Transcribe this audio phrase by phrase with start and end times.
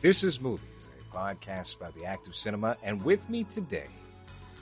[0.00, 0.62] This is Movies,
[1.12, 3.88] a podcast about the act of cinema, and with me today,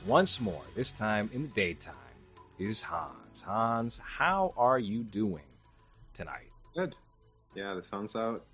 [0.06, 1.94] once more, this time in the daytime,
[2.58, 3.42] is Hans.
[3.42, 5.42] Hans, how are you doing
[6.14, 6.50] tonight?
[6.74, 6.94] Good.
[7.54, 8.44] Yeah, the sun's out.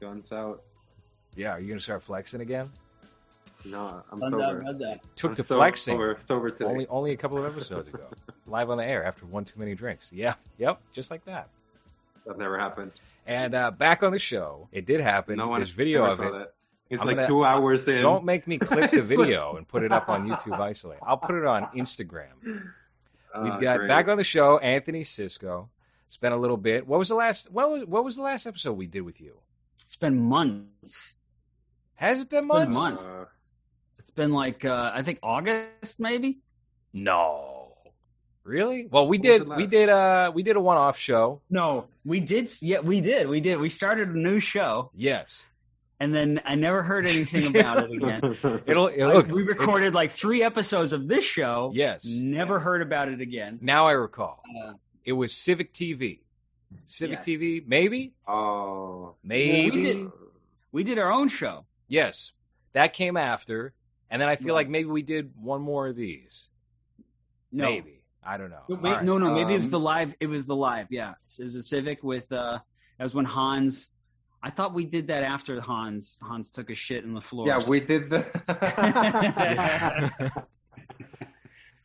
[0.00, 0.62] Guns out.
[1.36, 2.70] Yeah, are you going to start flexing again?
[3.64, 4.62] No, I'm Done that, sober.
[4.62, 5.00] done that.
[5.16, 6.64] Took I'm to so- flexing Sober, sober today.
[6.64, 8.06] only only a couple of episodes ago,
[8.48, 10.12] live on the air after one too many drinks.
[10.12, 11.48] Yeah, yep, just like that.
[12.26, 12.92] That never happened.
[13.26, 15.36] And uh, back on the show, it did happen.
[15.36, 16.32] No one There's video of it.
[16.32, 16.52] That.
[16.90, 18.02] It's I'm like gonna- two hours in.
[18.02, 20.98] Don't make me clip the It's like- video and put it up on YouTube isolate.
[21.02, 22.32] I'll put it on Instagram.
[22.44, 22.62] We've
[23.34, 23.88] Ah, got great.
[23.88, 25.70] back on the show Anthony Cisco.
[26.06, 26.86] It's been a little bit.
[26.86, 27.50] What was the last?
[27.50, 29.38] What was, what was the last episode we did with you?
[29.86, 31.16] It's been months.
[31.94, 32.76] Has it been It's been months?
[32.76, 33.00] months.
[33.02, 33.24] Uh,
[33.98, 36.40] It's been like uh, I think August maybe.
[36.92, 37.61] No,
[38.44, 38.86] really?
[38.90, 39.48] Well, we What did.
[39.48, 39.88] We did.
[39.88, 41.40] Uh, we did a one-off show.
[41.50, 42.50] No, we did.
[42.60, 43.28] Yeah, we did.
[43.28, 43.58] We did.
[43.60, 45.48] We started a new show, Yes,
[46.00, 48.20] and then I never heard anything about it again.
[48.66, 48.88] it'll.
[48.88, 51.70] it'll I- look, we recorded like three episodes of this show.
[51.74, 52.06] Yes.
[52.06, 53.58] Never heard about it again.
[53.62, 54.42] Now I recall.
[54.64, 54.74] Uh,
[55.04, 56.20] It was Civic TV.
[56.84, 57.36] Civic Yeah.
[57.36, 59.14] TV, maybe, oh.
[59.22, 59.76] maybe.
[59.76, 60.10] we did-
[60.72, 61.66] We did our own show.
[61.86, 62.32] Yes,
[62.72, 63.74] that came after,
[64.10, 64.60] and then I feel Right.
[64.62, 66.48] like maybe we did one more of these.
[67.52, 68.62] No, Maybe I don't know.
[68.68, 69.04] No, wait, right.
[69.04, 69.32] no, no.
[69.34, 70.14] Maybe it was Um, the live.
[70.20, 70.86] It was the live.
[70.90, 72.30] Yeah, it was a Civic with.
[72.32, 72.58] uh
[72.98, 73.90] That was when Hans.
[74.44, 76.18] I thought we did that after Hans.
[76.22, 77.46] Hans took a shit in the floor.
[77.46, 78.22] Yeah, we did the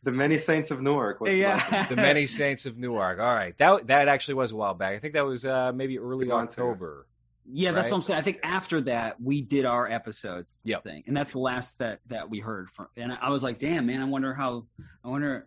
[0.02, 1.20] the many saints of Newark.
[1.20, 1.86] Was Yeah.
[1.86, 3.18] the many saints of Newark.
[3.18, 4.94] All right, that that actually was a while back.
[4.94, 6.34] I think that was uh, maybe early Good.
[6.34, 7.06] October.
[7.50, 8.18] Yeah, that's what I'm saying.
[8.18, 10.84] I think after that we did our episode Yep.
[10.84, 12.88] thing, and that's the last that that we heard from.
[12.96, 14.66] And I was like, damn, man, I wonder how,
[15.04, 15.46] I wonder,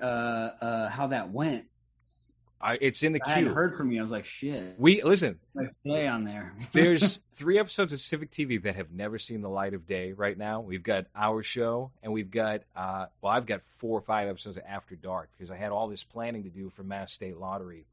[0.00, 1.66] uh, uh, how that went.
[2.62, 3.54] I, it's in the I queue.
[3.54, 4.00] heard from you.
[4.00, 5.38] I was like, shit, We listen.
[5.54, 6.54] nice play on there.
[6.72, 10.12] There's three episodes of Civic TV that have never seen the light of day.
[10.12, 14.02] Right now, we've got our show, and we've got uh, well, I've got four or
[14.02, 17.12] five episodes of After Dark because I had all this planning to do for Mass
[17.14, 17.86] State Lottery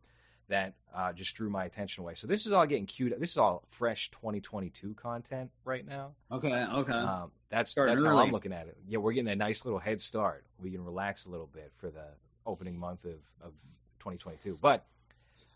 [0.49, 2.15] that uh, just drew my attention away.
[2.15, 3.13] So this is all getting queued.
[3.19, 6.11] This is all fresh 2022 content right now.
[6.31, 6.93] okay, okay.
[6.93, 8.17] Um, that's Starting that's how.
[8.17, 8.77] I'm looking at it.
[8.87, 10.45] Yeah, we're getting a nice little head start.
[10.59, 12.05] We can relax a little bit for the
[12.45, 13.51] opening month of, of
[13.99, 14.57] 2022.
[14.61, 14.85] But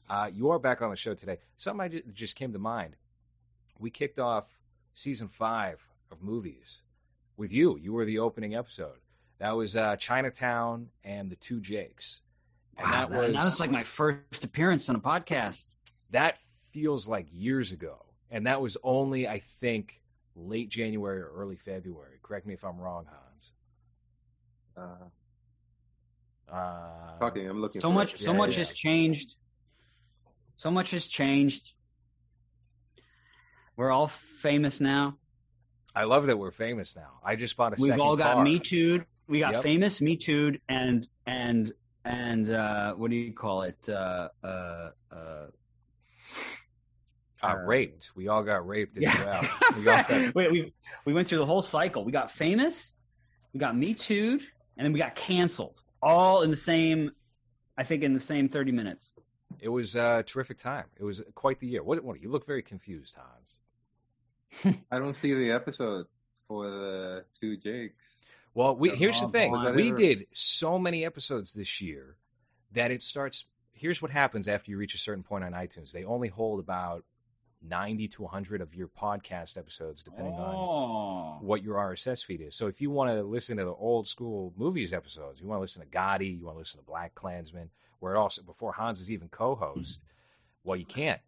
[0.09, 1.37] uh, you are back on the show today.
[1.57, 2.95] Something I just came to mind.
[3.79, 4.59] We kicked off
[4.93, 6.83] season five of movies
[7.37, 7.77] with you.
[7.77, 8.99] You were the opening episode.
[9.39, 12.21] That was uh, Chinatown and the Two Jakes.
[12.77, 15.75] And Wow, that was now it's like my first appearance on a podcast.
[16.11, 16.37] that
[16.71, 18.05] feels like years ago.
[18.29, 20.01] And that was only, I think,
[20.35, 22.17] late January or early February.
[22.23, 23.53] Correct me if I'm wrong, Hans.
[24.77, 25.05] Uh,
[26.53, 27.81] Uh, talking, I'm looking.
[27.81, 28.19] So for much, it.
[28.19, 28.59] so Yeah, much yeah.
[28.59, 29.35] has changed.
[30.57, 31.71] So much has changed.
[33.77, 35.17] We're all famous now.
[35.95, 37.19] I love that we're famous now.
[37.23, 38.43] I just bought a We've second all got car.
[38.43, 39.05] Me Too'd.
[39.27, 39.63] We got Yep.
[39.63, 41.73] famous, Me Too'd, and and
[42.05, 43.87] and uh, what do you call it?
[43.89, 45.47] Uh, uh, uh,
[47.43, 48.11] Uh, raped.
[48.15, 49.25] We all got raped as yeah.
[49.25, 49.49] well.
[49.75, 50.73] We all got, Wait, we
[51.05, 52.03] we went through the whole cycle.
[52.05, 52.93] We got famous,
[53.53, 54.41] we got Me Too'd,
[54.77, 55.81] and then we got canceled.
[56.03, 57.11] All in the same,
[57.77, 59.11] I think, in the same thirty minutes.
[59.59, 60.85] it was a terrific time.
[60.99, 61.83] It was quite the year.
[61.83, 64.77] What, what you look very confused, Hans.
[64.91, 66.05] I don't see the episode
[66.47, 67.95] for the two Jakes.
[68.53, 69.51] Well, we here's the thing.
[69.51, 72.17] We ever- did so many episodes this year
[72.71, 73.45] that it starts.
[73.71, 75.91] Here's what happens after you reach a certain point on iTunes.
[75.91, 77.05] They only hold about
[77.61, 82.55] ninety to hundred of your podcast episodes, depending on oh, what your RSS feed is.
[82.55, 85.61] So if you want to listen to the old school movies episodes, you want to
[85.61, 87.69] listen to Gotti, you want to listen to BlacKkKlansman,
[87.99, 90.03] where it also before Hans is even co-host.
[90.63, 91.21] Well, you can't.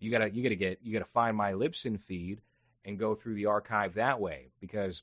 [0.00, 2.40] You gotta you gotta get you gotta find my Libsyn feed
[2.84, 5.02] and go through the archive that way because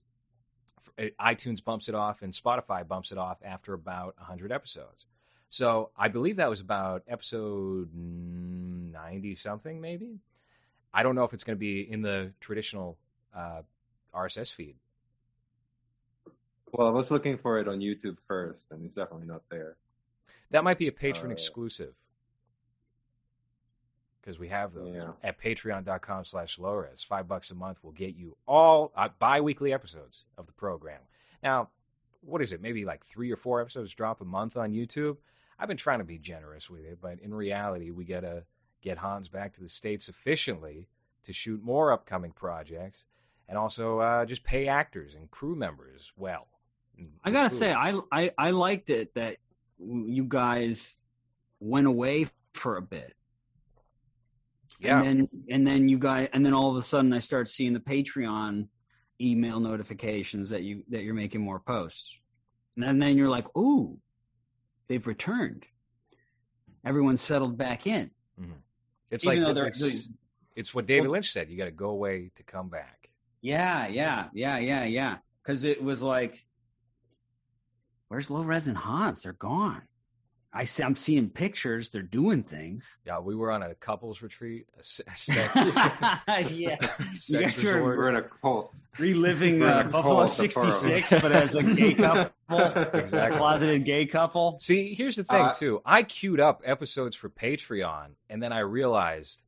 [1.20, 5.06] iTunes bumps it off and Spotify bumps it off after about hundred episodes.
[5.50, 10.20] So I believe that was about episode ninety something, maybe.
[10.94, 12.98] I don't know if it's going to be in the traditional
[13.36, 13.62] uh,
[14.14, 14.76] RSS feed.
[16.72, 19.76] Well, I was looking for it on YouTube first, and it's definitely not there.
[20.52, 21.94] That might be a patron Uh, exclusive
[24.22, 25.12] because we have those Yeah.
[25.24, 30.26] at patreon.com slash lores five bucks a month will get you all uh, bi-weekly episodes
[30.38, 31.02] of the program
[31.44, 31.70] now
[32.22, 35.18] what is it maybe like three or four episodes drop a month on youtube
[35.58, 38.44] i've been trying to be generous with it but in reality we gotta
[38.82, 40.88] get hans back to the states efficiently
[41.24, 43.06] to shoot more upcoming projects
[43.48, 46.48] and also uh, just pay actors and crew members well
[47.24, 49.38] I gotta say, I, I I liked it that
[49.80, 50.98] you guys
[51.62, 53.14] went away for a bit.
[54.80, 55.02] Yeah.
[55.02, 57.74] And then and then you guys and then all of a sudden I start seeing
[57.74, 58.68] the Patreon
[59.22, 62.20] email notifications that you that you're making more posts.
[62.76, 64.00] And then, then you're like, "Ooh,
[64.88, 65.66] they've returned."
[66.86, 68.12] Everyone's settled back in.
[68.40, 68.54] Mm-hmm.
[69.12, 70.10] It's Even like it's,
[70.56, 71.50] it's what David Lynch said.
[71.50, 73.10] You got to go away to come back.
[73.42, 75.18] Yeah, yeah, yeah, yeah, yeah.
[75.44, 76.46] Because it was like,
[78.08, 79.24] where's low res and Hans?
[79.24, 79.82] They're gone.
[80.52, 81.92] I see, I'm seeing pictures.
[81.92, 82.98] They're doing things.
[83.06, 86.78] Yeah, we were on a couples retreat, a, sex, yeah,
[87.14, 88.74] sex You guys are- We're in a cult.
[88.98, 92.32] reliving We're uh, a Buffalo cult, the four of '66, but as a gay couple,
[93.00, 93.38] Exactly.
[93.38, 94.58] closeted gay couple.
[94.60, 95.82] See, here's the thing Uh, too.
[95.86, 99.44] I queued up episodes for Patreon, and then I realized,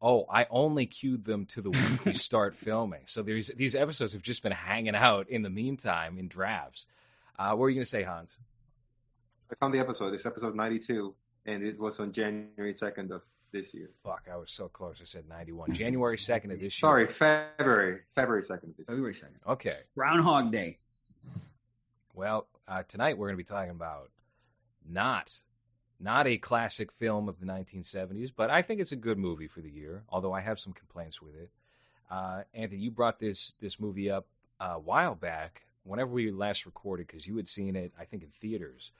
[0.00, 3.02] oh, I only queued them to the week we start filming.
[3.04, 6.86] So there's these episodes have just been hanging out in the meantime in drafts.
[7.38, 8.36] Uh, what were you going to say, Hans?
[9.50, 10.14] I found the episode.
[10.14, 11.14] It's episode 92,
[11.46, 13.90] and it was on January 2nd of this year.
[14.04, 14.98] Fuck, I was so close.
[15.00, 15.72] I said 91.
[15.74, 16.70] January 2nd of this year.
[16.70, 18.00] Sorry, February.
[18.14, 18.84] February 2nd of this year.
[18.86, 19.76] February second, Okay.
[19.94, 20.78] Groundhog Day.
[22.14, 24.10] Well, uh, tonight we're going to be talking about
[24.88, 25.42] not
[26.00, 29.60] not a classic film of the 1970s, but I think it's a good movie for
[29.60, 30.04] the year.
[30.08, 31.50] Although I have some complaints with it.
[32.10, 34.26] Uh, Anthony, you brought this this movie up
[34.60, 38.22] uh, a while back, whenever we last recorded, because you had seen it, I think,
[38.22, 38.92] in theaters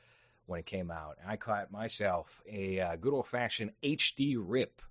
[0.49, 1.19] when it came out.
[1.23, 4.83] And I caught myself a uh, good old fashioned HD rip,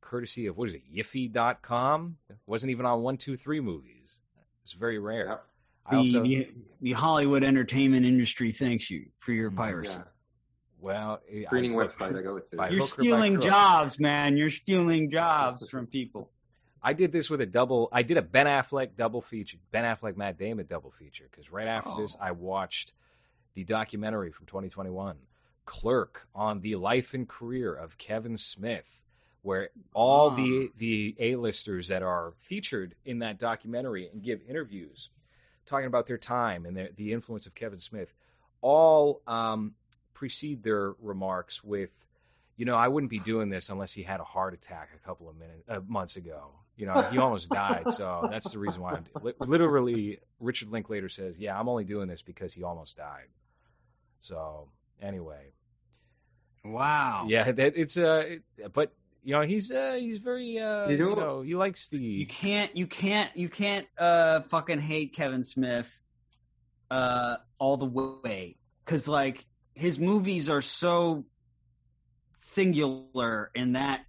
[0.00, 2.16] courtesy of what is it, Yiffy.com?
[2.28, 4.20] It wasn't even on one, two, three movies.
[4.62, 5.26] It's very rare.
[5.28, 5.44] Yep.
[5.86, 6.48] I The, also the,
[6.80, 9.98] the Hollywood entertainment industry thanks you for your piracy.
[9.98, 10.04] Yeah.
[10.80, 12.44] well, Screening website I go to.
[12.52, 14.36] You're hook or by stealing jobs, man.
[14.36, 16.30] You're stealing jobs from people.
[16.82, 17.88] I did this with a double.
[17.92, 21.26] I did a Ben Affleck double feature, Ben Affleck Matt Damon double feature.
[21.30, 22.00] Because right after Oh.
[22.00, 22.92] this, I watched
[23.54, 25.16] the documentary from 2021,
[25.64, 29.02] Clerk, on the life and career of Kevin Smith,
[29.42, 30.36] where all Ah.
[30.36, 35.10] the the A-listers that are featured in that documentary and give interviews,
[35.66, 38.12] talking about their time and their, the influence of Kevin Smith,
[38.60, 39.74] all um,
[40.12, 41.90] precede their remarks with
[42.56, 45.28] you know, I wouldn't be doing this unless he had a heart attack a couple
[45.28, 46.52] of minutes, uh, months ago.
[46.76, 48.92] You know, he almost died, so that's the reason why.
[48.94, 50.20] I'm li- literally.
[50.38, 53.26] Richard Linklater says, "Yeah, I'm only doing this because he almost died."
[54.24, 54.68] So
[55.02, 55.52] anyway,
[56.64, 57.26] Wow.
[57.28, 58.24] yeah, that, it's uh,
[58.56, 61.98] it- but you know, he's uh, he's very uh, You you know- he likes the
[61.98, 66.02] You can't you can't you can't uh fucking hate Kevin Smith
[66.90, 68.56] uh all the way
[68.86, 69.44] cuz like
[69.74, 71.24] his movies are so
[72.38, 74.04] singular in that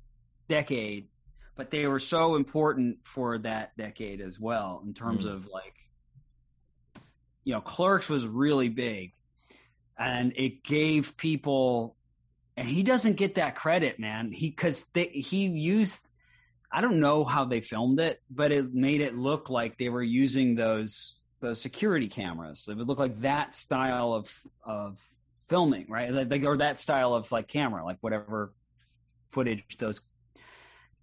[0.48, 1.08] decade
[1.56, 5.32] but they were so important for that decade as well in terms Mm.
[5.34, 5.74] of like
[7.46, 9.14] you know Clerks was really big
[9.98, 11.96] and it gave people
[12.58, 16.02] and he doesn't get that credit man he cuz he used
[16.76, 20.04] I don't know how they filmed it, but it made it look like they were
[20.04, 22.68] using those those security cameras.
[22.70, 24.30] It would look like that style of
[24.66, 25.00] of
[25.48, 26.12] filming, right?
[26.12, 28.54] Like, or that style of like camera, like whatever
[29.32, 30.02] footage those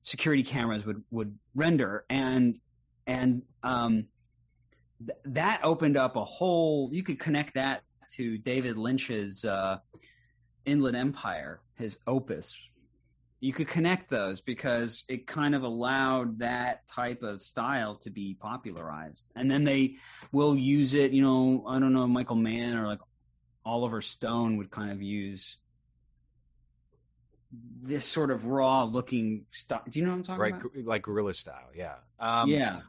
[0.02, 2.58] security cameras would would render, and
[3.06, 4.08] and um,
[4.98, 6.90] th- that opened up a whole.
[6.92, 7.82] You could connect that
[8.16, 9.78] to David Lynch's uh,
[10.64, 12.56] Inland Empire, his opus,
[13.40, 18.34] you could connect those because it kind of allowed that type of style to be
[18.34, 19.24] popularized.
[19.34, 19.96] And then they
[20.30, 23.00] will use it, you know, I don't know, Michael Mann or like
[23.64, 25.58] Oliver Stone would kind of use
[27.82, 29.82] this sort of raw looking style.
[29.88, 30.84] Do you know what I'm talking right, about?
[30.84, 31.68] like guerrilla style.
[31.74, 32.80] Yeah, um, yeah.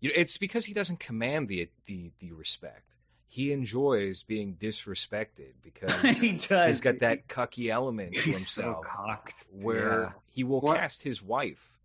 [0.00, 2.91] You know, it's because he doesn't command the the the respect.
[3.34, 6.66] He enjoys being disrespected because he does.
[6.68, 8.84] he's got that cucky element to himself.
[8.84, 9.46] so cocked.
[9.50, 10.10] where Yeah.
[10.28, 11.78] he will What- cast his wife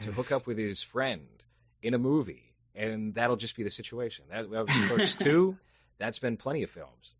[0.00, 1.26] to hook up with his friend
[1.82, 4.24] in a movie, and that'll just be the situation.
[4.30, 5.58] That, that was Clerks two.
[5.98, 7.16] That's been plenty of films.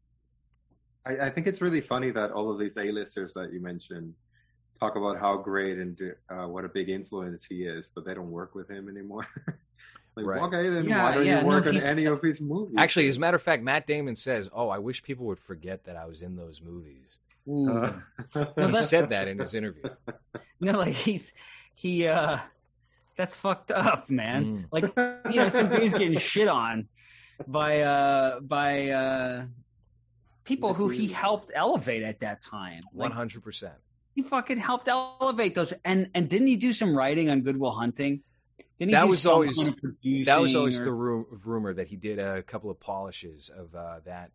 [1.05, 4.15] I, I think it's really funny that all of these A-listers that you mentioned
[4.79, 8.31] talk about how great and uh, what a big influence he is, but they don't
[8.31, 9.27] work with him anymore.
[10.17, 10.43] like, Right.
[10.43, 12.75] okay, then Yeah, why don't yeah, you no, work on any of his movies?
[12.79, 15.85] Actually, as a matter of fact, Matt Damon says, "Oh, I wish people would forget
[15.85, 17.93] that I was in those movies." Uh,
[18.57, 19.83] He said that in his interview.
[20.61, 21.33] no, like he's
[21.75, 22.39] he uh
[23.17, 24.45] that's fucked up, man.
[24.45, 24.65] Mm.
[24.73, 24.85] Like
[25.33, 26.89] you know, some dude's getting shit on
[27.47, 29.45] by uh by uh
[30.45, 32.85] people who he helped elevate at that time.
[32.99, 33.75] Hundred percent.
[34.15, 37.73] He fucking helped elevate those and and didn't he do some writing on Good Will
[37.73, 38.23] Hunting?
[38.79, 41.41] Didn't he That do was always- kind of producing That was always or- the ru-
[41.45, 44.31] rumor that he did a couple of polishes of uh, that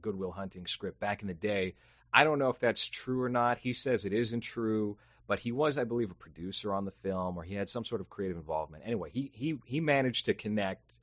[0.00, 1.74] Good Will Hunting script back in the day.
[2.12, 3.58] I don't know if that's true or not.
[3.58, 4.96] He says it isn't true,
[5.26, 8.00] but he was, I believe, a producer on the film, or he had some sort
[8.00, 8.84] of creative involvement.
[8.86, 11.00] Anyway, he he he managed to connect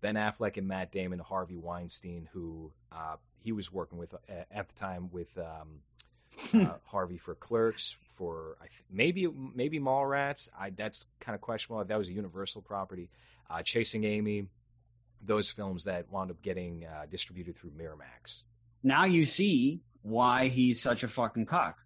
[0.00, 4.18] Ben Affleck and Matt Damon to Harvey Weinstein, who uh, he was working with uh,
[4.50, 5.80] at the time with um,
[6.54, 10.48] uh, Harvey for Clerks, for I th- maybe maybe Mallrats.
[10.58, 11.84] I that's kind of questionable.
[11.84, 13.10] That was a Universal property.
[13.50, 14.46] Uh, Chasing Amy,
[15.24, 18.42] those films that wound up getting uh, distributed through Miramax.
[18.82, 21.78] Now you see why he's such a fucking cock,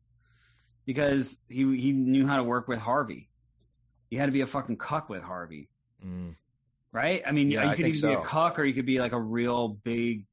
[0.84, 3.28] because he he knew how to work with Harvey.
[4.10, 5.68] He had to be a fucking cuck with Harvey,
[6.04, 6.34] Mm.
[6.92, 7.22] right?
[7.26, 8.22] I mean, Yeah, you could think either be a so.
[8.22, 10.24] cuck or you could be like a real big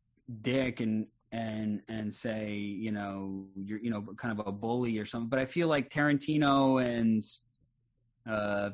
[0.41, 5.06] dick and and and say you know you're you know kind of a bully or
[5.06, 5.30] something.
[5.30, 7.22] But I feel like Tarantino and
[8.30, 8.72] uh,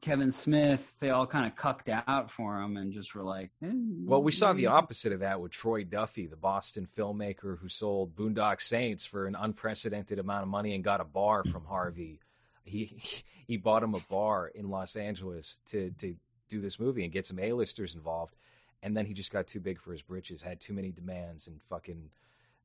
[0.00, 3.70] Kevin Smith they all kind of cucked out for him and just were like, eh,
[4.04, 8.16] Well, we saw the opposite of that with Troy Duffy, the Boston filmmaker who sold
[8.16, 12.20] Boondock Saints for an unprecedented amount of money and got a bar from Harvey.
[12.64, 16.16] He he bought him a bar in Los Angeles to to
[16.48, 18.34] do this movie and get some A-listers involved,
[18.82, 21.60] and then he just got too big for his britches, had too many demands, and
[21.68, 22.10] fucking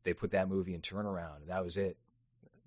[0.03, 1.98] they put that movie in turnaround, and that was it.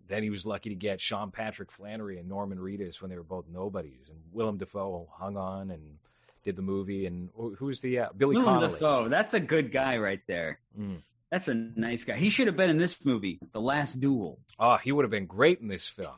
[0.08, 3.24] Then he was lucky to get Sean Patrick Flanery and Norman Reedus when they were
[3.24, 5.98] both nobodies, and Willem Dafoe hung on and
[6.44, 7.06] did the movie.
[7.06, 8.72] And who was the uh, Billy Willem Connolly?
[8.74, 10.60] Dafoe, that's a good guy right there.
[10.78, 10.98] Mm.
[11.30, 12.14] That's a nice guy.
[12.16, 14.38] He should have been in this movie, The Last Duel.
[14.60, 16.12] Oh, he would have been great in this film.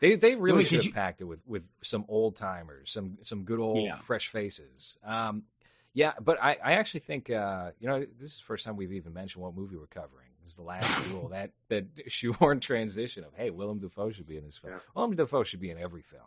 [0.00, 3.18] They they really Wait, should have you- packed it with, with some old timers, some
[3.22, 3.96] some good old Yeah.
[3.96, 4.98] fresh faces.
[5.04, 5.44] Um,
[5.96, 8.92] yeah, but I, I actually think uh, you know this is the first time we've
[8.92, 10.28] even mentioned what movie we're covering.
[10.42, 11.28] This is the last duel.
[11.30, 14.74] That that shoehorn transition of hey, Willem Dafoe should be in this film.
[14.74, 14.80] Yeah.
[14.94, 16.22] Willem Dafoe should be in every film.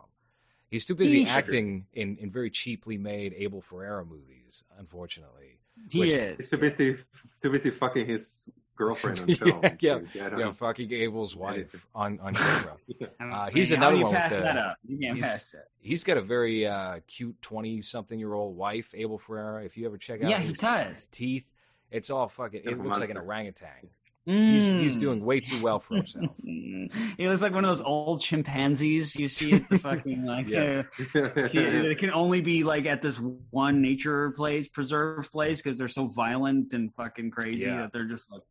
[0.68, 1.32] He's too busy He should.
[1.34, 4.62] acting in, in very cheaply made Abel Ferrara movies.
[4.78, 5.58] Unfortunately,
[5.88, 6.48] He Which- He's is.
[6.48, 6.98] too busy,
[7.42, 8.42] too busy fucking his
[8.84, 9.60] girlfriend on film.
[9.62, 9.68] Yeah,
[9.98, 12.76] to yeah, yeah, on- fucking Abel's wife on on camera.
[13.20, 14.76] I Uh, he's how another do you one with the- that up?
[14.86, 15.68] You can't he's- pass that.
[15.80, 19.64] he's got a very uh, cute twenty-something-year-old wife, Abel Ferrara.
[19.64, 21.04] If you ever check out Yeah, he his does.
[21.10, 21.44] teeth,
[21.90, 22.60] it's all fucking.
[22.60, 23.28] It Different looks like an monster.
[23.32, 23.88] orangutan.
[24.26, 25.00] He's he's Mm.
[25.00, 26.30] doing way too well for himself.
[26.44, 30.46] he looks like one of those old chimpanzees you see at the fucking like.
[30.48, 30.82] Yeah.
[31.14, 33.18] uh, it can only be like at this
[33.50, 37.78] one nature place, preserve place, because they're so violent and fucking crazy Yeah.
[37.80, 38.42] that they're just like.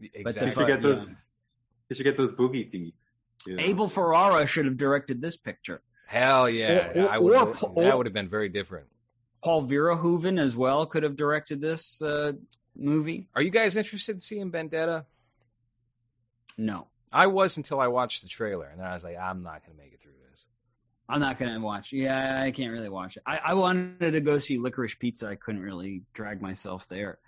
[0.00, 0.46] Exactly.
[0.48, 0.94] You should get yeah.
[0.94, 1.08] those.
[1.88, 2.94] You should get those boogie teeth.
[3.46, 3.62] you know?
[3.62, 5.80] Abel Ferrara should have directed this picture.
[6.06, 6.92] Hell yeah!
[6.94, 7.34] Or- or- I would.
[7.34, 8.86] or- or- that would have been very different.
[9.42, 12.32] Paul Verhoeven as well could have directed this uh,
[12.76, 13.28] movie.
[13.36, 15.06] Are you guys interested in seeing Vendetta?
[16.56, 19.64] No, I was until I watched the trailer, and then I was like, I'm not
[19.64, 20.46] going to make it through this.
[21.08, 21.92] I'm not gonna watch.
[21.92, 23.22] Yeah, I can't really watch it.
[23.24, 25.28] I, I wanted to go see Licorice Pizza.
[25.28, 27.18] I couldn't really drag myself there.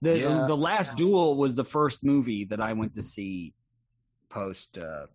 [0.00, 0.46] The Yeah.
[0.46, 3.54] the last duel was the first movie that I went to see
[4.28, 5.06] post uh,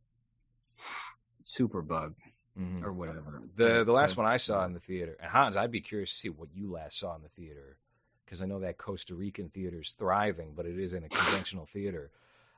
[1.43, 2.15] Superbug
[2.57, 2.83] Mhm.
[2.83, 3.41] or whatever.
[3.55, 6.17] The the last one I saw in the theater, and Hans, I'd be curious to
[6.17, 7.77] see what you last saw in the theater,
[8.25, 11.09] because I know that Costa Rican theater is thriving, but it is in a
[11.49, 12.11] conventional theater.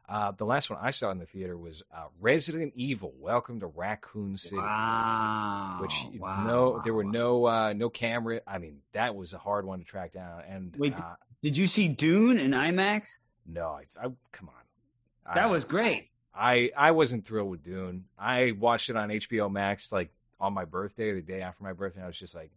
[0.08, 3.68] Uh, the last one I saw in the theater was uh, Resident Evil: Welcome to
[3.68, 4.56] Raccoon City.
[4.58, 5.80] Wow.
[5.82, 8.40] Which wow, no, there were no uh, no camera.
[8.48, 10.44] I mean, that was a hard one to track down.
[10.48, 13.20] And Wait, uh, Did you see Dune in IMAX?
[13.46, 16.10] no, I, I come on, That I- was great.
[16.40, 18.06] I I wasn't thrilled with Dune.
[18.18, 21.74] I watched it on HBO Max like on my birthday or the day after my
[21.74, 21.98] birthday.
[22.00, 22.52] And I was just like,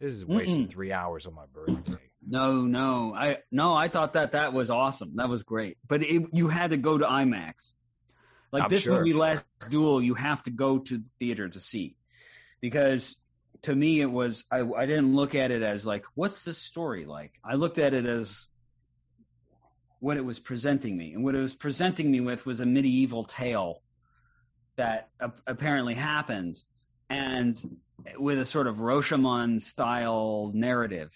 [0.00, 0.70] this is wasting Mm-mm.
[0.70, 1.98] three hours on my birthday.
[2.26, 5.12] No, no, I no, I thought that that was awesome.
[5.16, 7.74] That was great, but it, you had to go to IMAX.
[8.50, 8.98] Like I'm this sure.
[8.98, 11.94] movie, Last Duel, you have to go to the theater to see,
[12.60, 13.16] because
[13.62, 17.04] to me it was I, I didn't look at it as like what's the story
[17.04, 17.38] like.
[17.44, 18.48] I looked at it as
[20.00, 23.24] what it was presenting me, and what it was presenting me with was a medieval
[23.24, 23.82] tale
[24.76, 25.10] that
[25.46, 26.56] apparently happened,
[27.10, 27.54] and
[28.18, 31.10] with a sort of Rashomon style narrative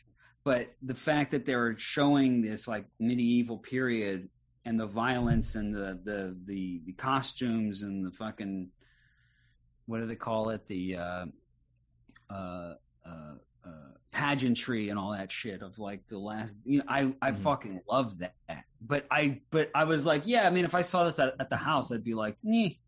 [0.45, 4.29] but the fact that they were showing this like medieval period
[4.67, 8.69] and the violence and the the the, the costumes and the fucking
[9.87, 11.25] what do they call it the uh,
[12.31, 12.75] uh,
[13.07, 13.71] uh, uh,
[14.13, 17.37] pageantry and all that shit of like the last you know I I Mhm.
[17.37, 18.35] fucking love that.
[18.81, 21.51] But I but I was like yeah I mean if I saw this at, at
[21.51, 22.79] the house I'd be like nee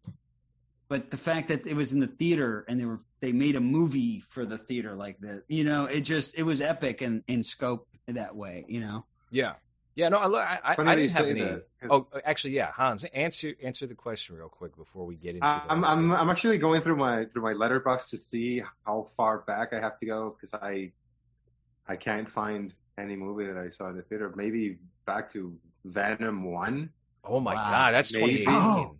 [0.88, 3.60] but the fact that it was in the theater and they were they made a
[3.60, 7.42] movie for the theater like that you know it just it was epic in in
[7.42, 9.04] scope that way you know?
[9.32, 9.54] Yeah,
[9.96, 10.08] yeah.
[10.08, 11.40] No, I I, I, Funny I that you didn't have any.
[11.40, 12.70] that, 'cause Oh, actually, yeah.
[12.70, 15.40] Hans, answer answer the question real quick before we get into.
[15.40, 16.14] the I'm I'm it.
[16.14, 19.98] I'm actually going through my through my Letterboxd to see how far back I have
[19.98, 20.92] to go because I
[21.88, 24.32] I can't find any movie that I saw in the theater.
[24.36, 26.90] Maybe back to Venom one.
[27.24, 27.70] Oh my Wow.
[27.70, 28.44] god, that's Maybe.
[28.44, 28.54] 2018.
[28.58, 28.96] Oh.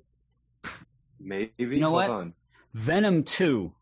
[1.20, 1.52] Maybe.
[1.58, 2.10] You know Hold what?
[2.10, 2.34] on.
[2.74, 3.72] Venom Two.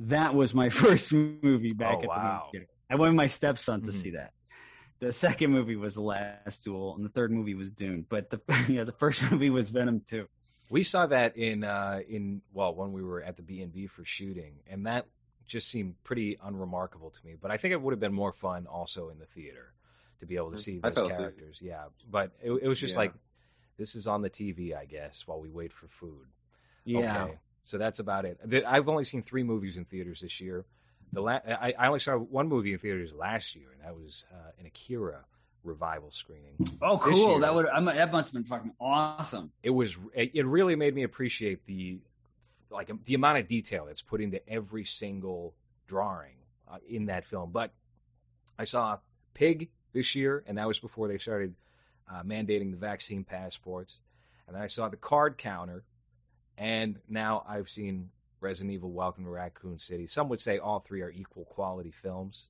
[0.00, 2.16] That was my first movie back Oh, at wow.
[2.16, 2.66] the movie theater.
[2.90, 3.94] I went with my stepson to Mhm.
[3.94, 4.33] see that.
[5.04, 8.06] The second movie was The Last Duel, and the third movie was Dune.
[8.08, 10.28] But the yeah, the first movie was Venom Two.
[10.70, 13.86] We saw that in uh, in well when we were at the B and B
[13.86, 15.06] for shooting, and that
[15.46, 17.34] just seemed pretty unremarkable to me.
[17.38, 19.74] But I think it would have been more fun also in the theater
[20.20, 20.60] to be able to Mhm.
[20.60, 21.16] see those felt it.
[21.18, 21.58] characters.
[21.60, 23.00] Yeah, but it, it was just Yeah.
[23.00, 23.14] like
[23.76, 26.28] this is on the TV, I guess, while we wait for food.
[26.86, 27.24] Yeah.
[27.24, 28.40] Okay, so that's about it.
[28.66, 30.64] I've only seen three movies in theaters this year.
[31.14, 34.26] The la- I, I only saw one movie in theaters last year, and that was
[34.32, 35.24] uh, an Akira
[35.62, 36.78] revival screening.
[36.82, 37.30] Oh, cool!
[37.32, 39.50] year- That would I'm, that must have been fucking awesome.
[39.62, 42.00] it was it it really made me appreciate the
[42.70, 45.54] like the amount of detail that's put into every single
[45.86, 46.34] drawing
[46.70, 47.72] uh, in that film but
[48.58, 48.96] i saw
[49.34, 51.54] pig this year and that was before they started
[52.10, 54.00] uh, mandating the vaccine passports
[54.48, 55.84] and then i saw the card counter
[56.58, 58.10] and now i've seen
[58.44, 62.48] resident evil welcome to raccoon city some would say all three are equal quality films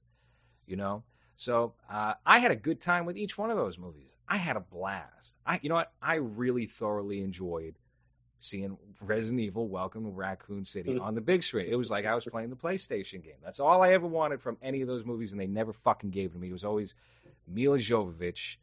[0.66, 1.02] you know
[1.36, 4.16] so uh, I had a good time with each one of those movies.
[4.28, 5.36] I had a blast.
[5.44, 5.92] I, you know what?
[6.00, 7.74] I really thoroughly enjoyed
[8.38, 11.66] seeing Resident Evil: Welcome to Raccoon City on the big screen.
[11.68, 13.38] It was like I was playing the PlayStation game.
[13.42, 16.30] That's all I ever wanted from any of those movies, and they never fucking gave
[16.30, 16.50] it to me.
[16.50, 16.94] It was always
[17.48, 18.56] Milla Jovovich,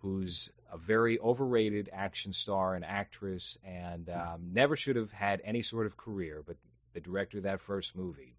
[0.00, 5.62] who's a very overrated action star and actress, and um, never should have had any
[5.62, 6.42] sort of career.
[6.46, 6.56] But
[6.94, 8.34] the director of that first movie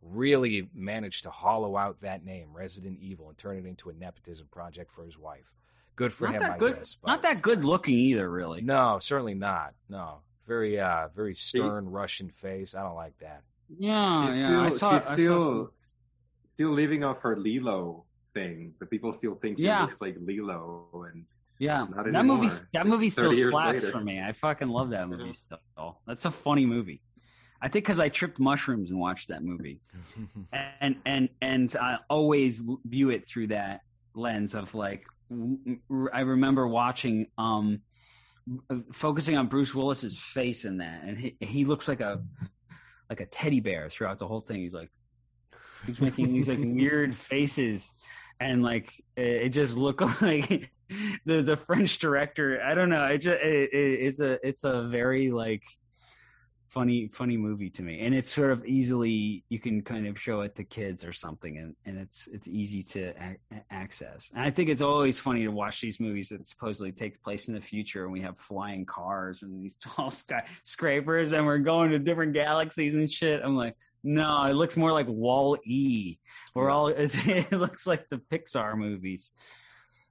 [0.00, 4.48] really managed to hollow out that name, Resident Evil, and turn it into a nepotism
[4.50, 5.52] project for his wife.
[5.94, 6.76] Good for not him, that I good.
[6.78, 6.96] guess.
[7.00, 8.62] but- Not that good looking either, really.
[8.62, 9.74] No, certainly not.
[9.88, 12.74] No, very, uh, very stern Russian face.
[12.74, 13.42] I don't like that.
[13.78, 14.60] Yeah, She's yeah.
[14.62, 14.98] I saw.
[14.98, 15.70] she's I still, some-
[16.54, 18.02] still living off her Leeloo
[18.34, 19.82] thing, but people still think she Yeah.
[19.84, 21.10] looks like Leeloo.
[21.12, 21.24] And
[21.58, 22.48] Yeah, Not that movie.
[22.72, 23.92] That movie still slaps later.
[23.92, 24.20] for me.
[24.20, 25.30] I fucking love that movie Yeah.
[25.32, 26.00] still.
[26.06, 27.02] That's a funny movie.
[27.60, 29.80] I think because I tripped mushrooms and watched that movie,
[30.80, 33.82] and and and I always view it through that
[34.14, 35.04] lens of like
[36.12, 37.82] I remember watching, um,
[38.92, 42.20] focusing on Bruce Willis's face in that, and he, he looks like a
[43.08, 44.62] like a teddy bear throughout the whole thing.
[44.62, 44.90] He's like
[45.86, 47.94] he's making these like weird faces
[48.42, 50.70] and like it, it just looked like
[51.24, 52.60] the the French director.
[52.62, 53.06] I don't know.
[53.06, 55.62] It just it, it, it's a it's a very like
[56.72, 60.40] funny funny movie to me, and it's sort of easily you can kind of show
[60.40, 64.30] it to kids or something, and and it's it's easy to a- access.
[64.34, 67.54] And I think it's always funny to watch these movies that supposedly take place in
[67.54, 71.98] the future, and we have flying cars and these tall skyscrapers, and we're going to
[71.98, 73.40] different galaxies and shit.
[73.44, 73.76] I'm like.
[74.04, 76.18] No, it looks more like Wall E.
[76.54, 79.32] We're all it looks like the Pixar movies.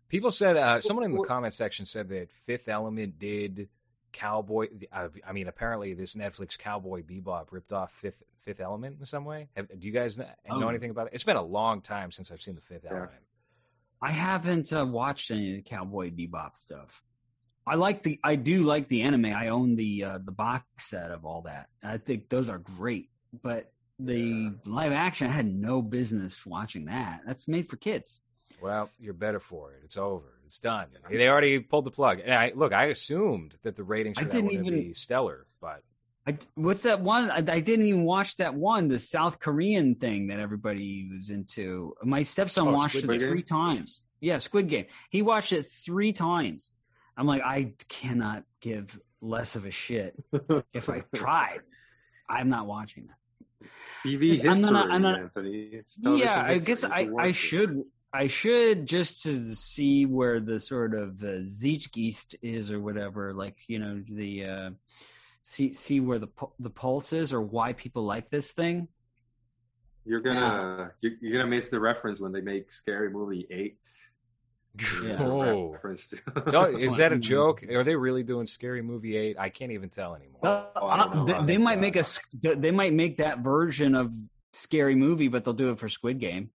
[0.10, 3.70] People said uh, someone in the comment section said that Fifth Element did
[4.12, 4.68] Cowboy.
[4.92, 9.24] Uh, I mean, apparently this Netflix Cowboy Bebop ripped off Fifth Fifth Element in some
[9.26, 9.50] way.
[9.56, 10.68] Have, do you guys know, know Oh.
[10.70, 11.14] anything about it?
[11.14, 12.92] It's been a long time since I've seen the Fifth Yeah.
[12.92, 13.22] Element.
[14.02, 17.04] I haven't uh, watched any of the Cowboy Bebop stuff.
[17.68, 19.26] I like the I do like the anime.
[19.26, 21.68] I own the uh, the box set of all that.
[21.84, 23.10] I think those are great.
[23.44, 23.72] But
[24.06, 27.22] the live action, I had no business watching that.
[27.26, 28.22] That's made for kids.
[28.62, 29.82] Well, you're better for it.
[29.84, 30.26] It's over.
[30.46, 30.88] It's done.
[31.10, 32.20] They already pulled the plug.
[32.24, 34.88] And I look, I assumed that the ratings I that didn't were going to even-
[34.90, 35.82] be stellar, but
[36.28, 37.32] I, what's that one?
[37.32, 41.96] I, I didn't even watch that one, the South Korean thing that everybody was into.
[42.04, 44.02] My stepson Oh, watched Squid it three times.
[44.20, 44.86] Yeah, Squid Game.
[45.10, 46.74] He watched it three times.
[47.18, 50.16] I'm like, I cannot give less of a shit
[50.74, 51.62] if I tried.
[52.30, 53.16] I'm not watching that.
[54.06, 55.82] TV history, I'm not- I'm not- Anthony.
[56.00, 57.34] Yeah, I guess I, I it.
[57.34, 63.34] should I should just to see where the sort of uh, Zeitgeist is or whatever,
[63.34, 64.70] like you know the uh,
[65.42, 66.28] see see where the
[66.60, 68.88] the pulse is or why people like this thing.
[70.04, 73.78] You're gonna you're, you're gonna miss the reference when they make Scary Movie Eight.
[74.80, 75.18] Yeah.
[75.18, 75.76] There's a oh,
[76.52, 77.64] no, is that a joke?
[77.70, 79.38] Are they really doing Scary Movie Eight?
[79.38, 80.40] I can't even tell anymore.
[80.42, 82.04] Well, Oh, I don't know they, they might make a
[82.42, 84.14] they might make that version of
[84.54, 86.52] scary movie, but they'll do it for Squid Game,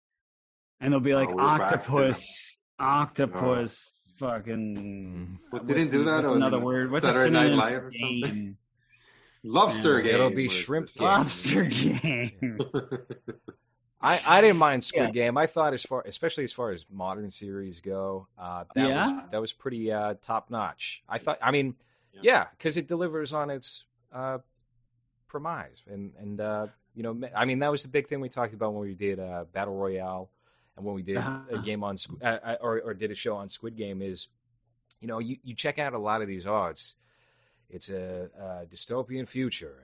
[0.81, 4.77] and they'll be like Oh, we're back to- octopus, octopus, fucking.
[4.77, 5.39] Mm.
[5.53, 6.91] Well, what's didn't do that What's another word?
[6.93, 8.21] What's a Saturday Night synonym Live or something?
[8.23, 8.57] game?
[9.43, 10.05] Lobster Yeah.
[10.07, 10.15] Game.
[10.15, 11.07] It'll be Shrimp Game.
[11.09, 12.59] Lobster game.
[14.05, 15.25] I, I didn't mind Squid Yeah.
[15.27, 15.37] Game.
[15.39, 19.03] I thought as far, especially as far as modern series go, uh, that Yeah?
[19.03, 21.03] was that was pretty uh, top notch.
[21.09, 21.39] I thought.
[21.43, 21.75] I mean,
[22.13, 22.21] Yeah.
[22.23, 24.39] yeah, because it delivers on its uh,
[25.29, 28.55] premise, and and uh, you know, I mean, that was the big thing we talked
[28.55, 30.29] about when we did uh, Battle Royale,
[30.77, 31.39] and when we did Uh-huh.
[31.51, 34.03] a game on uh, or or did a show on Squid Game.
[34.03, 34.29] Is
[35.01, 36.95] you know, you you check out a lot of these arts.
[37.71, 39.84] it's a, a dystopian future, and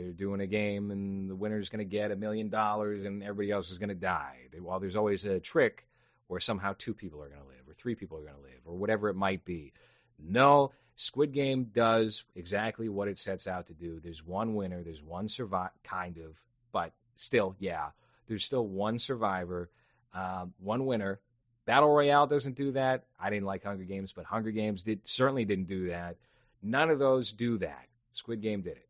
[0.00, 3.50] they're doing a game, and the winner's going to get a million dollars, and everybody
[3.50, 4.36] else is going to die.
[4.60, 5.86] While there's always a trick
[6.28, 8.60] where somehow two people are going to live, or three people are going to live,
[8.64, 9.72] or whatever it might be.
[10.18, 14.00] No, Squid Game does exactly what it sets out to do.
[14.00, 16.40] There's one winner, there's one survive, kind of,
[16.72, 17.88] but still, yeah,
[18.28, 19.70] there's still one survivor,
[20.14, 21.20] um, one winner.
[21.64, 23.04] Battle Royale doesn't do that.
[23.18, 26.16] I didn't like Hunger Games, but Hunger Games did certainly didn't do that.
[26.62, 27.86] None of those do that.
[28.12, 28.89] Squid Game did it.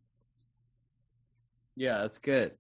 [1.77, 2.53] Yeah, that's good.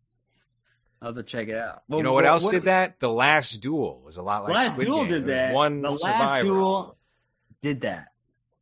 [1.02, 1.82] I'll have to check it out.
[1.88, 3.00] Well, you know what, else did that?
[3.00, 5.08] The Last Duel was a lot like Last Squid Duel Game.
[5.12, 5.54] did that.
[5.54, 6.44] One the Last survivor.
[6.44, 6.96] Duel
[7.62, 8.08] did that.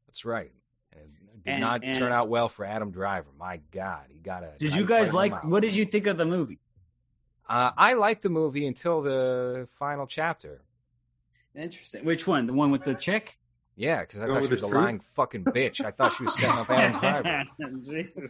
[0.07, 0.53] That's right.
[0.93, 3.29] And it did And- not and- turn out well for Adam Driver.
[3.39, 4.53] My God, he got a.
[4.59, 5.45] Did you guys fight in the like?
[5.45, 6.61] What did you think of the movie?
[7.49, 10.61] Uh, I liked the movie until the final chapter.
[11.57, 12.05] Interesting.
[12.05, 12.47] Which one?
[12.47, 13.39] The one with the chick?
[13.79, 14.81] Yeah, because I Go thought she was a truth?
[14.81, 15.85] lying fucking bitch.
[15.85, 17.45] I thought she was setting up Adam Driver.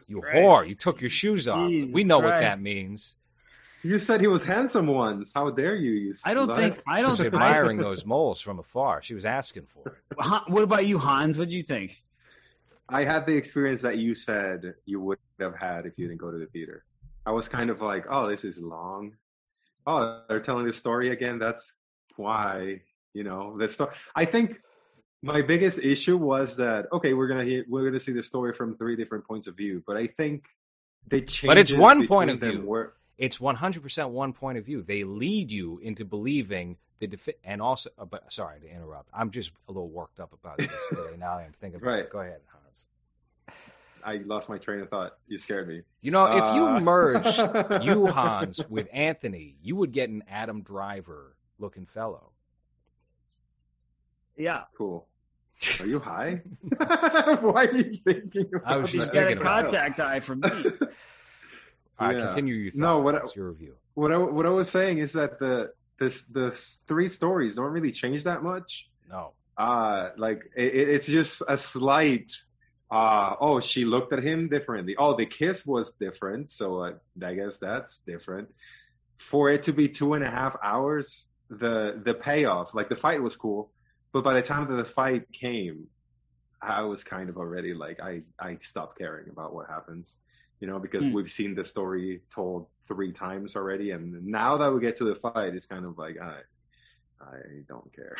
[0.06, 0.36] You Christ.
[0.36, 0.68] whore!
[0.68, 1.70] You took your shoes off.
[1.70, 3.16] Jesus we know what that means.
[3.82, 5.32] You said he was handsome once.
[5.34, 5.92] How dare you?
[5.92, 6.56] you I don't slut.
[6.56, 6.80] think.
[6.86, 9.00] I don't She was admiring those moles from afar.
[9.00, 10.42] She was asking for it.
[10.52, 11.38] What about you, Hans?
[11.38, 12.02] What do you think?
[12.90, 16.30] I had the experience that you said you would have had if you didn't go
[16.30, 16.84] to the theater.
[17.24, 19.12] I was kind of like, oh, this is long.
[19.86, 21.38] Oh, they're telling the story again.
[21.38, 21.72] That's
[22.16, 22.80] why,
[23.14, 23.92] you know, the story.
[24.16, 24.60] I think
[25.22, 28.74] my biggest issue was that okay, we're gonna hear, we're gonna see the story from
[28.74, 30.46] three different points of view, but I think
[31.06, 31.48] they change.
[31.48, 32.90] But it's one point of view.
[33.18, 34.82] It's 100% one point of view.
[34.82, 37.90] They lead you into believing the defi- and also.
[37.98, 39.08] Uh, but sorry to interrupt.
[39.12, 41.16] I'm just a little worked up about this today.
[41.18, 41.80] now I'm thinking.
[41.80, 41.98] About Right.
[42.04, 42.10] it.
[42.10, 42.86] Go ahead, Hans.
[44.04, 45.16] I lost my train of thought.
[45.26, 45.82] You scared me.
[46.00, 47.38] You know, if you Uh, merged
[47.84, 52.30] you Hans with Anthony, you would get an Adam Driver looking fellow.
[54.38, 55.06] Yeah, Cool.
[55.80, 56.40] Are you high?
[57.40, 58.48] Why are you thinking?
[58.54, 59.18] About I was she's just that?
[59.24, 60.48] a thinking about contact eye from me.
[61.98, 62.24] All right, Yeah.
[62.26, 62.78] continue your thought.
[62.80, 63.74] No, what I- your review.
[63.94, 67.90] what I what I was saying is that the the the three stories don't really
[67.90, 68.88] change that much.
[69.10, 69.32] No.
[69.56, 72.32] Uh like it, it's just a slight.
[72.90, 74.94] Uh oh, she looked at him differently.
[74.96, 78.48] Oh, the kiss was different, so uh, I guess that's different.
[79.18, 83.20] For it to be two and a half hours, the the payoff, like the fight
[83.20, 83.72] was cool,
[84.12, 85.88] but by the time that the fight came,
[86.62, 90.18] I was kind of already like I I stopped caring about what happens,
[90.60, 91.12] you know, because Hmm.
[91.12, 95.14] we've seen the story told three times already, and now that we get to the
[95.14, 96.40] fight, it's kind of like I
[97.20, 98.16] I don't care.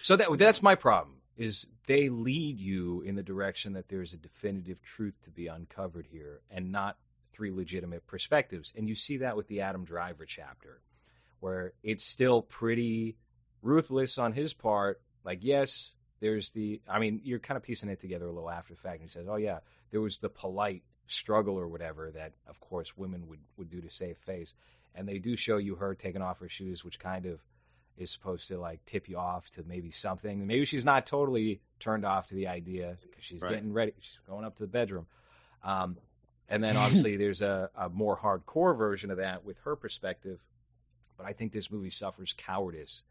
[0.00, 4.18] So that that's my problem is they lead you in the direction that there's a
[4.18, 6.98] definitive truth to be uncovered here and not
[7.32, 8.72] three legitimate perspectives.
[8.76, 10.82] And you see that with the Adam Driver chapter
[11.40, 13.16] where it's still pretty
[13.62, 15.00] ruthless on his part.
[15.24, 18.74] Like yes, there's the I mean, you're kind of piecing it together a little after
[18.74, 22.32] the fact and he says, "Oh yeah, there was the polite struggle or whatever that
[22.46, 24.54] of course women would would do to save face."
[24.94, 27.40] And they do show you her taking off her shoes, which kind of
[27.96, 30.46] is supposed to like tip you off to maybe something.
[30.46, 33.52] Maybe she's not totally turned off to the idea because she's Right.
[33.52, 33.92] getting ready.
[34.00, 35.06] She's going up to the bedroom.
[35.62, 35.96] Um,
[36.48, 40.40] and then obviously there's a, a more hardcore version of that with her perspective.
[41.16, 43.02] But I think this movie suffers cowardice.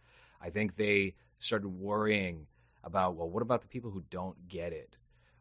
[0.41, 2.47] I think they started worrying
[2.83, 4.95] about, well, what about the people who don't get it?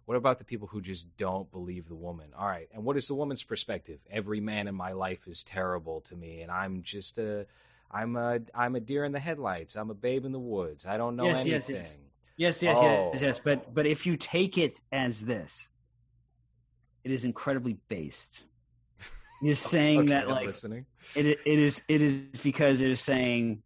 [0.07, 2.31] What about the people who just don't believe the woman?
[2.37, 2.69] All right.
[2.75, 4.01] And what is the woman's perspective?
[4.11, 7.47] Every man in my life is terrible to me, and I'm just a
[7.93, 9.77] I'm a I'm a deer in the headlights.
[9.77, 10.85] I'm a babe in the woods.
[10.85, 12.01] I don't know Yes, yes, anything.
[12.37, 12.61] yes.
[12.61, 13.11] Yes, yes, Oh.
[13.13, 13.41] yes, yes.
[13.45, 15.69] But but if you take it as this,
[17.05, 18.45] it is incredibly based.
[19.43, 20.87] You're saying Okay, that I'm like listening.
[21.15, 23.63] it it is it is because it is saying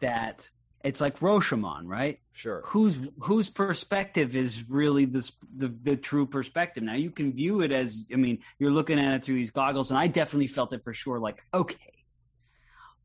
[0.00, 0.48] that
[0.82, 2.18] it's like Rashomon, right?
[2.32, 2.62] Sure.
[2.66, 6.82] Whose whose perspective is really this the the true perspective?
[6.82, 9.90] Now you can view it as I mean you're looking at it through these goggles,
[9.90, 11.18] and I definitely felt it for sure.
[11.18, 11.76] Like okay,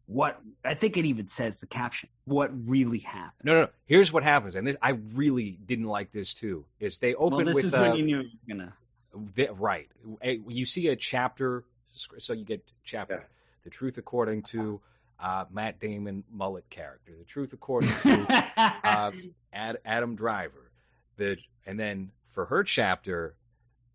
[0.07, 2.09] what I think it even says the caption.
[2.25, 3.43] What really happened?
[3.43, 3.69] No, no, no.
[3.85, 6.65] Here's what happens, and this I really didn't like this too.
[6.79, 8.73] Is they open well, this with is uh, when you knew you were gonna.
[9.35, 9.89] the- right.
[10.23, 13.15] You see a chapter, so you get chapter.
[13.15, 13.27] Yeah.
[13.63, 14.79] The truth according to
[15.19, 17.13] uh, Matt Damon mullet character.
[17.17, 18.51] The truth according to
[18.83, 19.11] uh,
[19.53, 20.71] Ad, Adam Driver.
[21.17, 23.35] The and then for her chapter,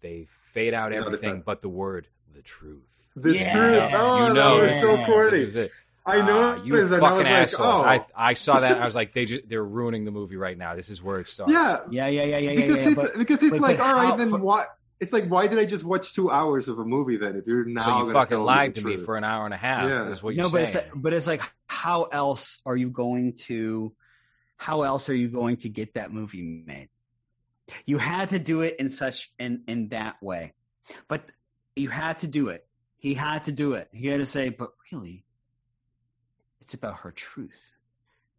[0.01, 3.09] they fade out You everything the- but the word the truth.
[3.17, 3.53] The Yeah.
[3.55, 3.91] truth.
[4.01, 5.31] Oh, you know, that this was so corny.
[5.39, 5.73] This is it.
[6.07, 6.57] I know.
[6.59, 7.83] Ah, you and I fucking like, assholes!
[7.83, 7.85] oh.
[7.85, 8.81] I I saw that.
[8.81, 10.75] I was like, they just, they're ruining the movie right now.
[10.75, 11.53] This is where it starts.
[11.53, 12.91] yeah, yeah, yeah, yeah, yeah, yeah, because yeah.
[12.93, 14.67] it's But because it's but- like, but all right, how- then but- why?
[15.01, 17.35] It's like, why did I just watch two hours of a movie then?
[17.35, 19.47] If you're now so you gonna fucking tell lied the to me for an hour
[19.47, 19.89] and a half.
[19.89, 20.11] Yeah.
[20.11, 23.95] Is what you're no, but it's but it's like how else are you going to
[24.59, 26.91] how else are you going to get that movie made?
[27.87, 30.53] You had to do it in such in in that way,
[31.09, 31.23] but
[31.75, 32.67] you had to do it.
[32.99, 33.89] He had to do it.
[33.93, 35.25] He had to say, but really,
[36.61, 37.59] it's about her truth,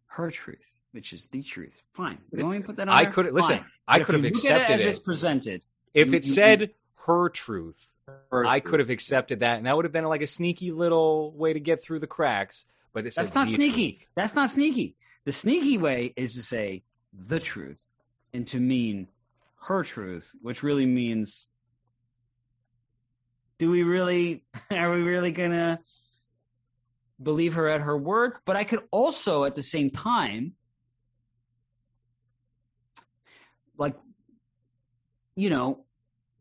[0.06, 1.82] her truth, which is the truth.
[1.94, 2.18] Fine.
[2.30, 2.96] You want me to put that on?
[2.96, 3.12] I there?
[3.12, 3.58] could listen.
[3.58, 3.66] Fine.
[3.88, 5.62] I could have if you look at accepted it as it it's presented.
[5.94, 6.74] If you- it you- said
[7.06, 7.92] her truth.
[8.30, 11.32] Or- I could have accepted that, and that would have been like a sneaky little
[11.32, 12.66] way to get through the cracks.
[12.92, 13.92] But it said That's not sneaky.
[13.92, 14.08] truth.
[14.14, 14.96] That's not sneaky.
[15.24, 17.90] The sneaky way is to say the truth
[18.34, 19.08] and to mean
[19.62, 21.46] her truth, which really means
[23.58, 25.80] do we really are we really gonna
[27.22, 28.34] believe her at her word?
[28.44, 30.54] But I could also at the same time
[33.78, 33.96] like
[35.36, 35.84] you know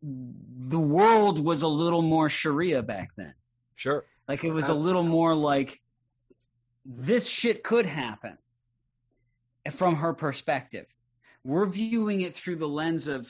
[0.02, 3.34] the world was a little more sharia back then
[3.76, 4.06] Sure.
[4.28, 5.82] like it was a little more like
[6.86, 8.38] this shit could happen
[9.70, 10.88] from her perspective.
[11.44, 13.26] We're viewing it through the lens of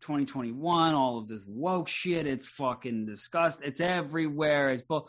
[0.00, 2.26] 2021, all of this woke shit.
[2.26, 3.62] It's fucking disgust.
[3.62, 4.70] It's everywhere.
[4.70, 5.08] It's bull.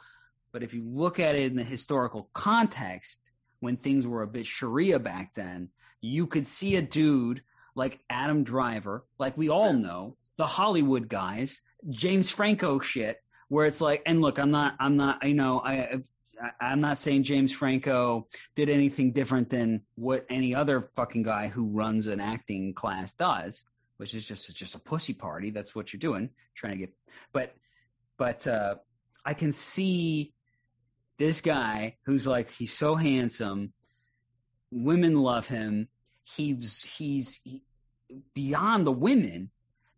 [0.51, 4.45] But if you look at it in the historical context, when things were a bit
[4.45, 5.69] Sharia back then,
[6.01, 7.41] you could see a dude
[7.75, 13.17] like Adam Driver, like we all know, the Hollywood guys, James Franco shit,
[13.49, 16.01] where it's like, and look, I'm not, I'm not, I know, I, I-
[16.59, 21.69] I'm not saying James Franco did anything different than what any other fucking guy who
[21.69, 23.63] runs an acting class does,
[23.95, 25.49] which is just it's just a pussy party.
[25.49, 26.93] That's what you're doing, trying to get.
[27.31, 27.53] But,
[28.17, 28.75] but uh,
[29.25, 30.33] I can see
[31.17, 33.71] this guy who's like he's so handsome,
[34.71, 35.87] women love him.
[36.25, 37.61] He's he's he,
[38.33, 39.51] beyond the women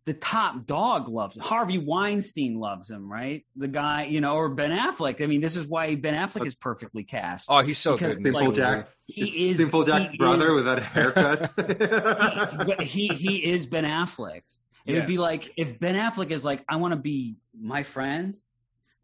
[0.08, 1.42] the top dog loves him.
[1.42, 3.44] Harvey Weinstein loves him, right?
[3.56, 5.22] The guy, you know, or Ben Affleck.
[5.22, 7.48] I mean, this is why Ben Affleck is perfectly cast.
[7.50, 8.22] Oh, he's so Because good.
[8.34, 8.54] Simple like.
[8.54, 8.88] Jack.
[9.04, 11.52] he is Simple Jack brother is- with that haircut.
[12.66, 14.40] but he he is Ben Affleck.
[14.86, 18.34] It would be like if Ben Affleck is like, I want to be my friend,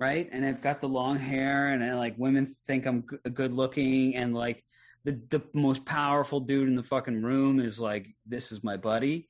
[0.00, 0.26] right?
[0.32, 4.16] And I've got the long hair, and I, like women think I'm g- good looking,
[4.16, 4.64] and like
[5.04, 9.28] the the most powerful dude in the fucking room is like, this is my buddy.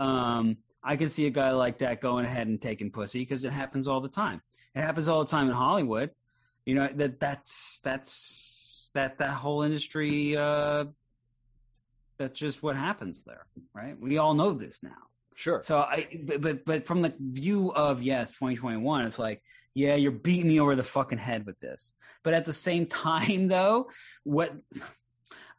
[0.00, 3.52] Um, I can see a guy like that going ahead and taking pussy because it
[3.52, 4.42] happens all the time.
[4.74, 6.10] It happens all the time in Hollywood.
[6.66, 10.36] You know that that's that's that that whole industry.
[10.36, 10.86] Uh,
[12.18, 13.98] that's just what happens there, right?
[13.98, 14.90] We all know this now.
[15.34, 15.62] Sure.
[15.64, 19.42] So I, but, but but from the view of yes, 2021, it's like,
[19.74, 21.92] yeah, you're beating me over the fucking head with this.
[22.22, 23.90] But at the same time, though,
[24.22, 24.54] what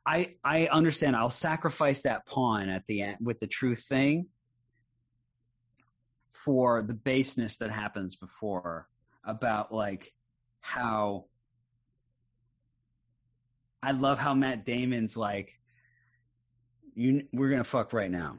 [0.06, 4.28] I I understand, I'll sacrifice that pawn at the end with the truth thing
[6.32, 8.88] for the baseness that happens before
[9.24, 10.14] about like
[10.62, 11.26] how
[13.82, 15.60] I love how Matt Damon's like,
[16.94, 18.38] you we're gonna fuck right now.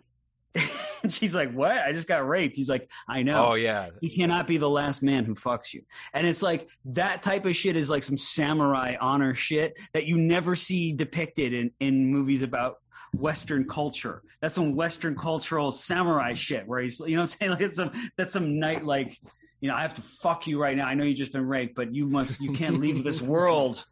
[1.13, 1.73] she's like, What?
[1.73, 2.57] I just got raped.
[2.57, 3.49] He's like, I know.
[3.49, 3.91] Oh yeah.
[4.01, 5.83] You cannot be the last man who fucks you.
[6.13, 10.19] And it's like that type of shit is like some samurai honor shit that you
[10.19, 12.77] never see depicted in, in movies about
[13.15, 14.23] Western culture.
[14.41, 17.51] That's some Western cultural samurai shit where he's, you know what I'm saying?
[17.57, 19.19] Like it's some, that's some night, like,
[19.61, 20.87] you know, I have to fuck you right now.
[20.87, 23.85] I know you just been raped, but you must, you can't leave this world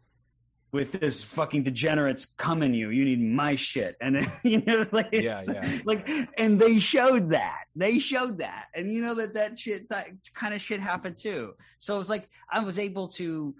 [0.75, 2.89] with this fucking degenerates coming you.
[2.89, 3.95] You need my shit.
[4.01, 5.79] And then, you know, like, Yeah, it's, yeah.
[5.85, 6.07] like,
[6.37, 7.63] and they showed that.
[7.77, 8.65] They showed that.
[8.75, 11.53] And you know that that shit, that kind of shit happened too.
[11.77, 13.55] So it's like, I was able to,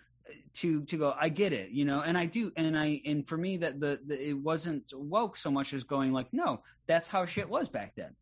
[0.56, 2.52] to, to go, I get it, you know, and I do.
[2.58, 6.12] And I, and for me that the, the it wasn't woke so much as going
[6.12, 8.14] like, no, that's how shit was back then.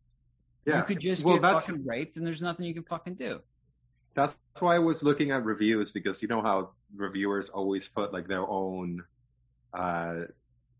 [0.68, 0.78] yeah.
[0.78, 3.40] You could just Well, get that's- fucking raped and there's nothing you can fucking do.
[4.16, 8.28] That's why I was looking at reviews because you know how reviewers always put like
[8.28, 9.04] their own
[9.74, 10.22] uh,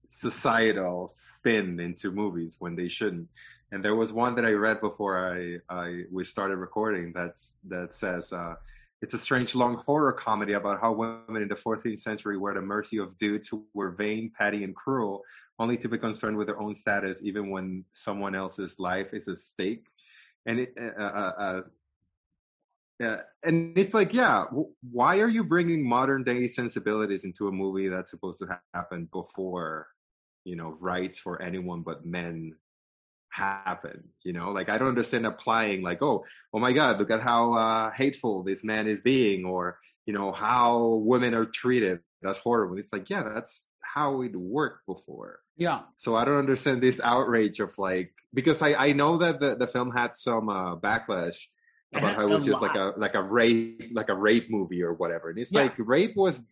[0.06, 3.28] societal spin into movies when they shouldn't.
[3.72, 7.94] And there was one that I read before I, I we started recording that's that
[7.94, 8.54] says uh,
[9.02, 12.56] it's a strange long horror comedy about how women in the 14th century were at
[12.56, 15.24] the mercy of dudes who were vain, petty, and cruel,
[15.60, 19.38] only to be concerned with their own status even when someone else's life is at
[19.38, 19.88] stake.
[20.46, 21.62] And it, uh, uh, uh,
[23.00, 24.46] yeah, and it's like, yeah,
[24.92, 29.88] why are you bringing modern day sensibilities into a movie that's supposed to happen before,
[30.46, 32.54] you know, rights for anyone but men
[33.32, 34.04] happen?
[34.24, 37.54] You know, like I don't understand applying like, oh, oh my God, look at how
[37.54, 42.00] uh, hateful this man is being, or you know how women are treated.
[42.22, 42.78] That's horrible.
[42.78, 45.40] It's like, yeah, that's how it worked before.
[45.58, 45.82] Yeah.
[45.96, 49.68] So I don't understand this outrage of like because I I know that the the
[49.68, 51.48] film had some uh, backlash
[51.96, 54.82] about how it was A just like a like a rape like a rape movie
[54.84, 55.64] or whatever, and it's Yeah.
[55.64, 56.44] like rape was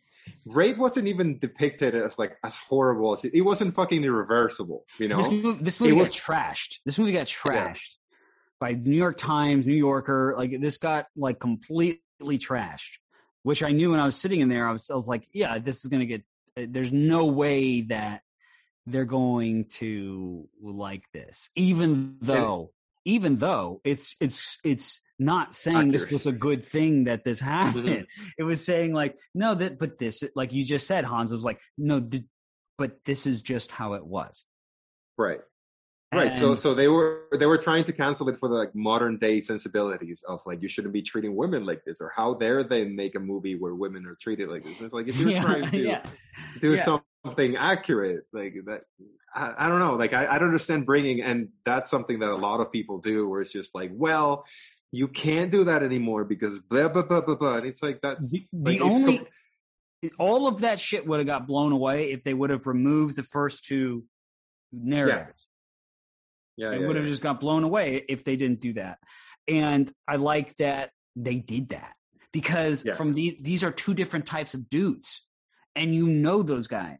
[0.45, 5.07] rape wasn't even depicted as like as horrible as it, it wasn't fucking irreversible, you
[5.07, 5.17] know.
[5.17, 6.79] This movie, this movie It got was- trashed.
[6.85, 7.95] This movie got trashed.
[8.59, 10.35] by New York Times, New Yorker.
[10.37, 12.99] Like this got like completely trashed,
[13.43, 14.67] which I knew when I was sitting in there.
[14.67, 16.21] I was I was like, yeah, this is gonna get.
[16.57, 18.21] uh, There's no way that
[18.87, 22.71] they're going to like this, even though
[23.05, 27.87] even though it's it's it's not saying this was a good thing that this happened.
[27.87, 28.31] Mm-hmm.
[28.39, 31.59] It was saying like, no, that but this like you just said, Hans, was like,
[31.77, 32.23] no, th-
[32.77, 34.45] but this is just how it was.
[35.17, 35.39] Right.
[36.13, 36.37] Right.
[36.39, 39.41] So so they were they were trying to cancel it for the like modern day
[39.41, 43.15] sensibilities of like you shouldn't be treating women like this or how dare they make
[43.15, 44.81] a movie where women are treated like this.
[44.81, 46.03] It's like if you're Yeah, trying to yeah.
[46.59, 46.99] do Yeah.
[47.23, 48.81] something accurate like that
[49.33, 52.35] I, I don't know like I, I don't understand bringing and that's something that a
[52.35, 54.43] lot of people do where it's just like well
[54.91, 58.29] you can't do that anymore because blah blah blah blah blah and it's like that's
[58.31, 59.27] the, like, the only com-
[60.19, 63.23] all of that shit would have got blown away if they would have removed the
[63.23, 64.03] first two
[64.71, 65.47] narratives.
[66.57, 67.11] yeah, it yeah, would have yeah.
[67.11, 68.97] just got blown away if they didn't do that.
[69.47, 71.93] And I like that they did that
[72.31, 72.93] because Yeah.
[72.95, 75.27] from these these are two different types of dudes,
[75.75, 76.97] and you know those guys.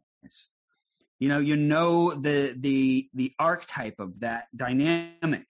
[1.18, 5.46] You know, you know the the the archetype of that dynamic.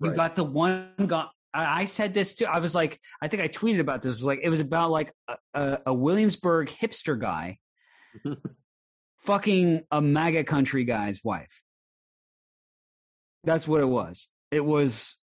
[0.00, 0.16] You Right.
[0.16, 1.26] got the one guy.
[1.54, 2.46] I said this too.
[2.46, 4.12] I was like, I think I tweeted about this.
[4.14, 5.12] It was like it was about like
[5.54, 7.58] a, a, Williamsburg hipster guy
[9.24, 11.62] fucking a MAGA country guy's wife.
[13.44, 14.28] That's what it was.
[14.50, 15.16] It was.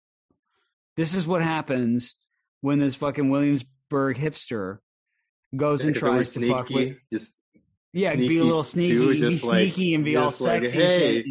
[0.96, 2.14] This is what happens
[2.62, 4.78] when this fucking Williamsburg hipster
[5.54, 6.96] goes and If they were tries to fuck with.
[7.12, 7.30] just
[7.92, 10.82] Yeah, be a little sneaky, be like- sneaky, and be all just like, sexy.
[10.82, 11.26] and shit.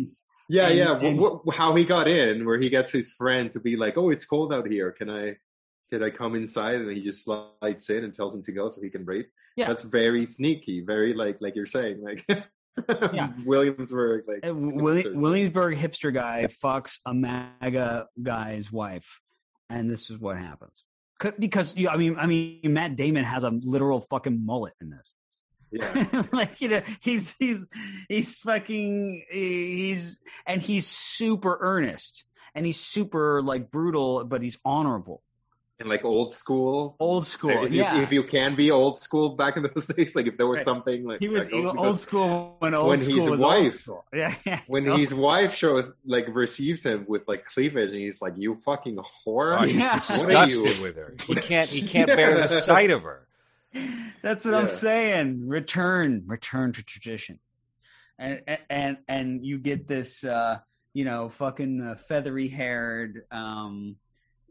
[0.49, 0.95] Yeah, And- yeah.
[0.97, 3.97] and- wh- wh- how he got in, where he gets his friend to be like,
[3.97, 4.91] "Oh, it's cold out here.
[4.91, 5.37] Can I,
[5.89, 8.81] can I come inside?" And he just slides in and tells him to go so
[8.81, 9.29] he can rape.
[9.57, 9.67] Yeah.
[9.69, 10.81] that's very sneaky.
[10.81, 12.25] Very like, like you're saying, like,
[13.13, 13.31] Yeah.
[13.45, 15.15] Williamsburg, like, Willi- hipster.
[15.15, 19.21] Williamsburg hipster guy fucks a MAGA guy's wife,
[19.69, 20.83] and this is what happens.
[21.39, 25.15] Because you, I mean, I mean, Matt Damon has a literal fucking mullet in this.
[25.71, 27.67] Yeah, like you know, he's he's
[28.09, 32.23] he's fucking he's and he's super earnest
[32.53, 35.21] and he's super like brutal, but he's honorable,
[35.79, 36.95] and like old school.
[36.99, 37.65] old school.
[37.65, 40.37] If, yeah, you, if you can be old school back in those days, like if
[40.37, 40.65] there was Right.
[40.65, 43.39] something like he was like, oh, old school when old when school his was old
[43.41, 44.05] wife- school.
[44.13, 44.61] Yeah, yeah.
[44.67, 48.55] when Old his wife shows like receives him with like cleavage, and he's like, "You
[48.55, 49.95] fucking whore!" Oh, he's Yeah.
[49.95, 51.15] Disgusted with her.
[51.27, 51.69] He can't.
[51.69, 53.27] He can't bear the sight of her.
[54.21, 55.47] That's what I'm saying.
[55.47, 57.39] Return, return to tradition,
[58.17, 60.59] and and and you get this, uh,
[60.93, 63.97] you know, fucking uh, feathery haired, um,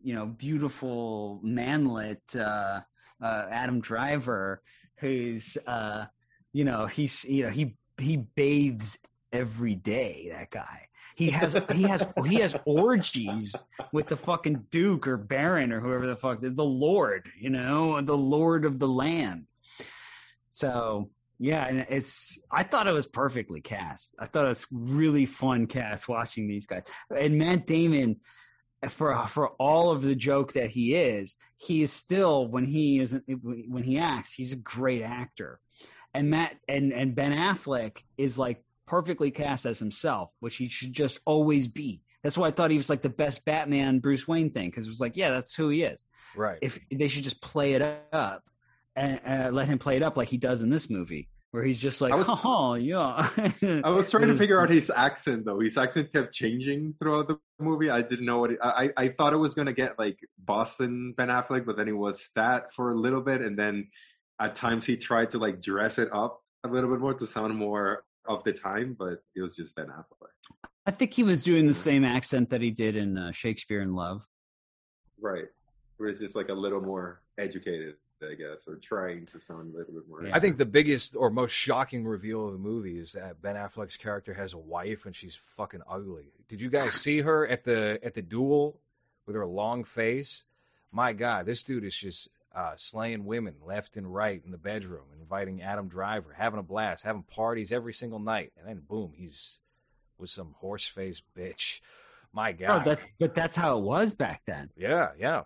[0.02, 2.80] you know, beautiful manlet uh,
[3.22, 4.62] uh, Adam Driver,
[4.96, 6.04] who's, uh,
[6.52, 8.98] you know, he's, you know, he he bathes
[9.32, 10.28] every day.
[10.30, 10.88] That guy.
[11.14, 13.55] He has he has he has orgies
[13.92, 18.16] with the fucking Duke or Baron or whoever the fuck the Lord, you know, the
[18.16, 19.46] Lord of the land.
[20.48, 24.14] So yeah, and it's I thought it was perfectly cast.
[24.18, 26.85] I thought it was really fun cast watching these guys.
[27.16, 28.16] And Matt Damon
[28.88, 33.24] for for all of the joke that he is, he is still when he isn't
[33.68, 35.61] when he acts, he's a great actor.
[36.12, 40.92] And Matt and and Ben Affleck is like perfectly cast as himself, which he should
[40.92, 42.03] just always be.
[42.23, 44.90] That's why I thought he was like the best Batman Bruce Wayne thing because it
[44.90, 46.05] was like, yeah, that's who he is.
[46.35, 46.59] Right.
[46.62, 48.44] If they should just play it up
[48.97, 51.81] and uh, let him play it up like he does in this movie, where he's
[51.81, 53.29] just like, was- oh yeah.
[53.85, 55.61] I was trying to figure out his accent though.
[55.61, 57.90] His accent kept changing throughout the movie.
[57.90, 61.29] I didn't know what it, I I thought it was gonna get like Boston Ben
[61.29, 63.88] Affleck, but then he was fat for a little bit, and then
[64.40, 67.55] at times he tried to like dress it up a little bit more to sound
[67.55, 70.30] more of the time, but it was just Ben Affleck.
[70.87, 73.94] I think he was doing the same accent that he did in uh, Shakespeare in
[73.94, 74.26] Love.
[75.20, 75.46] Right.
[75.96, 79.78] Where it's just like a little more educated, I guess, or trying to sound a
[79.78, 80.26] little bit more.
[80.26, 80.37] Yeah.
[80.37, 83.96] I think the biggest or most shocking reveal of the movie is that Ben Affleck's
[83.96, 86.32] character has a wife and she's fucking ugly.
[86.48, 88.81] Did you guys see her at the at the duel
[89.27, 90.44] with her long face?
[90.92, 95.05] My God, this dude is just uh, slaying women left and right in the bedroom,
[95.21, 99.61] inviting Adam Driver, having a blast, having parties every single night, and then boom, he's
[100.19, 101.81] with some horse face bitch.
[102.33, 104.71] My Oh, God, that's but that's how it was back then.
[104.77, 105.42] yeah, yeah.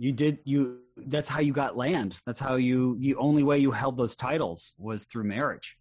[0.00, 0.78] You did you.
[0.96, 2.16] That's how you got land.
[2.24, 2.96] That's how you.
[3.00, 5.76] The only way you held those titles was through marriage.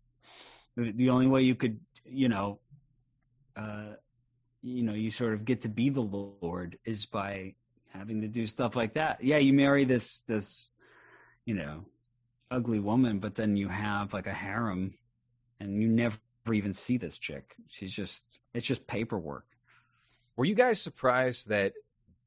[0.75, 2.59] The, the only way you could, you know,
[3.55, 3.93] uh,
[4.63, 7.53] you know, you sort of get to be the Lord is by
[7.97, 9.23] having to do stuff like that.
[9.23, 10.69] Yeah, you marry this this,
[11.45, 11.85] you know,
[12.51, 14.93] ugly woman, but then you have like a harem,
[15.59, 16.19] and you never
[16.53, 17.55] even see this chick.
[17.67, 19.45] She's just it's just paperwork.
[20.35, 21.73] Were you guys surprised that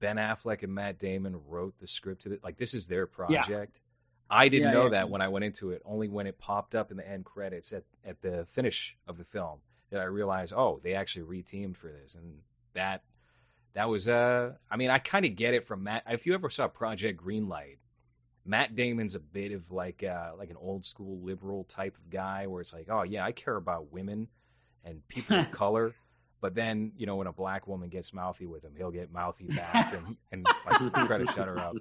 [0.00, 2.42] Ben Affleck and Matt Damon wrote the script to it.
[2.42, 3.80] Like this is their project.
[4.28, 4.90] I didn't Yeah, know yeah.
[4.90, 5.82] that when I went into it.
[5.84, 9.24] Only when it popped up in the end credits at at the finish of the
[9.24, 9.60] film
[9.90, 12.38] did I realize, oh, they actually reteamed for this, and
[12.74, 13.02] that
[13.74, 16.04] that was uh, I mean, I kind of get it from Matt.
[16.08, 17.76] If you ever saw Project Greenlight,
[18.44, 22.46] Matt Damon's a bit of like uh, like an old school liberal type of guy,
[22.46, 24.28] where it's like, oh yeah, I care about women
[24.84, 25.94] and people of color.
[26.40, 29.44] But then, you know, when a black woman gets mouthy with him, he'll get mouthy
[29.44, 31.76] back and, and like try to shut her up.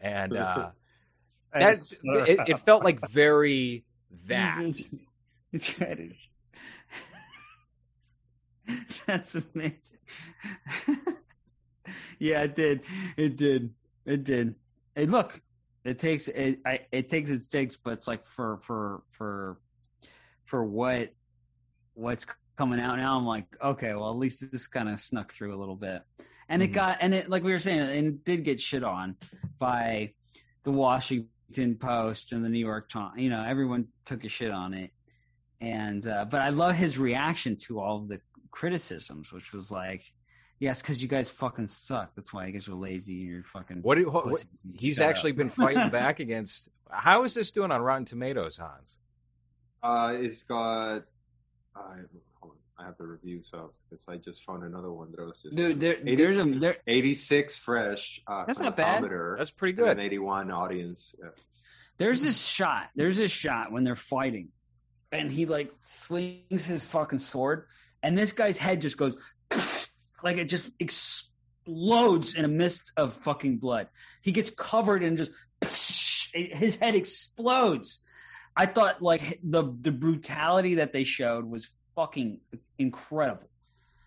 [0.00, 0.70] And uh,
[1.52, 3.84] that it, it felt like very
[4.26, 4.60] that.
[5.52, 6.14] It's trying to-
[9.06, 9.98] That's amazing.
[12.18, 12.82] yeah, it did.
[13.16, 13.72] It did.
[14.04, 14.54] It did.
[14.94, 15.40] Hey, look,
[15.84, 16.60] it takes it.
[16.66, 19.58] I, it takes its takes, but it's like for for for
[20.44, 21.12] for what
[21.94, 23.16] what's coming out now.
[23.16, 26.02] I'm like, okay, well, at least this kind of snuck through a little bit,
[26.48, 26.74] and it Mhm.
[26.74, 29.16] got and it like we were saying, and it did get shit on
[29.58, 30.12] by
[30.64, 33.20] the Washington Post and the New York Times.
[33.20, 34.90] You know, everyone took a shit on it,
[35.60, 38.20] and uh, but I love his reaction to all the
[38.50, 40.02] criticisms, which was like,
[40.58, 42.14] "Yes, because you guys fucking suck.
[42.14, 44.44] That's why you guys are lazy and you're fucking." What, do- what, what
[44.76, 46.68] he's actually been fighting back against.
[46.90, 48.98] How is this doing on Rotten Tomatoes, Hans?
[49.82, 51.02] Uh, it's got.
[51.76, 51.98] I
[52.40, 55.42] hold on, I have the review, so because I just found another one that was
[55.42, 56.76] just Dude, there, 80 there's a there.
[56.86, 58.20] 86 fresh.
[58.26, 59.04] Uh, That's not bad.
[59.36, 60.04] That's pretty and an good.
[60.04, 61.14] 81 audience.
[61.20, 61.28] Yeah.
[61.98, 62.88] There's this shot.
[62.96, 64.48] There's this shot when they're fighting,
[65.12, 67.66] and he like swings his fucking sword,
[68.02, 69.16] and this guy's head just goes
[70.22, 73.88] like it just explodes in a mist of fucking blood.
[74.22, 75.32] He gets covered and just
[76.34, 78.00] his head explodes.
[78.56, 82.40] I thought like the the brutality that they showed was fucking
[82.78, 83.48] incredible.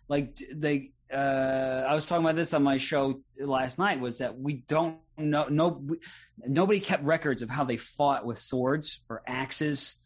[0.08, 4.02] Like they, uh, I was talking about this on my show last night.
[4.02, 5.98] Was that we don't know no we,
[6.46, 9.98] nobody kept records of how they fought with swords or axes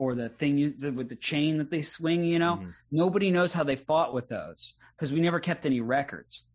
[0.00, 2.24] or the thing you, the, with the chain that they swing.
[2.24, 2.72] You know, Mhm.
[2.90, 6.46] nobody knows how they fought with those because we never kept any records.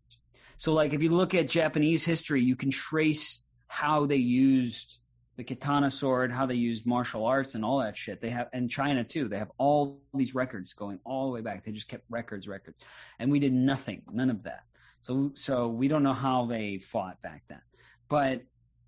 [0.58, 5.00] So, like, if you look at Japanese history, you can trace how they used
[5.38, 8.20] the katana sword, how they used martial arts, and all that shit.
[8.20, 9.28] They have, and China too.
[9.28, 11.66] They have all these records going all the way back.
[11.66, 12.78] They just kept records, records,
[13.20, 14.64] and we did nothing, none of that.
[15.02, 17.62] So, so we don't know how they fought back then.
[18.10, 18.42] But,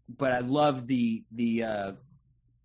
[0.09, 1.91] but I love the the uh,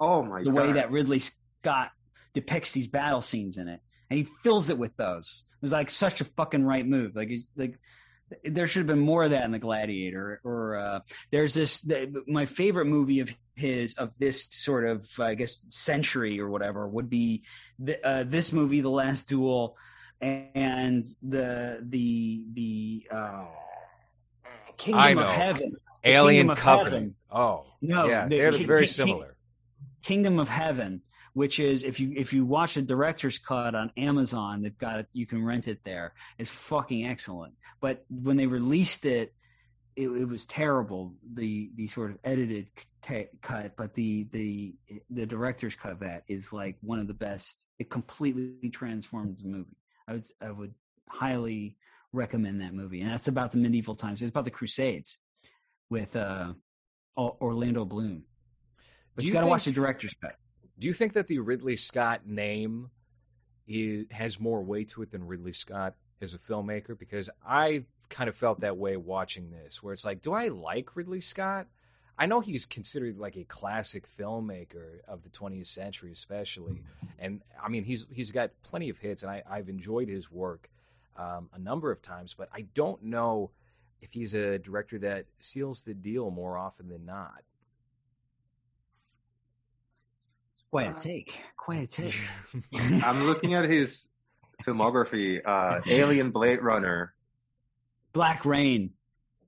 [0.01, 0.55] Oh my the god!
[0.55, 1.21] way that Ridley
[1.63, 1.91] Scott
[2.35, 5.45] depicts these battle scenes in it, and he fills it with those.
[5.55, 7.15] It was like such a fucking right move.
[7.15, 7.79] Like, he's, like
[8.45, 10.41] there should have been more of that in the Gladiator.
[10.43, 11.01] Or uh,
[11.31, 16.41] there's this the, my favorite movie of his of this sort of I guess century
[16.41, 17.45] or whatever would be
[17.79, 19.77] the, uh, this movie, The Last Duel,
[20.21, 23.45] and the the the uh,
[24.77, 25.29] Kingdom of.
[25.29, 25.77] Heaven.
[26.05, 26.93] Alien Covenant.
[26.93, 27.15] Heaven.
[27.31, 29.37] Oh, No, yeah, the- they're King- very King- similar.
[30.03, 31.03] Kingdom of Heaven,
[31.35, 35.07] which is if you if you watch the director's cut on Amazon, they've got it.
[35.13, 36.15] You can rent it there.
[36.39, 37.55] It's fucking excellent.
[37.81, 39.35] But when they released it,
[39.97, 41.15] it, it was terrible.
[41.35, 42.69] The the sort of edited
[43.03, 44.75] cut, but the the
[45.11, 47.67] the director's cut of that is like one of the best.
[47.79, 49.77] It completely transforms the movie.
[50.07, 50.75] I would I would
[51.09, 51.77] highly
[52.13, 54.23] recommend that movie, and that's about the medieval times.
[54.23, 55.19] It's about the Crusades
[55.89, 56.53] with uh,
[57.17, 58.25] Orlando Bloom.
[59.15, 60.37] But Do you, you got to watch the director's cut.
[60.83, 62.91] Do you think that the Ridley Scott name
[63.69, 66.99] is, has more weight to it than Ridley Scott as a filmmaker?
[66.99, 70.97] Because I kind of felt that way watching this, where it's like, do I like
[70.97, 71.69] Ridley Scott?
[72.19, 76.83] I know he's considered like a classic filmmaker of the 20th century, especially,
[77.17, 80.69] and I mean he's he's got plenty of hits, and I, I've enjoyed his work
[81.17, 83.53] um, a number of times, but I don't know
[84.01, 87.45] if he's a director that seals the deal more often than not.
[90.73, 91.39] Quite a take.
[91.55, 92.17] Quite a take.
[93.05, 94.07] I'm looking at his
[94.65, 95.41] filmography.
[95.47, 97.13] Uh, Alien, Blade Runner.
[98.15, 98.91] Black Rain.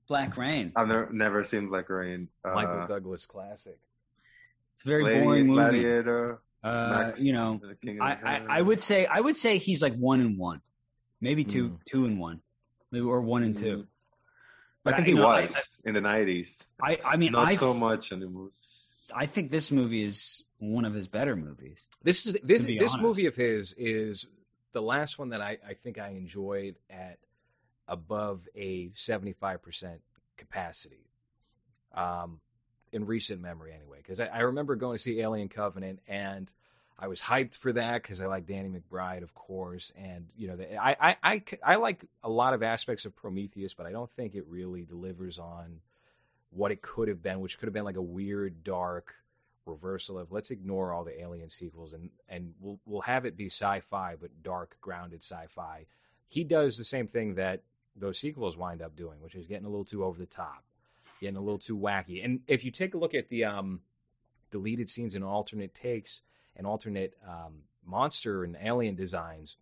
[0.07, 0.71] Black Rain.
[0.75, 2.27] I've never, never seen Black Rain.
[2.43, 3.79] Uh, Michael Douglas classic.
[4.73, 5.59] It's a very Gladi- boring movie.
[5.61, 6.41] Gladiator.
[6.63, 9.57] Uh, Max, you know, The King of I, I, I would say I would say
[9.57, 10.61] he's like one and one,
[11.21, 11.77] maybe two Mm.
[11.85, 12.41] two and one,
[12.91, 13.77] maybe or one and two.
[13.77, 13.87] Mm.
[14.83, 15.55] But I think you he know, was
[15.85, 16.47] in the 90s.
[16.81, 18.51] I, I, I mean, Not I so much in the movie.
[19.13, 21.85] I think this movie is one of his better movies.
[22.03, 22.99] This is this this honest.
[22.99, 24.25] movie of his is
[24.73, 27.19] the last one that I, I think I enjoyed at
[27.87, 30.01] above a seventy five percent
[30.37, 31.09] capacity,
[31.93, 32.39] um,
[32.91, 33.97] in recent memory anyway.
[33.97, 36.51] Because I, I remember going to see Alien Covenant and
[36.97, 40.55] I was hyped for that because I like Danny McBride, of course, and you know,
[40.55, 44.09] the, I, I, I, I like a lot of aspects of Prometheus, but I don't
[44.11, 45.81] think it really delivers on
[46.55, 49.15] what it could have been, which could have been like a weird, dark
[49.65, 53.47] reversal of let's ignore all the Alien sequels and and we'll we'll have it be
[53.47, 55.85] sci-fi, but dark, grounded sci-fi.
[56.27, 57.63] He does the same thing that
[57.95, 60.63] those sequels wind up doing, which is getting a little too over the top,
[61.19, 62.23] getting a little too wacky.
[62.23, 63.81] And if you take a look at the um,
[64.51, 66.21] deleted scenes and alternate takes
[66.55, 69.57] and alternate um, monster and alien designs,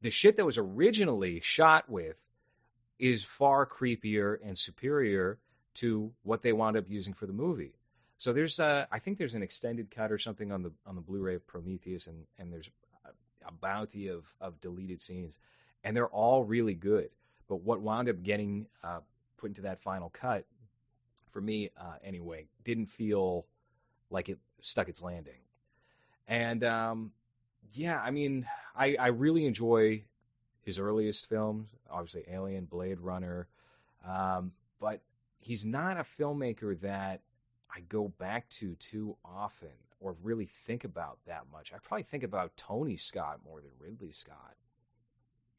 [0.00, 2.16] the shit that was originally shot with
[2.98, 5.38] is far creepier and superior
[5.74, 7.74] to what they wound up using for the movie.
[8.18, 11.00] So there's, uh, I think there's an extended cut or something on the on the
[11.00, 12.70] Blu-ray of Prometheus, and and there's
[13.04, 13.08] a,
[13.48, 15.38] a bounty of of deleted scenes,
[15.82, 17.10] and they're all really good.
[17.48, 19.00] But what wound up getting uh,
[19.36, 20.46] put into that final cut,
[21.30, 23.46] for me uh, anyway, didn't feel
[24.10, 25.40] like it stuck its landing.
[26.28, 27.12] And um,
[27.72, 28.46] yeah, I mean,
[28.76, 30.04] I, I really enjoy
[30.62, 33.48] his earliest films, obviously Alien, Blade Runner,
[34.08, 35.00] um, but
[35.42, 37.20] he's not a filmmaker that
[37.74, 39.68] I go back to too often
[40.00, 41.72] or really think about that much.
[41.72, 44.56] I probably think about Tony Scott more than Ridley Scott.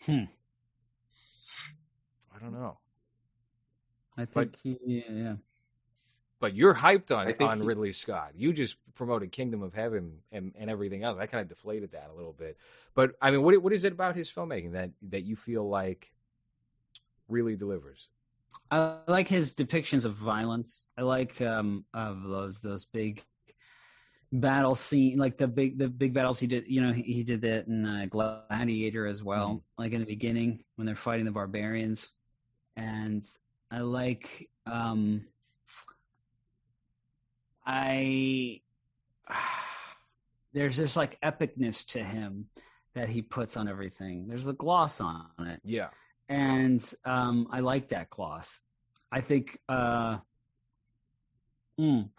[0.06, 0.26] Hmm.
[2.36, 2.78] I don't know.
[4.18, 5.36] I think but, he, yeah.
[6.40, 8.32] But you're hyped on on he, Ridley Scott.
[8.36, 11.18] You just promoted Kingdom of Heaven and, and everything else.
[11.20, 12.58] I kind of deflated that a little bit.
[12.96, 16.12] But I mean, what what is it about his filmmaking that that you feel like
[17.28, 18.10] really delivers?
[18.72, 20.88] I like his depictions of violence.
[20.98, 23.24] I like um of those those big
[24.32, 26.66] battle scene, like the big the big battles he did.
[26.68, 29.48] You know, he, he did that in uh, Gladiator as well.
[29.50, 29.82] Mm-hmm.
[29.82, 32.10] Like in the beginning when they're fighting the barbarians,
[32.76, 33.24] and
[33.70, 35.26] I like um
[37.66, 38.62] I
[40.54, 42.48] there's this like epicness to him
[42.96, 44.28] that he puts on everything.
[44.28, 45.62] There's a gloss on it.
[45.64, 45.90] Yeah.
[46.34, 48.60] And um I like that gloss.
[49.12, 50.18] I think uh
[51.80, 52.10] mm,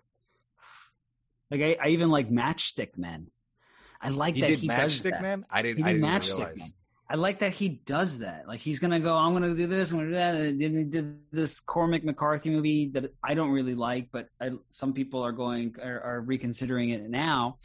[1.50, 3.28] like I, I even like Matchstick Men.
[4.00, 5.22] I like he that did he Matchstick does that.
[5.22, 5.46] Man.
[5.50, 5.78] I didn't.
[5.78, 6.58] He did I didn't Matchstick realize.
[6.58, 6.68] Man.
[7.08, 8.48] I like that he does that.
[8.48, 10.34] Like he's gonna go, I'm gonna do this, I'm gonna do that.
[10.36, 14.94] And he did this Cormac McCarthy movie that I don't really like, but I, some
[14.94, 17.58] people are going are, are reconsidering it now.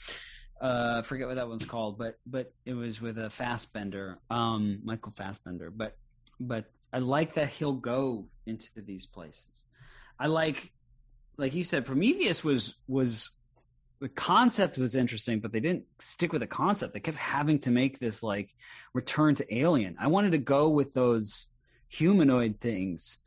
[0.62, 4.82] Uh, I forget what that one's called, but but it was with a Fassbender, um,
[4.84, 5.72] Michael Fassbender.
[5.72, 5.96] But
[6.40, 9.64] but I like that he'll go into these places.
[10.20, 10.72] I like,
[11.38, 13.32] like you said, Prometheus was was
[14.00, 16.94] the concept was interesting, but they didn't stick with the concept.
[16.94, 18.54] They kept having to make this like
[18.94, 19.98] return to alien.
[20.00, 21.50] I wanted to go with those
[21.90, 23.18] humanoid things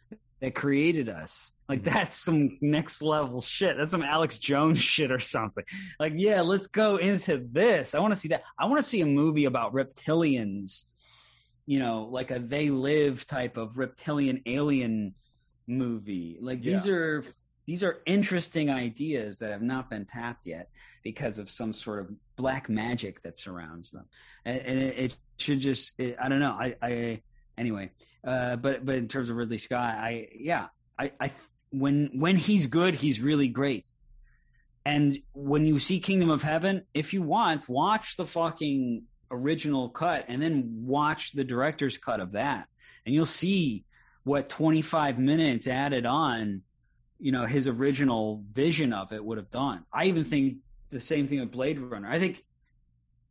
[0.41, 1.53] that created us.
[1.69, 1.95] Like mm-hmm.
[1.95, 3.77] that's some next level shit.
[3.77, 5.65] That's some Alex Jones shit or something.
[6.01, 7.95] Like, yeah, let's go into this.
[7.95, 8.43] I want to see that.
[8.59, 10.85] I want to see a movie about reptilians,
[11.73, 15.15] you know, like a they live type of reptilian alien
[15.67, 16.37] movie.
[16.39, 16.93] Like these yeah.
[16.93, 17.25] are
[17.65, 20.69] these are interesting ideas that have not been tapped yet
[21.03, 24.05] because of some sort of black magic that surrounds them
[24.45, 27.23] and, and it, it, should just it, i don't know i, I
[27.59, 27.91] anyway
[28.25, 30.67] uh, but but in terms of ridley scott i yeah
[30.99, 31.33] i i
[31.71, 33.87] when when he's good he's really great
[34.85, 40.27] and when you see kingdom of heaven if you want watch the fucking original cut
[40.29, 42.69] and then watch the director's cut of that
[43.05, 43.85] and you'll see
[44.25, 46.63] what 25 minutes added on
[47.23, 49.85] you know his original vision of it would have done.
[49.93, 50.57] I even think
[50.91, 52.11] the same thing with Blade Runner.
[52.11, 52.45] I think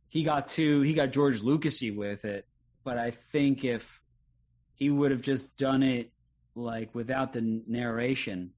[0.08, 2.46] he got to he got George Lucasy with it,
[2.84, 4.00] but I think if
[4.74, 6.10] he would have just done it
[6.54, 8.52] like without the narration,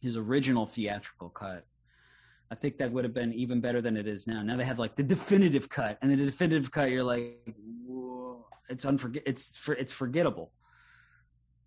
[0.00, 1.64] his original theatrical cut,
[2.54, 4.40] I think that would have been even better than it is now.
[4.40, 7.40] Now they have like the definitive cut, and the definitive cut, you're like,
[7.84, 10.52] Whoa, it's unforget, it's for, it's forgettable.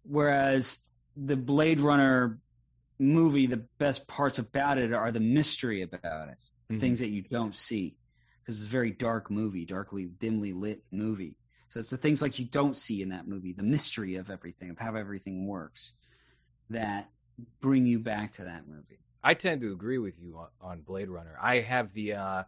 [0.04, 0.80] Whereas
[1.18, 2.40] the Blade Runner
[3.00, 6.38] movie, the best parts about it are the mystery about it,
[6.72, 6.80] mm-hmm.
[6.80, 7.98] things that you don't see,
[8.40, 11.36] because it's a very dark movie, darkly, dimly lit movie.
[11.68, 14.70] So it's the things like you don't see in that movie, the mystery of everything,
[14.70, 15.92] of how everything works,
[16.70, 17.10] that
[17.60, 19.02] bring you back to that movie.
[19.24, 21.36] I tend to agree with you on, on Blade Runner.
[21.42, 22.44] I have the uh,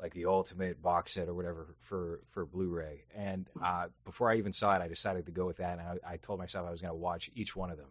[0.00, 4.52] like the ultimate box set or whatever for for Blu-ray, and uh, before I even
[4.52, 6.80] saw it, I decided to go with that, and I, I told myself I was
[6.80, 7.90] going to watch each one of them.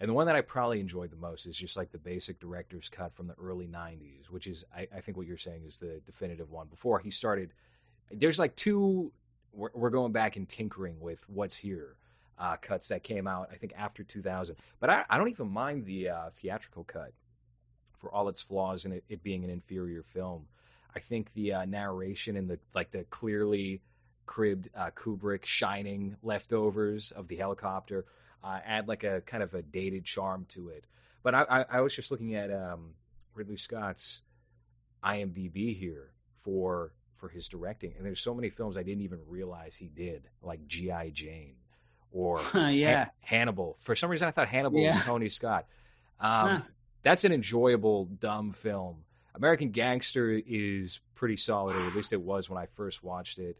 [0.00, 2.88] And the one that I probably enjoyed the most is just like the basic director's
[2.88, 6.00] cut from the early 90s, which is, I, I think what you're saying is the
[6.04, 6.66] definitive one.
[6.66, 7.52] Before he started,
[8.10, 9.12] there's like two,
[9.52, 11.96] we're, we're going back and tinkering with what's here
[12.38, 14.56] uh, cuts that came out, I think, after 2000.
[14.80, 17.12] But I, I don't even mind the uh, theatrical cut
[18.04, 20.44] for all its flaws and it, it being an inferior film.
[20.94, 23.80] I think the uh, narration and the like the clearly
[24.26, 28.04] cribbed uh, Kubrick shining leftovers of the helicopter
[28.42, 30.86] uh, add like a kind of a dated charm to it.
[31.22, 32.90] But I, I, I was just looking at um,
[33.34, 34.22] Ridley Scott's
[35.02, 39.76] IMDb here for for his directing, and there's so many films I didn't even realize
[39.76, 41.54] he did, like GI Jane
[42.12, 42.96] or yeah.
[43.04, 43.76] Han- Hannibal.
[43.80, 44.94] For some reason, I thought Hannibal Yeah.
[44.96, 45.64] was Tony Scott.
[46.20, 46.60] Um, Huh.
[47.04, 49.04] That's an enjoyable dumb film.
[49.34, 53.56] American Gangster is pretty solid, or at least it was when I first watched it.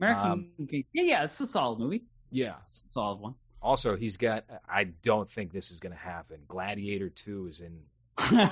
[0.00, 0.30] American.
[0.30, 2.02] Um, yeah, yeah, it's a solid movie.
[2.30, 2.54] Yeah.
[2.66, 3.34] It's a solid one.
[3.62, 4.44] Also, he's got.
[4.68, 6.38] I don't think this is going to happen.
[6.48, 7.78] Gladiator Two is in.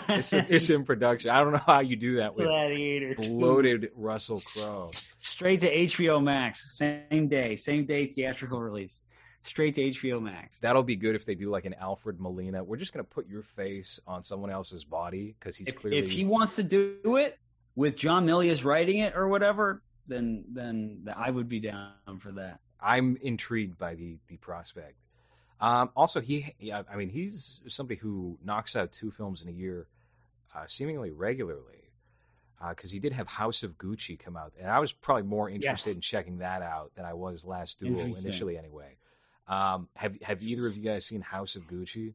[0.09, 1.31] It's, it's in production.
[1.31, 3.15] I don't know how you do that with Gladiator.
[3.17, 4.91] bloated Russell Crowe.
[5.19, 9.01] Straight to HBO Max, same day, same day theatrical release.
[9.45, 10.59] Straight to HBO Max.
[10.63, 12.65] That'll be good if they do like an Alfred Molina.
[12.65, 15.99] We're just going to put your face on someone else's body because he's If, clearly.
[15.99, 17.39] if he wants to do it
[17.77, 22.61] with John Milius writing it or whatever, then then I would be down for that.
[22.81, 24.97] I'm intrigued by the the prospect.
[25.61, 29.53] Um, also, he, yeah, I mean, he's somebody who knocks out two films in a
[29.53, 29.87] year,
[30.55, 31.91] uh, seemingly regularly.
[32.71, 35.91] Because he did have House of Gucci come out, and I was probably more interested
[35.91, 35.95] Yes.
[35.97, 38.57] in checking that out than I was Last Duel initially.
[38.57, 38.97] Anyway,
[39.47, 42.15] um, have have either of you guys seen House of Gucci?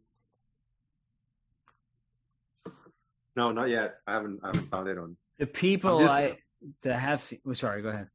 [3.35, 3.97] No, not yet.
[4.07, 4.39] I haven't.
[4.43, 5.15] I haven't found it on.
[5.37, 6.37] The people I'm just- I
[6.81, 7.39] to have seen.
[7.47, 8.07] Oh, sorry, go ahead.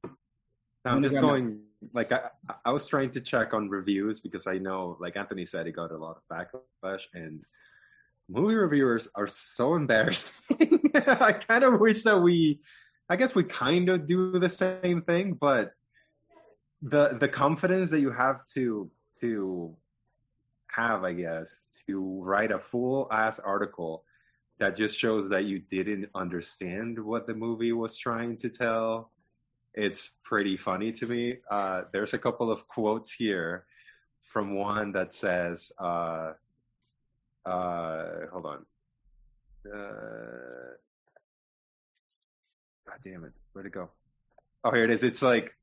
[0.84, 1.60] I'm just Underground- going.
[1.92, 2.30] Like I,
[2.64, 5.90] I was trying to check on reviews because I know, like Anthony said, he got
[5.92, 6.22] a lot of
[6.82, 7.42] backlash, and
[8.28, 10.30] movie reviewers are so embarrassing.
[10.94, 12.60] I kind of wish that we,
[13.10, 15.72] I guess we kind of do the same thing, but
[16.80, 18.90] the the confidence that you have to
[19.24, 19.74] to
[20.66, 21.46] have, I guess,
[21.86, 24.04] to write a full ass article
[24.58, 29.10] that just shows that you didn't understand what the movie was trying to tell.
[29.72, 31.38] It's pretty funny to me.
[31.50, 33.64] Uh, there's a couple of quotes here
[34.20, 36.32] from one that says, uh,
[37.46, 38.66] uh, hold on.
[39.66, 40.76] Uh,
[42.86, 43.32] God damn it.
[43.52, 43.88] Where'd it go?
[44.62, 45.02] Oh, here it is.
[45.02, 45.54] It's like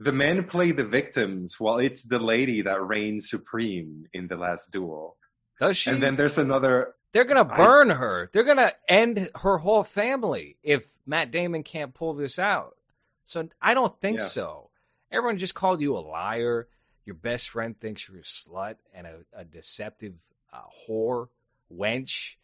[0.00, 4.72] the men play the victims while it's the lady that reigns supreme in the last
[4.72, 5.16] duel.
[5.60, 5.90] Does she?
[5.90, 6.94] And then there's another.
[7.12, 8.30] They're gonna I- burn her.
[8.32, 12.76] They're gonna end her whole family if Matt Damon can't pull this out.
[13.24, 14.24] So I don't think Yeah.
[14.24, 14.70] so.
[15.12, 16.68] Everyone just called you a liar.
[17.04, 20.14] Your best friend thinks you're a slut and a, a deceptive
[20.52, 21.28] uh, whore,
[21.72, 22.36] wench.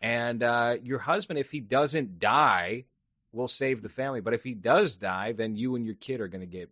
[0.00, 2.84] And uh, your husband, if he doesn't die,
[3.32, 4.20] will save the family.
[4.20, 6.70] But if he does die, then you and your kid are gonna get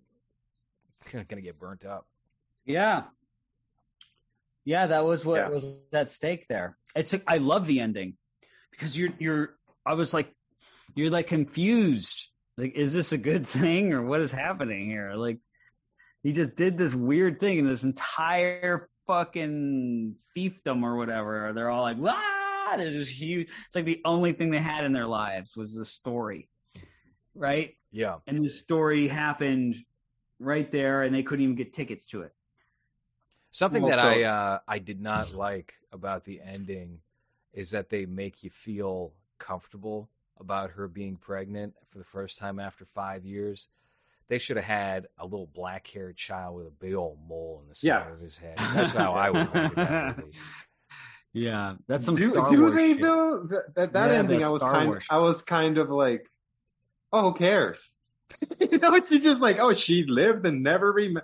[1.10, 2.06] gonna get burnt up.
[2.64, 3.04] Yeah.
[4.64, 5.48] Yeah, that was what Yeah.
[5.48, 6.76] was at stake there.
[6.94, 8.16] It's I love the ending
[8.70, 10.32] because you're you're I was like
[10.94, 12.28] you're like confused.
[12.56, 15.14] Like is this a good thing or what is happening here?
[15.14, 15.38] Like
[16.22, 21.52] he just did this weird thing in this entire fucking fiefdom or whatever.
[21.52, 24.92] They're all like, "Ah!" There's this huge it's like the only thing they had in
[24.92, 26.48] their lives was the story.
[27.34, 27.76] Right?
[27.90, 28.18] Yeah.
[28.26, 29.76] and the story happened
[30.42, 32.32] right there and they couldn't even get tickets to it
[33.54, 37.00] Something Well, that I uh, I did not like about the ending
[37.52, 40.08] is that they make you feel comfortable
[40.40, 43.68] about her being pregnant for the first time after five years.
[44.28, 47.68] They should have had a little black haired child with a big old mole in
[47.68, 48.10] the side Yeah.
[48.10, 48.56] of his head.
[48.56, 50.32] That's how I would have that movie.
[51.34, 53.02] yeah that's some do, star do wars they shit.
[53.02, 53.46] though?
[53.50, 55.90] That, that, that Yeah, ending, the I was Star kind, Wars I was kind of
[55.90, 56.26] like,
[57.12, 57.92] oh, who cares?
[58.60, 61.20] you know, it's just like, oh, she lived and never rem.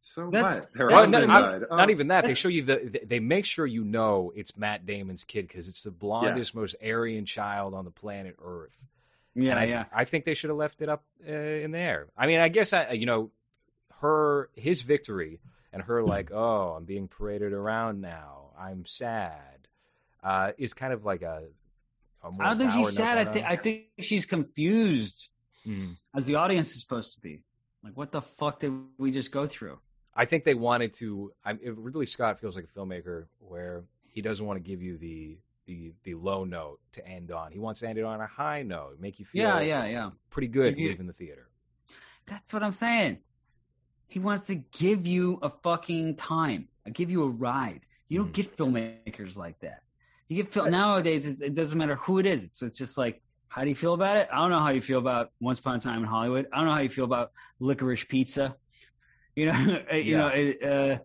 [0.00, 0.68] So That's- what?
[0.74, 1.62] Her Well, husband not, died.
[1.70, 2.24] Oh, not even that.
[2.24, 3.00] They show you the.
[3.06, 7.26] They make sure you know it's Matt Damon's kid because it's the blondest, most Aryan
[7.26, 8.84] child on the planet Earth.
[9.34, 12.06] yeah I, yeah I think they should have left it up uh, in there.
[12.16, 13.30] I mean, I guess I, you know,
[14.00, 15.40] her his victory
[15.72, 18.52] and her like, oh, I'm being paraded around now.
[18.58, 19.68] I'm sad.
[20.22, 21.44] Uh, is kind of like a.
[22.22, 23.46] i don't think she's sad I, her.
[23.46, 25.28] I think she's confused
[25.66, 25.96] Mm.
[26.14, 27.42] as the audience is supposed to be
[27.84, 29.78] like what the fuck did we just go through
[30.12, 31.32] I think they wanted to.
[31.44, 35.38] I, Ridley Scott feels like a filmmaker where he doesn't want to give you the
[35.66, 37.52] the the low note to end on.
[37.52, 40.10] He wants to end it on a high note, make you feel yeah yeah yeah
[40.30, 41.48] pretty good You- leaving the theater.
[42.26, 43.18] That's what I'm saying.
[44.08, 47.82] He wants to give you a fucking time, I give you a ride.
[48.08, 48.34] You don't Mhm.
[48.34, 49.82] get filmmakers like that.
[50.28, 51.26] You get film nowadays.
[51.26, 52.42] It, it doesn't matter who it is.
[52.44, 54.28] It's it's just like, how do you feel about it?
[54.32, 56.46] I don't know how you feel about Once Upon a Time in Hollywood.
[56.52, 58.54] I don't know how you feel about Licorice Pizza.
[59.34, 60.18] You know, you Yeah.
[60.18, 60.26] know.
[60.28, 60.98] It, uh,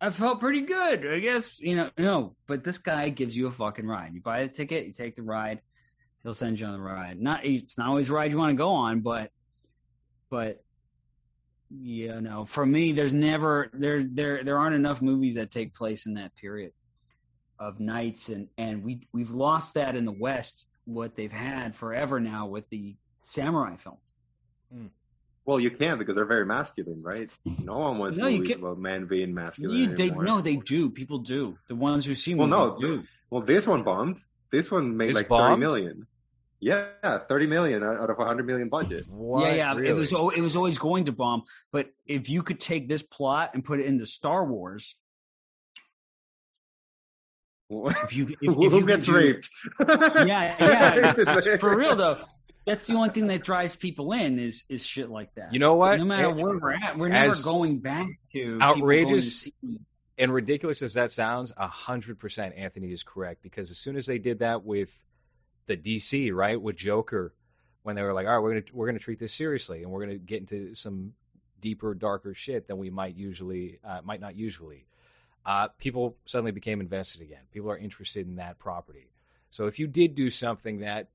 [0.00, 1.60] I felt pretty good, I guess.
[1.60, 4.14] You know, no, but this guy gives you a fucking ride.
[4.14, 5.60] You buy the ticket, you take the ride,
[6.22, 7.20] he'll send you on the ride.
[7.20, 9.30] Not it's not always a ride you want to go on, but
[10.30, 10.62] but
[11.70, 16.06] you know, for me, there's never there there there aren't enough movies that take place
[16.06, 16.72] in that period
[17.58, 20.70] of nights, and and we we've lost that in the West.
[20.86, 23.96] What they've had forever now with the samurai film.
[24.72, 24.86] Hmm.
[25.46, 27.30] Well, you can't because they're very masculine, right?
[27.64, 30.24] No one wants No, you movies about men being masculine You, they anymore.
[30.24, 30.90] no, they do.
[30.90, 31.58] People do.
[31.68, 33.02] The ones who see Well, no, do.
[33.30, 34.20] Well, this one bombed.
[34.50, 35.60] This one made This like bombed?
[35.60, 36.06] thirty million.
[36.60, 39.04] Yeah, thirty million out out of a hundred million budget.
[39.08, 39.44] What?
[39.44, 39.78] Yeah, yeah.
[39.82, 41.42] It was it was always going to bomb.
[41.72, 44.96] But if you could take this plot and put it into Star Wars,
[47.70, 49.48] if you if, if Who you gets do- raped?
[49.80, 50.94] yeah, yeah.
[51.20, 52.24] it's- for real though,
[52.66, 55.52] that's the only thing that drives people in is is shit like that.
[55.52, 55.98] You know what?
[55.98, 59.48] No matter And- where we're at, we're never going back to outrageous
[60.16, 64.06] and ridiculous as that sounds, a hundred percent Anthony is correct because as soon as
[64.06, 64.96] they did that with
[65.66, 67.34] the DC, right, with Joker,
[67.82, 70.00] when they were like, "All right, we're gonna we're gonna treat this seriously, and we're
[70.00, 71.14] gonna get into some
[71.60, 74.86] deeper, darker shit than we might usually uh, might not usually,"
[75.46, 77.42] uh, people suddenly became invested again.
[77.52, 79.10] People are interested in that property.
[79.50, 81.08] So if you did do something that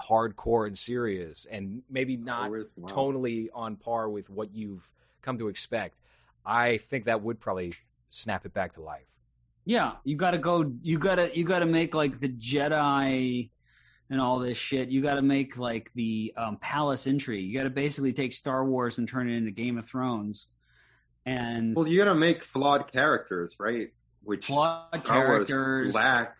[0.00, 2.66] hardcore and serious, and maybe not Wow.
[2.86, 4.90] tonally on par with what you've
[5.22, 5.98] come to expect,
[6.44, 7.72] I think that would probably
[8.10, 9.06] snap it back to life.
[9.64, 10.72] Yeah, you got to go.
[10.82, 13.50] You got to you got to make like the Jedi
[14.10, 14.90] and all this shit.
[14.90, 17.40] You got to make like the um, palace entry.
[17.40, 20.48] You got to basically take Star Wars and turn it into Game of Thrones.
[21.26, 23.90] And Well, you gotta make flawed characters, right?
[24.22, 25.94] Which flawed characters.
[25.94, 26.36] lack.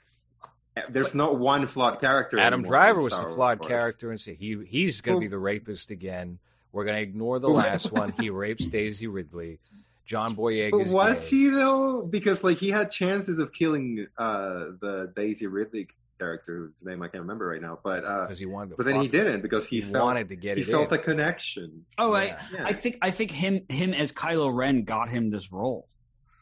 [0.90, 2.38] There's not one flawed character.
[2.38, 3.68] Adam Driver was the flawed Wars.
[3.68, 6.38] character, and say he he's going to be the rapist again.
[6.72, 8.12] We're going to ignore the last one.
[8.20, 9.58] He rapes Daisy Ridley.
[10.04, 11.36] John Boyega was gay.
[11.36, 12.02] he though?
[12.02, 15.88] Because like he had chances of killing uh the Daisy Ridley
[16.18, 17.78] character, whose name I can't remember right now.
[17.82, 18.76] But uh, because he wanted to.
[18.76, 20.98] but then he didn't because he, He, felt wanted to get he it felt in.
[20.98, 21.84] a connection.
[21.98, 22.18] Oh, Yeah.
[22.18, 22.64] I, Yeah.
[22.66, 25.88] I think I think him him as Kylo Ren got him this role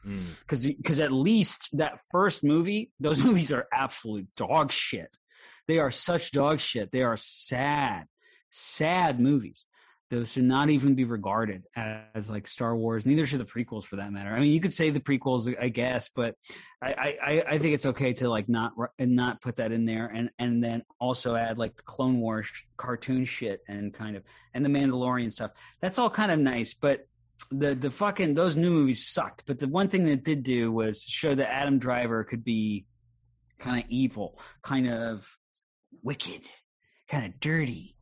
[0.06, 0.38] Mm.
[0.40, 5.16] because because at least that first movie, those movies are absolute dog shit.
[5.66, 6.92] They are such dog shit.
[6.92, 8.04] They are sad,
[8.50, 9.64] sad movies.
[10.14, 13.04] Those should not even be regarded as like Star Wars.
[13.04, 14.30] Neither should the prequels, for that matter.
[14.30, 16.36] I mean, you could say the prequels, I guess, but
[16.80, 20.06] I I, I think it's okay to like not and not put that in there,
[20.06, 24.22] and and then also add like the Clone Wars cartoon shit and kind of
[24.54, 25.50] and the Mandalorian stuff.
[25.80, 27.08] That's all kind of nice, but
[27.50, 29.44] the the fucking those new movies sucked.
[29.46, 32.86] But the one thing that did do was show that Adam Driver could be
[33.58, 35.26] kind of evil, kind of
[36.04, 36.48] wicked,
[37.08, 37.96] kind of dirty,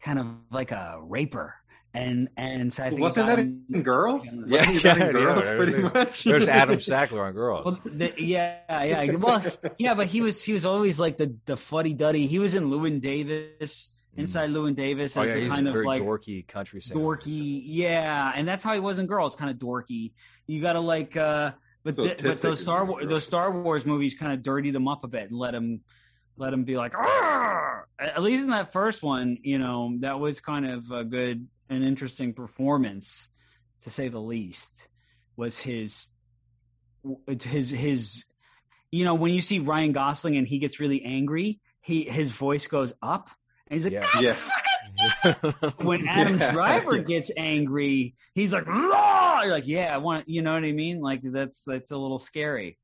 [0.00, 1.54] kind of like a raper.
[1.94, 4.26] And and so I think it Wasn't got that in Girls?
[4.46, 6.24] Yeah, yeah, in yeah, Girls, yeah, pretty there's- much.
[6.24, 7.64] There's Adam Sackler on Girls.
[7.64, 9.14] Well, the, yeah, yeah.
[9.14, 9.42] Well,
[9.78, 12.26] yeah, but he was he was always like the the fuddy duddy.
[12.26, 15.78] He was in Llewyn Davis, inside Llewyn Davis oh as yeah, the he's kind a
[15.78, 17.00] of like dorky country singer.
[17.00, 17.62] dorky.
[17.64, 20.12] Yeah, and that's how he was in Girls, kind of dorky.
[20.46, 23.86] You got to like, uh but So th- but those Star Wars those Star Wars
[23.86, 25.80] movies kind of dirty them up a bit and let him
[26.36, 30.40] let him be like, "Arr!" at least in that first one, you know, that was
[30.40, 33.28] kind of a good and interesting performance,
[33.82, 34.88] to say the least.
[35.36, 36.08] Was his
[37.42, 38.24] his his
[38.90, 42.66] you know when you see Ryan Gosling and he gets really angry, he his voice
[42.66, 43.30] goes up
[43.68, 44.06] and he's like, Yeah.
[44.14, 45.70] "God Yeah.
[45.82, 46.52] when Adam Yeah.
[46.52, 50.72] Driver gets angry, he's like, "Rah!" You're like, yeah, I want, you know what I
[50.72, 51.00] mean?
[51.00, 52.78] Like that's that's a little scary.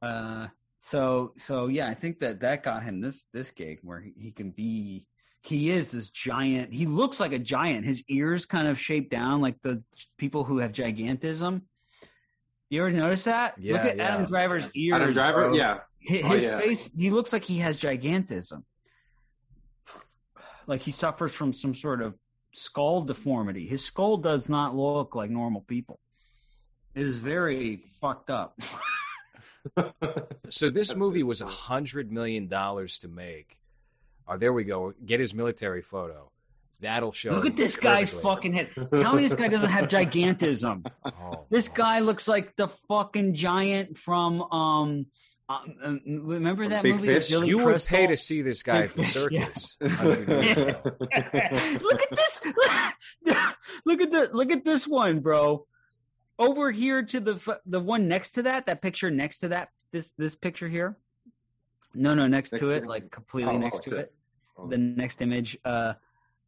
[0.00, 0.46] Uh,
[0.80, 4.30] so so yeah, I think that that got him this this gig where he, he
[4.32, 5.06] can be.
[5.42, 6.72] He is this giant.
[6.74, 7.86] He looks like a giant.
[7.86, 9.82] His ears kind of shaped down like the
[10.18, 11.62] people who have gigantism.
[12.70, 13.54] You ever notice that?
[13.58, 14.14] Yeah, Look at yeah.
[14.14, 14.94] Adam Driver's ears.
[14.96, 15.52] Adam Driver, bro.
[15.52, 15.78] Oh, yeah.
[16.00, 16.58] His, Oh, yeah.
[16.58, 18.62] face, he looks like he has gigantism.
[20.66, 22.14] Like he suffers from some sort of
[22.54, 23.66] skull deformity.
[23.66, 25.98] His skull does not look like normal people.
[26.94, 28.60] It is very fucked up.
[30.50, 33.58] So this movie was a hundred million dollars to make.
[34.26, 34.92] Oh, there we go.
[35.04, 36.30] Get his military photo.
[36.80, 37.30] That'll show.
[37.30, 38.30] Look at this guy's perfectly.
[38.30, 38.68] fucking head.
[38.94, 40.86] Tell me this guy doesn't have gigantism.
[41.04, 45.06] Oh, This guy looks like the fucking giant from um.
[45.48, 47.28] uh, uh, remember that Big movie Fish?
[47.30, 47.96] Billy You would Crystal?
[47.96, 49.08] pay to see this guy at the Yeah.
[49.52, 49.76] circus.
[49.80, 51.78] $100 million.
[51.82, 52.42] look at this
[53.84, 55.66] look at the look at this one bro
[56.38, 60.12] over here to the the one next to that that picture next to that this
[60.18, 60.96] this picture here
[61.94, 62.86] no no next, Next to to it it?
[62.86, 64.00] like completely Oh, next to okay.
[64.02, 64.12] it
[64.68, 65.94] the next image uh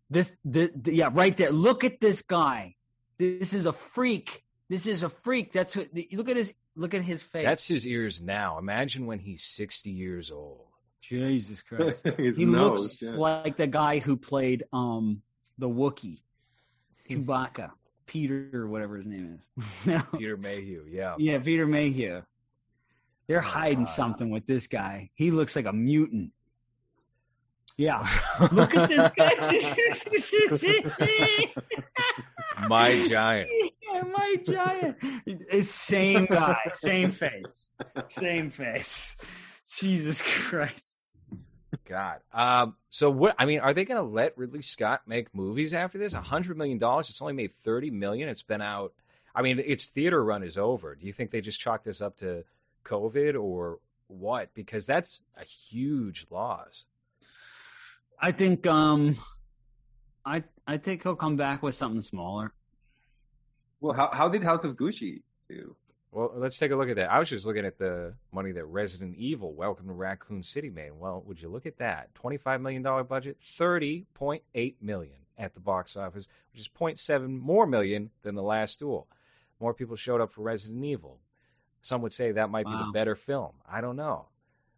[0.09, 2.75] this the, the yeah right there look at this guy
[3.19, 7.03] this is a freak this is a freak that's what look at his look at
[7.03, 8.59] his face That's his ears now.
[8.59, 10.67] Imagine when he's sixty years old.
[11.01, 12.07] Jesus Christ.
[12.17, 13.11] He nose, looks yeah.
[13.11, 15.23] like the guy who played um
[15.59, 16.23] the Wookiee,
[17.09, 17.71] Chewbacca,
[18.11, 19.65] Peter or whatever his name is.
[19.87, 20.03] No.
[20.19, 20.85] Peter Mayhew.
[20.91, 21.15] Yeah.
[21.19, 22.23] Yeah, Peter Mayhew.
[23.29, 25.11] They're Oh, hiding something with this guy.
[25.15, 26.33] He looks like a mutant.
[27.77, 28.01] Yeah.
[28.53, 29.37] Look at this guy.
[32.69, 33.49] My giant.
[33.93, 34.97] Yeah, my giant.
[35.25, 37.71] It's same guy, same face,
[38.09, 39.17] same face.
[39.79, 41.00] Jesus Christ.
[41.91, 42.21] God.
[42.33, 43.35] Um, so what?
[43.37, 46.13] I mean, are they going to let Ridley Scott make movies after this?
[46.13, 47.11] A hundred million dollars.
[47.11, 48.29] It's only made thirty million.
[48.29, 48.93] It's been out.
[49.35, 50.95] I mean, its theater run is over.
[50.95, 52.45] Do you think they just chalk this up to
[52.85, 54.55] COVID or what?
[54.55, 56.87] Because that's a huge loss.
[58.21, 59.17] I think um
[60.25, 62.53] I I think he'll come back with something smaller.
[63.81, 65.75] Well, how how did House of Gucci do?
[66.13, 67.11] Well, let's take a look at that.
[67.11, 70.91] I was just looking at the money that Resident Evil Welcome to Raccoon City made.
[70.93, 72.13] Well, would you look at that?
[72.15, 78.35] $25 million budget, 30.8 million at the box office, which is 0.7 more million than
[78.35, 79.07] the last duel.
[79.61, 81.21] More people showed up for Resident Evil.
[81.83, 83.53] Some would say that might be the better film.
[83.71, 84.27] I don't know.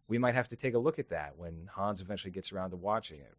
[0.07, 2.75] We might have to take a look at that when Hans eventually gets around to
[2.75, 3.33] watching it.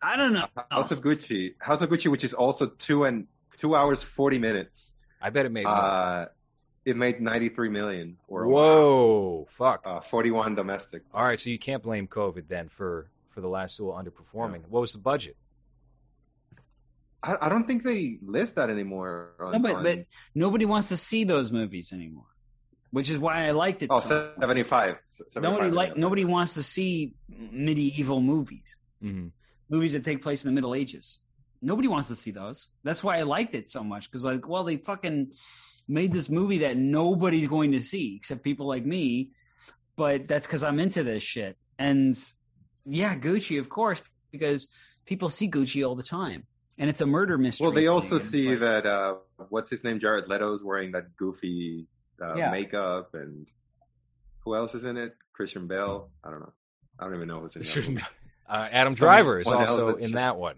[0.00, 0.46] I don't know.
[0.70, 3.26] House of Gucci, House of Gucci, which is also two and
[3.58, 4.94] two hours forty minutes.
[5.20, 5.66] I bet it made.
[5.66, 6.26] Uh,
[6.86, 9.82] it made ninety three million or Whoa, fuck.
[9.84, 11.02] uh, forty one domestic.
[11.12, 14.62] All right, so you can't blame COVID then for for the last duel underperforming.
[14.70, 15.36] What was the budget?
[17.22, 19.32] I, I don't think they list that anymore.
[19.40, 22.26] On, No, but, on- but nobody wants to see those movies anymore,
[22.90, 23.88] which is why I liked it.
[23.90, 24.96] oh, so 75.
[25.30, 29.28] 75 Nobody like nobody wants to see medieval movies, Mm-hmm.
[29.68, 31.20] movies that take place in the Middle Ages.
[31.62, 32.68] Nobody wants to see those.
[32.84, 35.32] That's why I liked it so much because, like, well, they fucking
[35.88, 39.30] made this movie that nobody's going to see except people like me.
[39.96, 41.56] But that's because I'm into this shit.
[41.78, 42.16] And
[42.84, 44.68] yeah, Gucci, of course, because
[45.06, 46.44] people see Gucci all the time,
[46.78, 47.64] and it's a murder mystery.
[47.66, 48.30] Well, they also thing.
[48.30, 49.14] see Like, that uh,
[49.48, 51.86] what's his name, Jared Leto's wearing that goofy
[52.22, 52.50] uh, Yeah.
[52.50, 53.46] makeup, and
[54.40, 55.16] who else is in it?
[55.32, 56.10] Christian Bale.
[56.24, 56.52] I don't know.
[56.98, 57.62] I don't even know who's in
[57.96, 58.02] it.
[58.48, 60.56] Uh, Adam Driver is also in just- that one.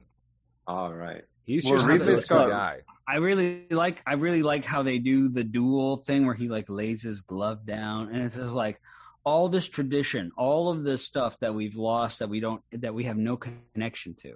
[0.67, 1.23] All right.
[1.49, 2.83] He's Well, just Ridley the Scott- guy.
[3.09, 6.69] I really like I really like how they do the duel thing where he like
[6.69, 8.79] lays his glove down and it's just like
[9.25, 13.05] all this tradition, all of this stuff that we've lost that we don't that we
[13.05, 14.35] have no connection to.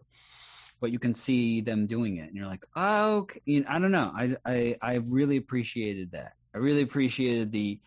[0.81, 3.41] But you can see them doing it and you're like, "Oh, okay.
[3.45, 4.11] you know, I don't know.
[4.17, 6.33] I I I really appreciated that.
[6.55, 7.79] I really appreciated the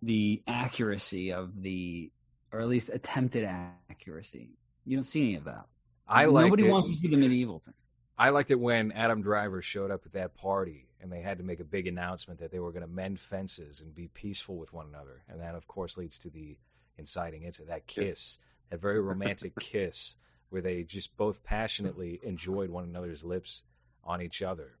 [0.00, 2.10] the accuracy of the
[2.52, 3.44] or at least attempted
[3.90, 4.50] accuracy.
[4.86, 5.64] You don't see any of that.
[6.08, 6.70] I liked Nobody it.
[6.70, 7.74] wants to see the medieval thing.
[8.20, 11.42] I liked it when Adam Driver showed up at that party and they had to
[11.42, 14.74] make a big announcement that they were going to mend fences and be peaceful with
[14.74, 15.22] one another.
[15.26, 16.58] And that, of course, leads to the
[16.98, 20.16] inciting incident, that kiss, that very romantic kiss
[20.50, 23.64] where they just both passionately enjoyed one another's lips
[24.04, 24.72] on each other.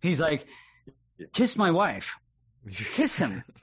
[0.00, 0.46] He's like,
[1.32, 2.16] "Kiss my wife.
[2.70, 3.42] Kiss him."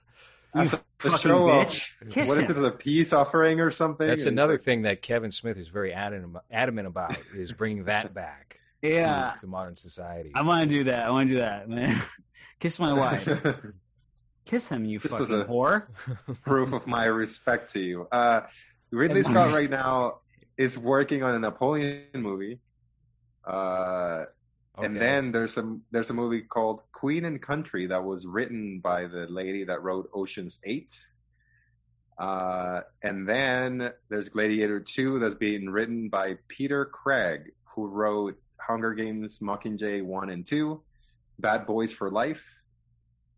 [0.56, 2.10] You the fucking show off, bitch.
[2.10, 2.58] Kiss what if him.
[2.58, 4.08] it's a peace offering or something?
[4.08, 7.84] That's And another it's thing that Kevin Smith is very adamant adamant about is bringing
[7.86, 10.32] that back Yeah, to, to modern society.
[10.34, 11.06] I want to do that.
[11.06, 12.02] I want to do that, man.
[12.60, 13.28] Kiss my wife.
[14.46, 15.84] Kiss him, you This fucking was a- whore.
[16.44, 18.08] proof of my respect to you.
[18.12, 18.42] Uh,
[18.92, 20.20] Ridley Scott right now
[20.58, 22.60] is working on a Napoleon movie.
[23.46, 24.26] Uh,
[24.86, 29.08] And then there's a there's a movie called Queen and Country that was written by
[29.08, 30.94] the lady that wrote Ocean's Eight.
[32.18, 38.94] Uh, and then there's Gladiator Two that's being written by Peter Craig, who wrote Hunger
[38.94, 40.82] Games, Mockingjay One and Two,
[41.40, 42.46] Bad Boys for Life,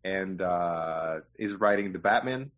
[0.04, 2.50] and uh, is writing the Batman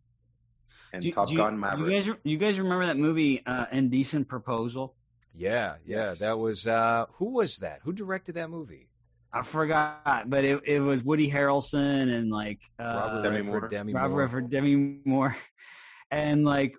[0.93, 2.05] and you- Top you, Gun you Maverick.
[2.05, 4.95] guys, you guys remember that movie, uh, Indecent Proposal?
[5.37, 6.19] Yeah, yeah, Yes.
[6.19, 7.79] that was uh, who was that?
[7.83, 8.89] Who directed that movie?
[9.33, 13.69] I forgot, but it, it was Woody Harrelson and like uh, Robert Demi Redford, Moore.
[13.69, 14.19] Demi Robert Moore.
[14.19, 15.35] Redford, Demi Moore,
[16.11, 16.75] and like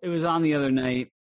[0.00, 1.12] it was on the other night,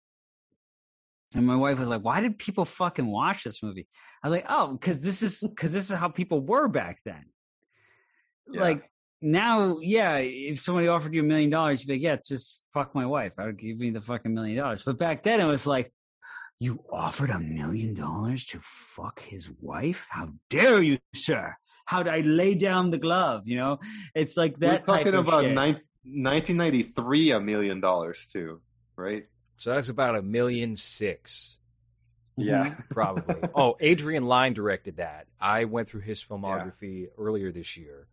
[1.35, 3.87] and my wife was like, "Why did people fucking watch this movie?"
[4.23, 7.25] I was like, "Oh, because this is because this is how people were back then."
[8.51, 8.61] Yeah.
[8.61, 8.91] Like
[9.23, 12.95] now, yeah, if somebody offered you a million dollars, you'd be like, "Yeah, just fuck
[12.95, 13.33] my wife.
[13.39, 15.91] I would give me the fucking million dollars." But back then, it was like.
[16.63, 20.07] You offered a million dollars to fuck his wife?
[20.09, 21.57] How dare you, sir?
[21.87, 23.49] How'd I lay down the glove?
[23.49, 23.79] You know,
[24.15, 24.87] it's like that.
[24.87, 25.55] We're type talking of about shit.
[25.55, 25.73] nine,
[26.05, 28.61] 1993, a million dollars too,
[28.95, 29.27] right?
[29.57, 31.59] So that's about a million six,
[32.39, 32.49] Mm-hmm.
[32.49, 32.75] Yeah.
[32.91, 33.49] probably.
[33.57, 35.27] oh, Adrian Lyne directed that.
[35.41, 38.07] I went through his filmography earlier this year.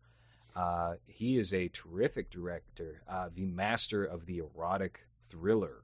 [0.56, 5.84] Uh, he is a terrific director, uh, the master of the erotic thriller,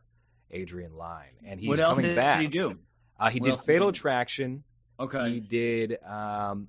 [0.51, 2.41] Adrian Lyne, and he's what else coming did back.
[2.41, 2.77] he do?
[3.19, 3.89] Uh, he What did else did Fatal?
[3.89, 4.63] Attraction.
[4.99, 5.31] Okay.
[5.31, 6.67] He did um,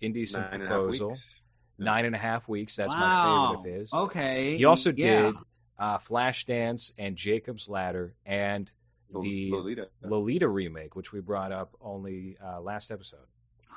[0.00, 1.08] Indecent Nine and a half Proposal.
[1.10, 1.40] weeks.
[1.78, 2.76] Nine and a half weeks.
[2.76, 3.92] That's my favorite of his.
[3.92, 4.56] Okay.
[4.56, 5.22] He also yeah.
[5.22, 5.34] did
[5.78, 8.72] uh, Flashdance and Jacob's Ladder and
[9.12, 9.88] the Lolita.
[10.02, 13.26] Lolita remake, which we brought up only uh, last episode.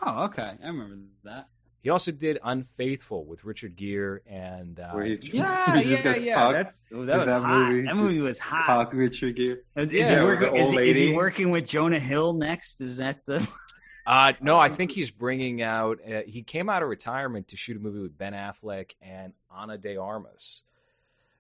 [0.06, 0.54] Oh, okay.
[0.64, 1.50] I remember that.
[1.82, 6.36] He also did Unfaithful with Richard Gere and uh, Where Yeah, yeah, yeah.
[6.36, 7.70] fucked That's that was that hot.
[7.72, 7.82] movie.
[7.88, 8.66] That movie was hot.
[8.68, 9.58] Fuck Richard Gere.
[9.76, 10.56] Is, is Yeah, he with working?
[10.58, 12.82] Is, is he working with Jonah Hill next?
[12.82, 13.48] Is that the?
[14.08, 16.00] Uh, no, I think he's bringing out.
[16.04, 19.78] Uh, he came out of retirement to shoot a movie with Ben Affleck and Ana
[19.78, 20.64] de Armas,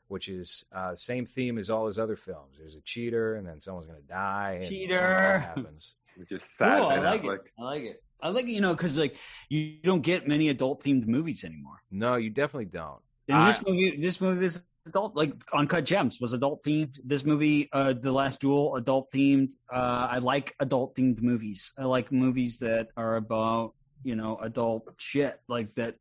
[0.08, 2.58] which is uh, same theme as all his other films.
[2.60, 4.52] There's a cheater, and then someone's going to die.
[4.58, 5.40] And something Cheater.
[5.40, 5.96] happens.
[6.20, 6.82] It's just Cool, sad.
[6.84, 7.36] I Ben like Affleck.
[7.46, 7.52] it.
[7.58, 8.04] I like it.
[8.22, 8.52] I like it.
[8.52, 9.18] You know, because like
[9.50, 11.82] you don't get many adult themed movies anymore.
[11.92, 13.00] No, you definitely don't.
[13.28, 15.16] And this movie, this movie is adult.
[15.16, 16.98] Like Uncut Gems was adult themed.
[17.04, 19.52] This movie, uh, The Last Duel, adult themed.
[19.72, 21.74] Uh, I like adult themed movies.
[21.78, 25.96] I like movies that are about you know adult shit like that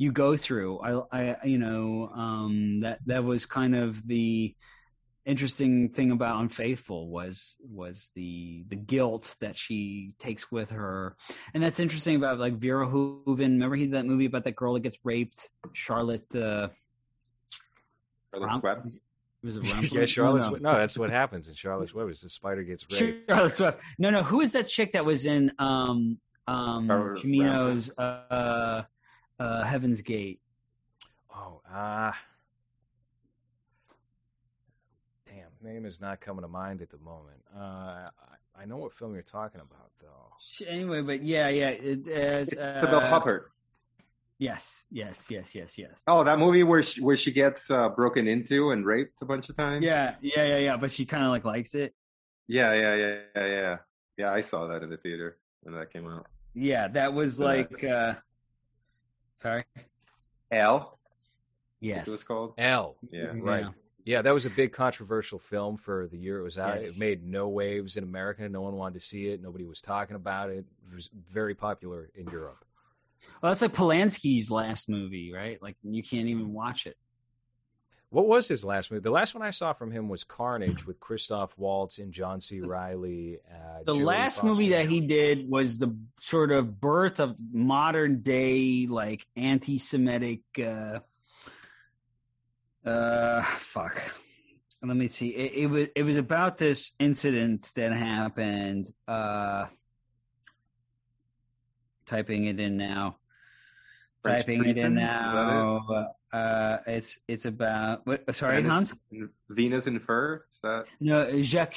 [0.00, 0.78] you go through.
[0.80, 4.54] I, I, you know, um, that that was kind of the
[5.24, 11.16] interesting thing about Unfaithful was was the the guilt that she takes with her,
[11.54, 13.38] and that's interesting about like Verhoeven.
[13.38, 16.34] Remember he did that movie about that girl that gets raped, Charlotte.
[16.34, 16.68] Uh,
[18.32, 19.00] Charlotte
[19.42, 19.92] was it Rampling?
[20.00, 20.62] yeah, Charlotte's No, Web.
[20.62, 22.08] No, that's what happens in Charlotte's Web.
[22.10, 23.26] Is the spider gets raped.
[23.26, 23.78] Charlotte Swift.
[23.98, 24.22] No, no.
[24.22, 28.82] Who is that chick that was in um um Cimino's uh,
[29.38, 30.40] uh Heaven's Gate?
[31.34, 32.10] Oh, ah.
[32.10, 32.14] damn,
[35.62, 37.42] name is not coming to mind at the moment.
[37.54, 40.66] Uh, I, I know what film you're talking about, though.
[40.66, 41.68] Anyway, but yeah, yeah.
[41.68, 42.52] it is.
[42.52, 43.42] as, Isabelle uh, Huppert.
[44.38, 46.02] Yes, yes, yes, yes, yes.
[46.06, 49.50] Oh, that movie where she, where she gets uh, broken into and raped a bunch
[49.50, 49.84] of times.
[49.84, 50.76] Yeah, yeah, yeah, yeah.
[50.78, 51.94] But she kind of like likes it.
[52.48, 53.76] yeah, yeah, yeah, yeah, yeah.
[54.16, 56.26] Yeah, I saw that in the theater when that came out.
[56.54, 57.84] Yeah, that was So like.
[57.84, 58.14] uh
[59.40, 59.64] Sorry.
[60.50, 60.98] Elle.
[61.80, 62.08] Yes.
[62.08, 62.52] It was called.
[62.58, 62.96] Elle.
[63.10, 63.32] Yeah.
[63.34, 63.64] Right.
[64.04, 64.22] Yeah.
[64.22, 66.82] That was a big controversial film for the year it was out.
[66.82, 66.92] Yes.
[66.92, 68.48] It made no waves in America.
[68.48, 69.42] No one wanted to see it.
[69.42, 70.64] Nobody was talking about it.
[70.90, 72.64] It was very popular in Europe.
[73.42, 75.62] Well, that's like Polanski's last movie, right?
[75.62, 76.96] Like you can't even watch it.
[78.10, 79.02] What was his last movie?
[79.02, 82.60] The last one I saw from him was Carnage with Christoph Waltz and John C.
[82.60, 83.38] Reilly.
[83.48, 84.46] Uh, The Jodie last Foster.
[84.48, 90.40] movie that he did was the sort of birth of modern day like anti-Semitic.
[90.58, 90.98] Uh,
[92.90, 94.00] uh, fuck.
[94.82, 95.28] Let me see.
[95.28, 98.86] It, it was it was about this incident that happened.
[99.06, 99.66] Uh,
[102.06, 103.16] typing it in now.
[104.22, 104.78] French typing it in Priest?
[104.78, 106.06] Is that now.
[106.32, 108.06] Uh, it's it's about.
[108.06, 109.28] What, sorry, Venus- Hans.
[109.48, 110.44] Venus and Fur.
[110.50, 110.84] Is that?
[111.00, 111.74] No, Jacques.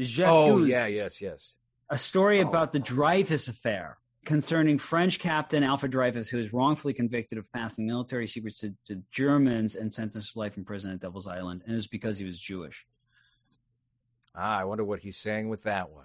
[0.00, 0.28] Jacques.
[0.28, 1.56] Oh yeah, yes, yes.
[1.90, 2.48] a story Oh.
[2.48, 7.86] about the Dreyfus affair concerning French captain Alfred Dreyfus, who was wrongfully convicted of passing
[7.86, 11.72] military secrets to, to Germans and sentenced to life in prison at Devil's Island, and
[11.72, 12.86] it was because he was Jewish.
[14.34, 16.04] Ah, I wonder what he's saying with that one.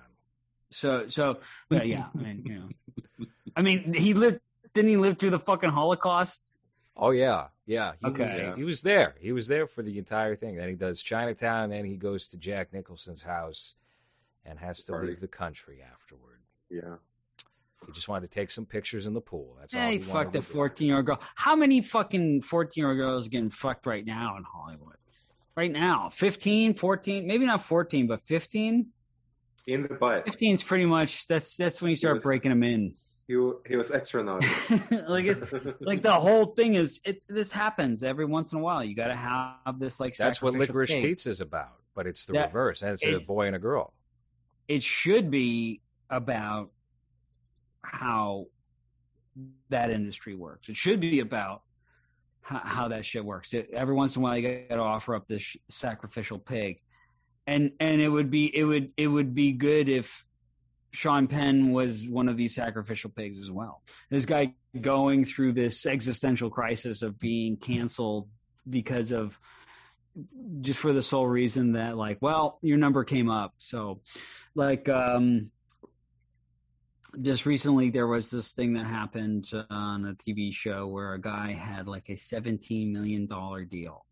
[0.72, 1.39] So, so
[1.70, 2.05] yeah, yeah.
[2.13, 4.39] I mean, you know, I mean, he lived.
[4.74, 6.59] Didn't he live through the fucking Holocaust?
[6.95, 7.93] Oh yeah, yeah.
[7.99, 8.24] He Okay.
[8.26, 8.55] was, Yeah.
[8.55, 9.15] he was there.
[9.20, 10.55] He was there for the entire thing.
[10.55, 13.76] Then he does Chinatown, and then he goes to Jack Nicholson's house,
[14.45, 15.09] and has to Party.
[15.09, 16.39] leave the country afterward.
[16.70, 16.95] Yeah.
[17.86, 19.55] He just wanted to take some pictures in the pool.
[19.59, 21.21] That's all Yeah, he he fucked a fourteen-year-old girl.
[21.36, 24.95] How many fucking fourteen-year-old girls are getting fucked right now in Hollywood?
[25.55, 28.88] Right now, 15, 14, maybe not fourteen, but fifteen.
[29.67, 30.25] In the butt.
[30.25, 32.95] 15 is pretty much that's that's when you start was- breaking them in.
[33.28, 33.34] He,
[33.67, 34.47] he was extra naughty.
[35.09, 35.51] like it's
[35.82, 38.82] like the whole thing is it this happens every once in a while.
[38.82, 41.03] You got to have this like That's what licorice pig.
[41.03, 43.93] pizza is about, but it's the That- reverse, and it's a boy and a girl.
[44.69, 46.69] It should be about
[47.92, 48.48] how
[49.70, 50.70] that industry works.
[50.70, 51.62] It should be about
[52.42, 53.54] how, how that shit works.
[53.54, 56.82] It, every once in a while, you got to offer up this sh- sacrificial pig,
[57.46, 60.26] and and it would be it would it would be good if
[60.92, 63.82] Sean Penn was one of these sacrificial pigs as well.
[64.10, 68.28] This guy going through this existential crisis of being canceled
[68.70, 69.40] because of
[70.62, 73.54] just for the sole reason that like, well, your number came up.
[73.58, 74.02] So
[74.56, 75.52] like um
[77.22, 81.53] just recently there was this thing that happened on a TV show where a guy
[81.53, 84.05] had like a 17 million dollar deal.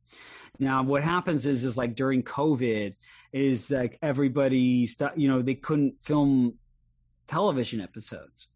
[0.60, 2.96] Now, what happens is, is like during COVID,
[3.34, 6.56] is like everybody, you know, they couldn't film
[7.28, 8.48] television episodes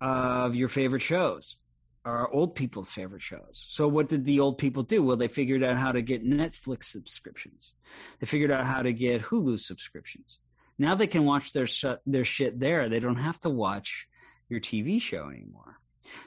[0.00, 1.56] of your favorite shows.
[2.04, 3.66] or old people's favorite shows.
[3.68, 5.02] So what did the old people do?
[5.02, 7.74] Well, they figured out how to get Netflix subscriptions.
[8.20, 10.38] They figured out how to get Hulu subscriptions.
[10.80, 12.88] Now they can watch their sh- their shit there.
[12.88, 14.08] They don't have to watch
[14.48, 15.78] your TV show anymore.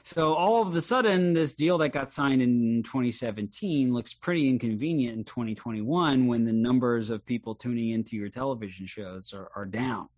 [0.04, 5.18] So all of a sudden, this deal that got signed in 2017 looks pretty inconvenient
[5.18, 10.08] in 2021 when the numbers of people tuning into your television shows are, are down.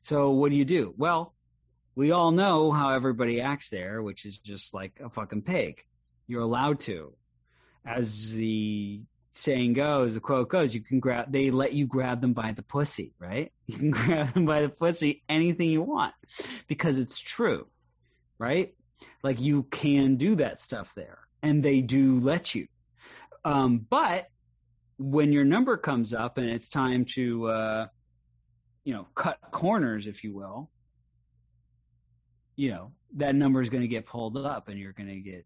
[0.00, 0.94] So what do you do?
[0.96, 1.34] Well,
[1.94, 5.84] we all know how everybody acts there, which is just like a fucking pig.
[6.26, 7.12] You're allowed to.
[7.84, 9.02] As the
[9.36, 12.62] saying goes, the quote goes, you can grab they let you grab them by the
[12.62, 13.52] pussy, right?
[13.66, 16.14] You can grab them by the pussy anything you want
[16.68, 17.66] because it's true.
[18.38, 18.74] Right?
[19.22, 21.18] Like you can do that stuff there.
[21.42, 22.68] And they do let you.
[23.44, 24.28] Um, but
[24.98, 27.86] when your number comes up and it's time to uh,
[28.86, 30.70] you know, cut corners, if you will,
[32.54, 35.44] you know, that number is going to get pulled up and you're going to get.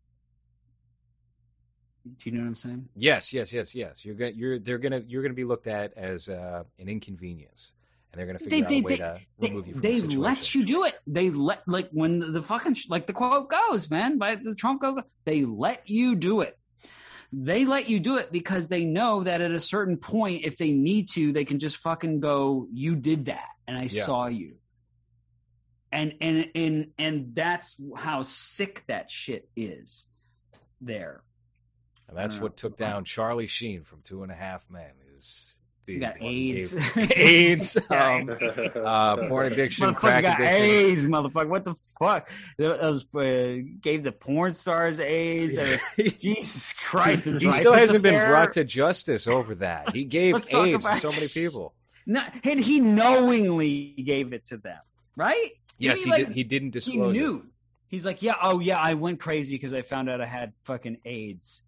[2.04, 2.88] Do you know what I'm saying?
[2.96, 4.04] Yes, yes, yes, yes.
[4.04, 4.58] You're gonna, You're.
[4.58, 5.02] They're gonna.
[5.06, 7.72] You're gonna be looked at as uh, an inconvenience,
[8.12, 10.00] and they're gonna figure They- out a way they- to They, remove you from they
[10.00, 10.94] the let you do it.
[11.06, 14.80] They let like when the, the fucking like the quote goes, man, by the Trump
[14.80, 15.02] go.
[15.26, 16.56] They let you do it.
[17.32, 20.72] They let you do it because they know that at a certain point, if they
[20.72, 24.04] need to, they can just fucking go, "You did that, and I Yeah.
[24.06, 24.56] saw you."
[25.92, 30.06] And and and and that's how sick that shit is.
[30.80, 31.22] There,
[32.10, 34.90] And that's Uh, what took down Charlie Sheen from Two and a Half Men.
[35.16, 35.56] Is
[35.86, 36.74] the got AIDS.
[36.96, 38.18] AIDS, Yeah.
[38.18, 38.30] um,
[38.74, 40.60] uh, porn addiction, crack got addiction.
[40.62, 41.48] AIDS, motherfucker.
[41.48, 42.28] What the fuck?
[42.58, 45.56] Those uh, gave the porn stars AIDS.
[45.56, 47.22] Or, Jesus Christ!
[47.24, 49.94] he still hasn't been brought to justice over that.
[49.94, 51.74] He gave AIDS to so many people.
[52.44, 54.80] And he knowingly gave it to them,
[55.16, 55.50] right?
[55.78, 56.34] Yes, he like, did.
[56.34, 57.20] He didn't He disclose it.
[57.20, 57.46] knew.
[57.88, 60.98] He's like, yeah, oh yeah, I went crazy because I found out I had fucking
[61.04, 61.62] AIDS,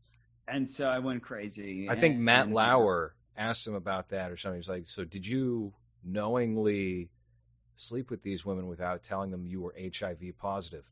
[0.49, 1.88] and so I went crazy.
[1.88, 4.59] I think Matt and- Lauer asked him about that or something.
[4.61, 5.72] He's like, "So did you
[6.05, 7.09] knowingly
[7.76, 10.88] sleep with these women without telling them you were HIV positive?"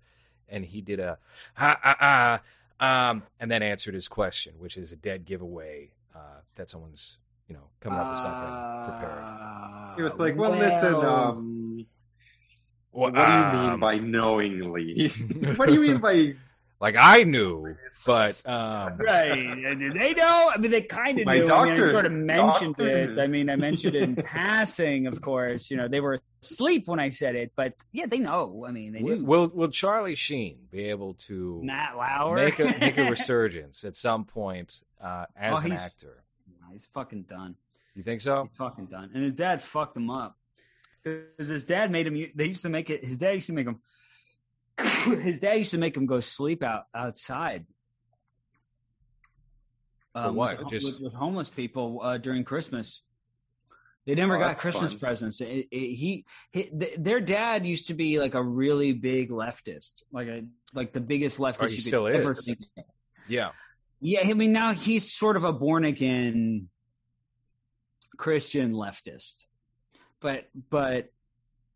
[0.48, 1.18] And he did a
[1.58, 2.40] ah ah
[2.80, 7.18] ah, um, and then answered his question, which is a dead giveaway uh, that someone's
[7.48, 9.22] you know coming up with something prepared.
[9.22, 11.86] Uh, He was like, well, listen, well, um,
[12.92, 15.08] what do you mean Um, by knowingly?
[15.56, 16.34] what do you mean by
[16.80, 17.76] like I knew,
[18.06, 19.30] but um, right?
[19.38, 20.50] And they know.
[20.54, 21.46] I mean, they kind of My knew.
[21.48, 23.18] I, mean, I sort of mentioned doctor- it.
[23.18, 25.70] I mean, I mentioned it in passing, of course.
[25.70, 28.64] You know, they were asleep when I said it, but yeah, they know.
[28.66, 32.64] I mean, they will, will will Charlie Sheen be able to Matt Lauer make a
[32.80, 36.24] make a resurgence at some point uh, as Oh, an he's- actor?
[36.72, 37.56] He's fucking done.
[37.96, 38.44] You think so?
[38.48, 39.10] He's fucking done.
[39.12, 40.38] And his dad fucked him up
[41.02, 42.14] because his dad made him.
[42.34, 43.04] They used to make it.
[43.04, 43.80] His dad used to make him.
[45.04, 47.66] his dad used to make him go sleep out outside.
[50.14, 50.58] For what?
[50.58, 53.02] With, Just- with, with homeless people uh, during Christmas.
[54.06, 54.98] They never Oh, got Christmas fun.
[55.00, 55.40] presents.
[55.40, 60.02] It, it, he, he th- their dad used to be like a really big leftist,
[60.10, 60.42] like a
[60.72, 62.44] like the biggest leftist Or he you could still ever is.
[62.44, 62.84] think of.
[63.28, 63.50] Yeah.
[64.00, 66.70] Yeah, I mean now he's sort of a born again
[68.16, 69.44] Christian leftist.
[70.20, 71.10] But but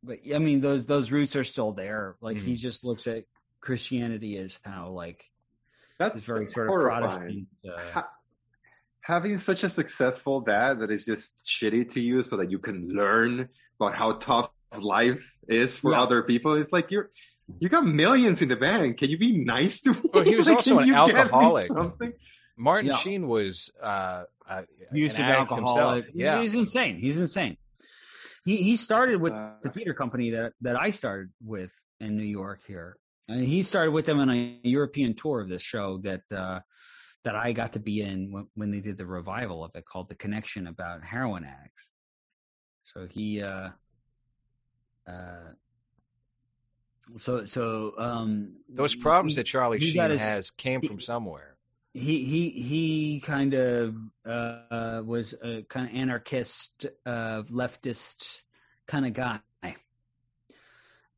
[0.05, 2.17] but I mean those those roots are still there.
[2.21, 2.59] Like he Mhm.
[2.59, 3.25] just looks at
[3.61, 5.25] Christianity as how like
[5.99, 6.75] that's very that's sort of.
[6.75, 7.49] Protestant.
[7.67, 8.09] Uh, Ha-
[9.01, 12.89] having such a successful dad that is just shitty to you so that you can
[12.89, 13.49] learn
[13.81, 16.03] about how tough life is for Yeah.
[16.03, 16.55] other people.
[16.61, 17.11] It's like you're
[17.61, 18.97] you got millions in the bank.
[18.99, 19.99] Can you be nice to me?
[20.15, 21.67] Well, he was Like, also an you get me alcoholic.
[21.69, 22.13] Something?
[22.57, 22.97] Martin Yeah.
[22.97, 24.63] Sheen was uh, uh,
[24.93, 26.05] used an to be addict alcoholic.
[26.07, 26.15] himself.
[26.17, 26.41] Yeah.
[26.41, 26.97] He's insane.
[26.99, 27.57] He's insane.
[28.45, 32.25] He he started with Uh, the theater company that that I started with in New
[32.25, 32.97] York here.
[33.29, 36.61] And he started with them on a European tour of this show that uh,
[37.25, 40.11] that I got to be in when, when they did the revival of it called
[40.11, 41.91] The Connection about heroin addicts.
[42.83, 43.71] So he uh
[45.09, 45.53] uh
[47.17, 51.54] so so um Those problems he- that Charlie Sheen has came he- from somewhere.
[51.95, 53.95] He he he kind of
[54.27, 58.43] uh, was a kind of anarchist, uh, leftist
[58.87, 59.41] kind of guy.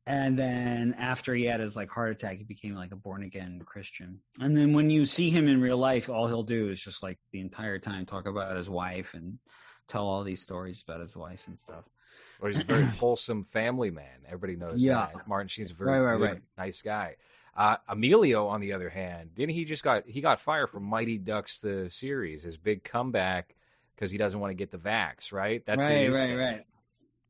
[0.05, 3.61] And then after he had his like heart attack, he became like a born again
[3.65, 4.21] Christian.
[4.39, 7.19] And then when you see him in real life, all he'll do is just like
[7.31, 9.37] the entire time talk about his wife and
[9.89, 11.83] tell all these stories about his wife and stuff.
[12.39, 14.19] Or he's a very wholesome family man.
[14.25, 15.09] Everybody knows Yeah.
[15.13, 15.27] that.
[15.27, 16.41] Martin Sheen's a very Right, right, good, right.
[16.57, 17.17] nice guy.
[17.57, 21.17] Uh, Emilio, on the other hand, didn't he just got he got fired from Mighty
[21.17, 23.55] Ducks the series, his big comeback
[23.95, 25.65] because he doesn't want to get the vax, right?
[25.65, 26.37] That's right, right, thing.
[26.37, 26.65] right,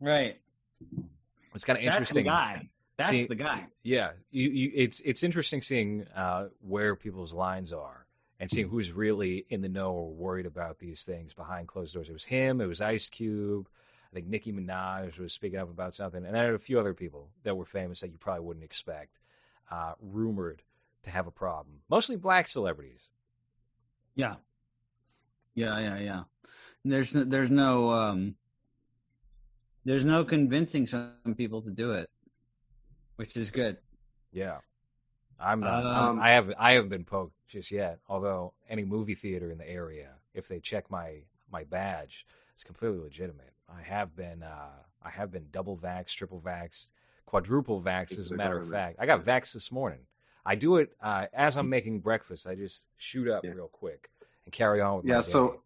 [0.01, 0.37] right.
[1.55, 2.25] It's kind of That's the interesting.
[2.25, 2.69] guy.
[2.97, 3.67] That's the guy.
[3.83, 8.05] Yeah, you, you, it's it's interesting seeing uh, where people's lines are
[8.39, 12.09] and seeing who's really in the know or worried about these things behind closed doors.
[12.09, 12.59] It was him.
[12.59, 13.69] It was Ice Cube.
[14.11, 16.93] I think Nicki Minaj was speaking up about something, and I had a few other
[16.93, 19.19] people that were famous that you probably wouldn't expect,
[19.71, 20.61] uh, rumored
[21.03, 21.77] to have a problem.
[21.89, 23.09] Mostly black celebrities.
[24.15, 24.35] Yeah.
[25.55, 26.23] Yeah, yeah, yeah.
[26.85, 28.35] There's no, there's no um
[29.85, 32.09] there's no convincing some people to do it,
[33.15, 33.77] which is good.
[34.31, 34.57] Yeah,
[35.39, 35.85] I'm not.
[35.85, 36.55] Um, I'm, I haven't.
[36.59, 37.99] I haven't been poked just yet.
[38.07, 41.21] Although any movie theater in the area, if they check my
[41.51, 43.53] my badge, it's completely legitimate.
[43.69, 44.43] I have been.
[44.43, 44.69] Uh,
[45.03, 46.89] I have been double vax, triple vax,
[47.37, 48.05] quadruple vax.
[48.05, 49.99] It's As a the matter of fact, I got vax this morning.
[50.43, 52.47] I do it uh, as I'm making breakfast.
[52.47, 53.51] I just shoot up Yeah.
[53.51, 54.09] real quick
[54.45, 55.27] and carry on with my Yeah, day.
[55.27, 55.61] so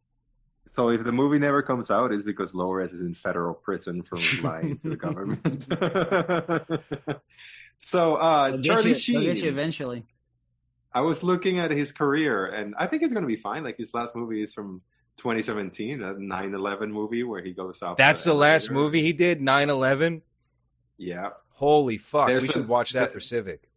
[0.76, 4.16] so if the movie never comes out, it's because Lores is in federal prison for
[4.48, 5.68] lying to the government.
[7.80, 10.06] so uh, They'll get Charlie you, Sheen, they'll get you eventually.
[10.94, 13.64] I was looking at his career, and I think he's going to be fine.
[13.64, 14.82] Like his last movie is from
[15.18, 17.98] 2017, a 9/11 movie where he goes off.
[17.98, 19.40] that's the the last movie he did.
[19.42, 20.22] 9/11.
[20.98, 22.28] Yeah, Holy fuck!
[22.28, 23.68] There's we a- should watch that there- for Civic.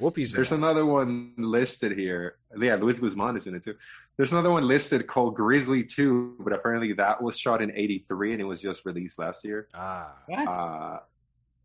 [0.00, 0.56] Whoopi's in There's it.
[0.56, 2.36] another one listed here.
[2.56, 3.74] Yeah, Luis Guzman is in it too.
[4.16, 8.40] There's another one listed called Grizzly 2, but apparently that was shot in 83 and
[8.40, 9.66] it was just released last year.
[9.74, 10.46] Ah, What?
[10.48, 11.00] Uh,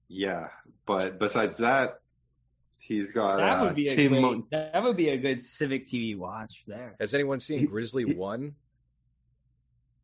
[0.08, 0.48] yeah,
[0.88, 2.00] but besides that,
[2.80, 5.40] he's got that uh, would be a Tim great, Mon- that would be a good
[5.40, 6.96] civic TV watch there.
[7.00, 8.56] has anyone seen He- Grizzly he- One?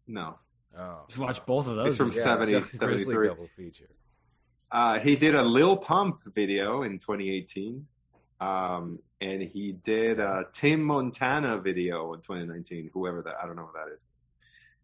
[0.07, 0.37] No,
[0.77, 1.87] Oh, Just watch both of those.
[1.89, 3.27] It's from yeah, 70, def- Grizzly 73.
[3.27, 3.89] double feature.
[4.71, 7.85] Uh, he did a Lil Pump video in 2018.
[8.41, 12.89] Um, and he did a Tim Montana video in 2019.
[12.93, 14.05] Whoever that, I don't know who that is.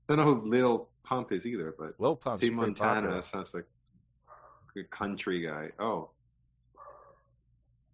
[0.09, 3.21] I don't know who Lil Pump is either, but Lil Pump's Tim Montana popular.
[3.21, 3.65] sounds like
[4.77, 5.69] a country guy.
[5.79, 6.09] Oh,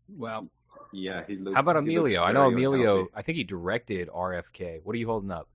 [0.10, 0.48] Well,
[0.92, 1.54] yeah, he looks.
[1.56, 2.24] How about he Emilio?
[2.24, 2.92] I know very Emilio.
[2.92, 3.12] unhealthy.
[3.16, 4.80] I think he directed RFK.
[4.84, 5.48] What are you holding up?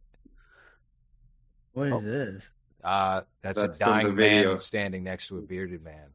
[1.73, 2.01] what is Oh.
[2.01, 2.51] this?
[2.85, 6.11] Uh, that's, That's a dying man standing next to a bearded man.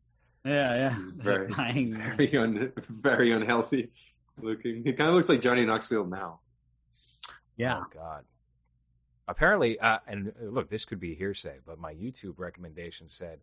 [0.45, 0.95] Yeah, yeah.
[1.17, 1.93] Very- Dying.
[2.17, 3.91] Very un, very unhealthy
[4.41, 4.83] looking.
[4.83, 6.39] He kind of looks like Johnny Knoxville now.
[7.57, 7.81] yeah.
[7.81, 8.23] Oh God.
[9.27, 13.39] Apparently, uh, and uh, look, this could be hearsay, but my YouTube recommendation said,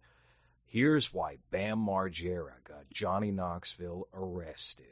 [0.64, 4.86] "Here's why Bam Margera got Johnny Knoxville arrested."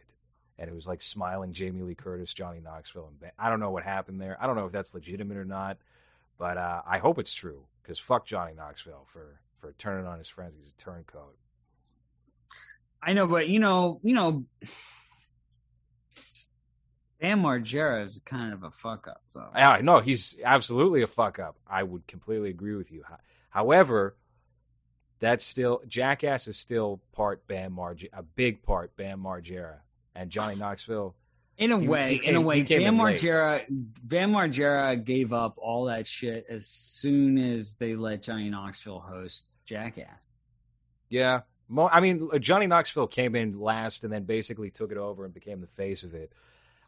[0.58, 3.32] And it was like smiling Jamie Lee Curtis, Johnny Knoxville, and Bam.
[3.38, 4.38] I don't know what happened there.
[4.40, 5.76] I don't know if that's legitimate or not,
[6.38, 10.28] but uh, I hope it's true because fuck Johnny Knoxville for for turning on his
[10.28, 10.54] friends.
[10.56, 11.36] He's a turncoat.
[13.08, 14.44] I know, but you know, you know,
[17.20, 19.48] Bam Margera is kind of a fuck up, though.
[19.54, 21.56] Yeah, no, he's absolutely a fuck up.
[21.66, 23.04] I would completely agree with you.
[23.48, 24.16] However,
[25.18, 29.76] that's still Jackass is still part Bam Margera, a big part Bam Margera,
[30.14, 31.14] and Johnny Knoxville.
[31.56, 32.96] In a He- way, he in a way, came Bam.
[32.98, 39.00] Margera, Bam Margera gave up all that shit as soon as they let Johnny Knoxville
[39.00, 40.26] host Jackass.
[41.08, 44.98] Yeah, Mo- I mean uh, Johnny Knoxville came in last and then basically took it
[44.98, 46.32] over and became the face of it.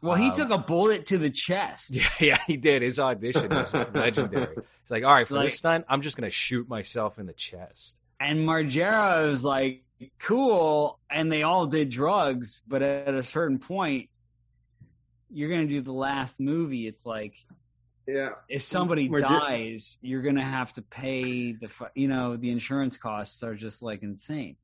[0.01, 1.89] Well, he Um, took a bullet to the chest.
[1.91, 2.81] Yeah, yeah, he did.
[2.81, 4.55] His audition was legendary.
[4.81, 7.33] It's like, all right, for Like- this stunt, I'm just gonna shoot myself in the
[7.33, 7.97] chest.
[8.21, 9.83] And Margera was like,
[10.19, 10.99] cool.
[11.09, 12.61] And they all did drugs.
[12.67, 14.09] But at a certain point,
[15.31, 16.85] you're going to do the last movie.
[16.87, 17.35] It's like,
[18.07, 22.49] Yeah, if somebody Marge- dies, you're going to have to pay the, you know, the
[22.51, 24.55] insurance costs are just like insane.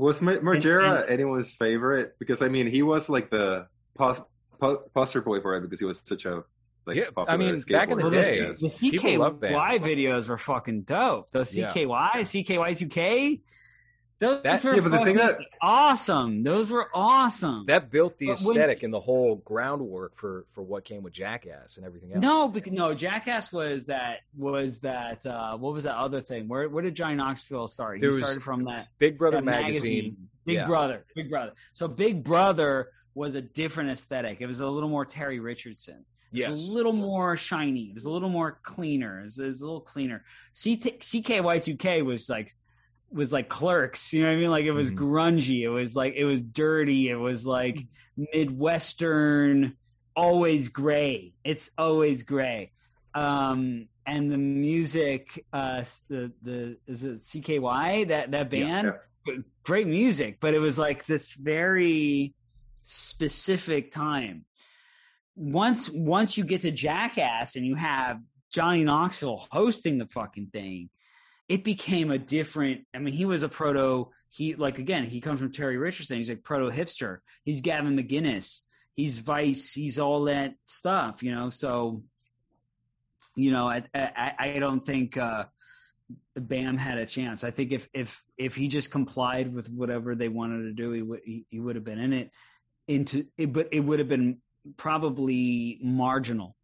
[0.00, 2.16] Was Ma- Margera and- anyone's favorite?
[2.18, 3.66] Because I mean, he was like the
[3.96, 4.22] pos-
[4.60, 6.42] po- poster boy for it because he was such a
[6.86, 6.96] like.
[6.96, 9.30] Yeah, I popular mean, back in the day, the, the people.
[9.30, 11.30] CKY videos were fucking dope.
[11.30, 11.70] Those Yeah.
[11.70, 13.40] CKY, CKY2K,
[14.20, 16.42] those That- were Yeah, but the thing fucking awesome.
[16.44, 17.64] Those were awesome.
[17.66, 21.12] That built the But when- aesthetic and the whole groundwork for for what came with
[21.12, 22.22] Jackass and everything else.
[22.22, 26.46] No, because, no, Jackass was that was that uh what was that other thing?
[26.48, 27.96] Where where did Johnny Knoxville start?
[27.96, 30.28] He There was started from that, Big Brother that magazine.
[30.44, 30.66] Big Yeah.
[30.66, 31.04] Brother.
[31.14, 31.52] Big Brother.
[31.72, 34.40] So Big Brother was a different aesthetic.
[34.40, 36.04] It was a little more Terry Richardson.
[36.32, 36.68] It was Yes.
[36.68, 37.86] a little more shiny.
[37.90, 39.18] It was a little more cleaner.
[39.20, 40.24] It was, it was a little cleaner.
[40.54, 42.54] CKY2K was like
[43.12, 44.50] was like clerks, you know what I mean?
[44.50, 44.98] Like it was Mhm.
[44.98, 45.60] grungy.
[45.62, 47.08] It was like it was dirty.
[47.08, 49.76] It was like midwestern,
[50.16, 51.32] always gray.
[51.44, 52.72] It's always gray.
[53.14, 58.92] Um and the music uh the the is it CKY that that band
[59.26, 59.34] Yeah.
[59.64, 62.34] great music, but it was like this very
[62.82, 64.44] specific time.
[65.36, 68.20] Once once you get to Jackass and you have
[68.52, 70.90] Johnny Knoxville hosting the fucking thing,
[71.50, 72.86] it became a different.
[72.94, 74.10] I mean, he was a proto.
[74.30, 76.16] He like again, he comes from Terry Richardson.
[76.16, 77.18] He's like proto hipster.
[77.44, 78.62] He's Gavin McInnes.
[78.94, 79.74] He's Vice.
[79.74, 81.22] He's all that stuff.
[81.22, 82.04] You know, so
[83.36, 85.18] you know, I I, I don't think.
[85.18, 85.44] uh
[86.34, 87.44] Bam had a chance.
[87.44, 91.02] I think if if if he just complied with whatever they wanted to do, he
[91.02, 92.30] would he, he would have been in it.
[92.88, 94.38] Into it, but it would have been
[94.76, 96.56] probably marginal.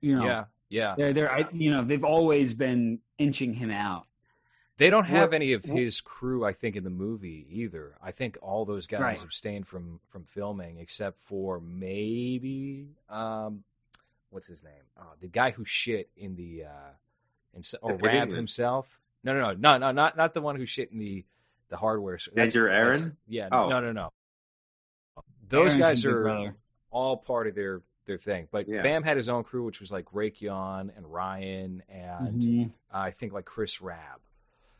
[0.00, 0.94] You know, yeah, yeah.
[0.96, 4.06] they're they're I, you know they've always been inching him out.
[4.78, 7.96] They don't have What- any of what- his crew, I think, in the movie either.
[8.02, 9.22] I think all those guys Right.
[9.22, 13.64] abstained from from filming, except for maybe um,
[14.30, 14.84] what's his name?
[14.96, 16.92] Uh, the guy who shit in the uh,
[17.52, 19.00] in, or Ed Raab himself.
[19.22, 21.24] No, no, no, no, no, not not the one who shit in the
[21.68, 22.16] the hardware.
[22.18, 22.32] store.
[22.36, 23.16] That's- Andrew that's- Aaron?
[23.28, 23.68] Yeah, Oh.
[23.68, 24.10] no, no, no.
[25.48, 26.54] Those Aaron's guys are
[26.90, 28.48] all part of their their thing.
[28.50, 28.82] But Yeah.
[28.82, 32.70] Bam had his own crew, which was like Rake Yohn and Ryan and Mhm.
[32.92, 34.20] I think like Chris Raab.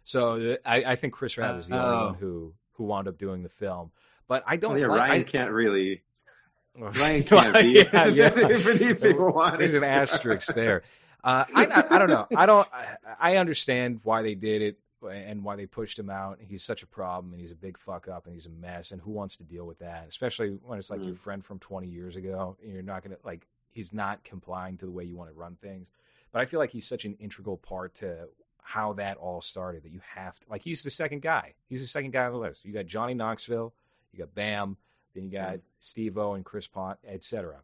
[0.04, 1.86] So uh, I, I think Chris Raab is the Oh.
[1.92, 3.90] only one who who wound up doing the film.
[4.28, 4.72] But I don't.
[4.72, 6.02] Oh, yeah, like, Ryan I, can't really.
[6.78, 7.86] Ryan can't be.
[7.92, 8.30] yeah, yeah.
[8.36, 9.60] if he wanted.
[9.70, 10.82] There's an asterisk there.
[11.22, 12.26] Uh, I, I I don't know.
[12.36, 12.66] I don't.
[12.72, 12.86] I,
[13.18, 16.38] I understand why they did it and why they pushed him out.
[16.40, 18.90] He's such a problem and he's a big fuck up and he's a mess.
[18.92, 20.06] And who wants to deal with that?
[20.08, 21.06] Especially when it's like Mm.
[21.06, 22.56] your friend from 20 years ago.
[22.62, 23.46] And you're not gonna like.
[23.72, 25.90] He's not complying to the way you want to run things.
[26.32, 28.28] But I feel like he's such an integral part to
[28.62, 31.54] how that all started that you have to like he's the second guy.
[31.66, 32.64] He's the second guy on the list.
[32.64, 33.72] You got Johnny Knoxville,
[34.12, 34.76] you got Bam,
[35.14, 37.62] then you got Steve O and Chris Pont, etc.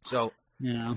[0.00, 0.94] So Yeah.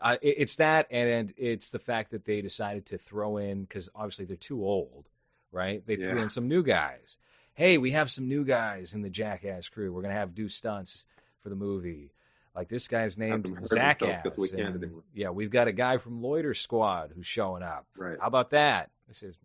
[0.00, 3.88] uh, it, it's that, and it's the fact that they decided to throw in because
[3.94, 5.08] obviously they're too old,
[5.52, 5.82] right?
[5.86, 6.22] They threw Yeah.
[6.22, 7.18] in some new guys.
[7.54, 9.92] Hey, we have some new guys in the Jackass crew.
[9.92, 11.06] We're gonna have do stunts
[11.42, 12.10] for the movie.
[12.54, 14.74] Like this guy's named them hurt Zach themselves 'cause we Ass.
[14.74, 15.02] and.
[15.14, 17.86] Yeah, we've got a guy from Loiter Squad who's showing up.
[17.96, 18.18] Right.
[18.20, 18.90] How about that?
[19.06, 19.36] This is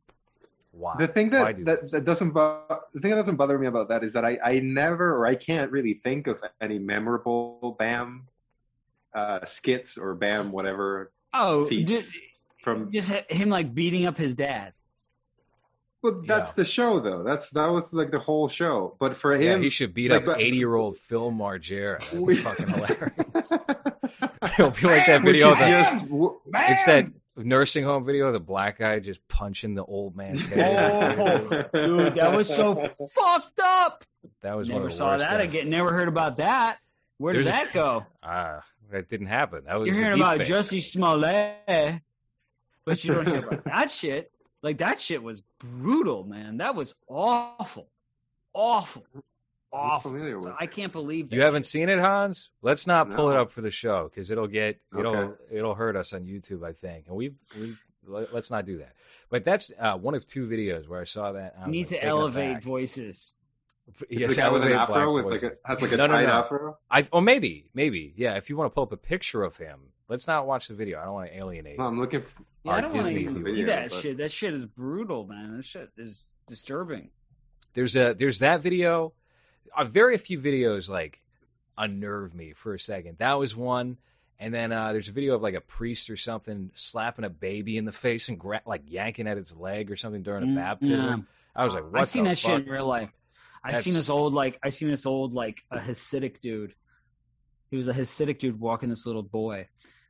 [0.72, 0.96] why.
[0.98, 1.92] The thing that that, this?
[1.92, 2.64] that doesn't bo-
[2.94, 5.36] the thing that doesn't bother me about that is that I, I never or I
[5.36, 8.28] can't really think of any memorable Bam
[9.14, 12.18] uh, skits or Bam whatever Oh, just,
[12.64, 12.92] from.
[12.92, 14.74] just him like beating up his dad.
[16.04, 16.54] But that's Yeah.
[16.58, 17.24] the show though.
[17.24, 18.96] That's that was like the whole show.
[19.00, 22.00] But for yeah, him, he should beat like, up eighty-year-old Phil Margera.
[22.02, 23.52] That'd be we- fucking hilarious.
[24.60, 25.52] It'll be like that video.
[25.56, 27.06] that- just w- It's that
[27.38, 31.18] nursing home video of the black guy just punching the old man's head.
[31.18, 32.76] Oh, dude, that was so
[33.16, 34.04] fucked up.
[34.42, 35.56] that was one Never of the saw worst that things.
[35.56, 35.70] again.
[35.70, 36.80] Never heard about that.
[37.18, 38.06] Where did There's a- that go?
[38.22, 39.64] Ah, that didn't happen.
[39.68, 40.48] That was You're hearing about fake.
[40.50, 42.02] Jussie Smollett,
[42.86, 44.30] but you don't hear about that shit.
[44.64, 46.58] Like that shit was brutal, man.
[46.58, 47.90] That was awful,
[48.54, 49.06] awful,
[49.72, 50.12] awful.
[50.12, 51.72] familiar I can't believe that You haven't shit.
[51.72, 52.50] seen it, Hans?
[52.62, 55.58] Let's not pull it up for the show because it'll get it'll Okay.
[55.58, 57.08] it'll hurt us on YouTube, I think.
[57.08, 57.76] And we we
[58.08, 58.94] let's not do that.
[59.30, 61.56] But that's uh, one of two videos where I saw that.
[61.62, 63.34] I need like, to elevate voices.
[64.00, 64.08] voice.
[64.10, 65.44] Yes, the guy with an elevate black afro with voices.
[65.44, 66.32] like a has like a No, no, tight no.
[66.32, 66.78] afro.
[66.90, 68.36] I oh maybe maybe yeah.
[68.36, 69.80] If you want to pull up a picture of him,
[70.10, 71.00] let's not watch the video.
[71.00, 71.78] I don't want to alienate.
[71.78, 72.24] No, I'm looking.
[72.64, 74.18] Yeah, I don't want to even see Video, that but- shit.
[74.18, 75.58] That shit is brutal, man.
[75.58, 77.10] That shit is disturbing.
[77.74, 79.14] There's a there's that video.
[79.76, 81.20] Uh, very few videos like
[81.78, 83.18] unnerve me for a second.
[83.18, 83.98] That was one.
[84.40, 87.78] And then uh, there's a video of like a priest or something slapping a baby
[87.78, 90.56] in the face and gra- like yanking at its leg or something during a Mm,
[90.56, 90.98] baptism.
[91.56, 91.62] yeah.
[91.62, 93.10] I was like, what I seen the that shit in real life.
[93.64, 96.76] I That's- seen this old like I've seen this old like a Hasidic dude.
[97.74, 99.68] He was a Hasidic dude walking this little boy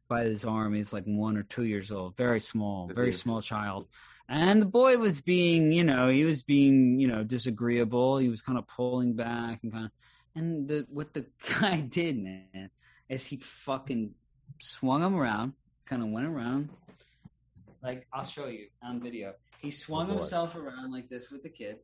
[0.10, 0.74] by his arm.
[0.74, 3.88] He was like one or two years old, very small, very small child.
[4.28, 8.18] And the boy was being, you know, he was being, you know, disagreeable.
[8.18, 9.92] He was kind of pulling back and kind of,
[10.36, 11.26] and the what the
[11.62, 12.70] guy did, man,
[13.08, 14.14] is he fucking
[14.60, 15.54] swung him around,
[15.86, 16.68] kind of went around.
[17.82, 19.36] Like I'll show you on video.
[19.60, 21.78] He swung Oh, himself around like this with the kid,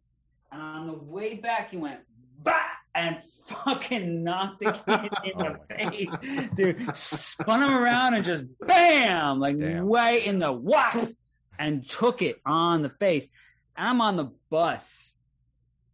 [0.52, 2.02] and on the way back he went
[2.44, 2.60] bah
[2.96, 4.72] and fucking knocked the
[5.24, 6.96] kid in Oh, the face, dude.
[6.96, 9.86] Spun him around and just bam, like Damn.
[9.88, 10.98] way in the whack,
[11.58, 13.28] and took it on the face.
[13.76, 15.16] I'm on the bus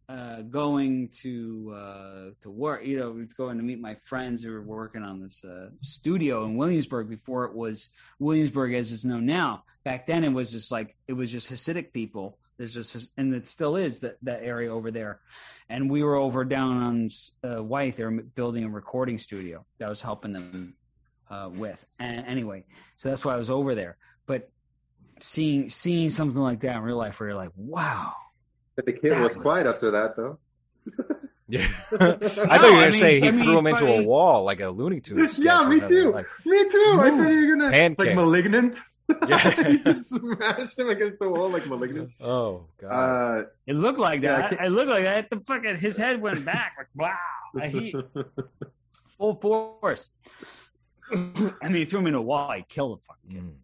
[0.08, 2.84] uh, going to uh, to work.
[2.84, 6.44] You know, was going to meet my friends who were working on this uh, studio
[6.44, 9.64] in Williamsburg before it was Williamsburg as it's known now.
[9.84, 12.38] Back then, it was just like it was just Hasidic people.
[12.58, 15.20] There's just and it still is that that area over there.
[15.68, 17.10] And we were over down on
[17.44, 17.96] uh, White.
[17.96, 20.74] They were building a recording studio that I was helping them
[21.30, 21.84] uh, with.
[21.98, 22.64] And anyway,
[22.96, 23.96] so that's why I was over there.
[24.26, 24.48] But
[25.20, 28.12] seeing seeing something like that in real life, where you're like, wow.
[28.74, 30.38] But the kid was was- quiet after that though.
[31.48, 31.64] Yeah.
[31.92, 34.02] I No, thought you were going I to say he I threw him into a
[34.02, 35.38] wall like a Looney Tunes.
[35.38, 36.10] yeah, me too.
[36.10, 36.98] Like, Me too.
[37.00, 37.98] I thought you were gonna Pancake.
[38.08, 38.76] like malignant.
[39.28, 39.70] Yeah.
[39.70, 42.10] he just smashed him against the wall like malignant.
[42.20, 42.90] Oh god.
[42.90, 44.50] Uh, It looked like that.
[44.50, 45.30] can't- it looked like that.
[45.30, 46.74] The fucking his head went back.
[46.78, 47.94] Like wow, he
[49.18, 50.10] full force.
[51.12, 51.16] I
[51.64, 52.52] mean, he threw him in a wall.
[52.52, 53.42] He killed the fucking kid.
[53.42, 53.54] Mm.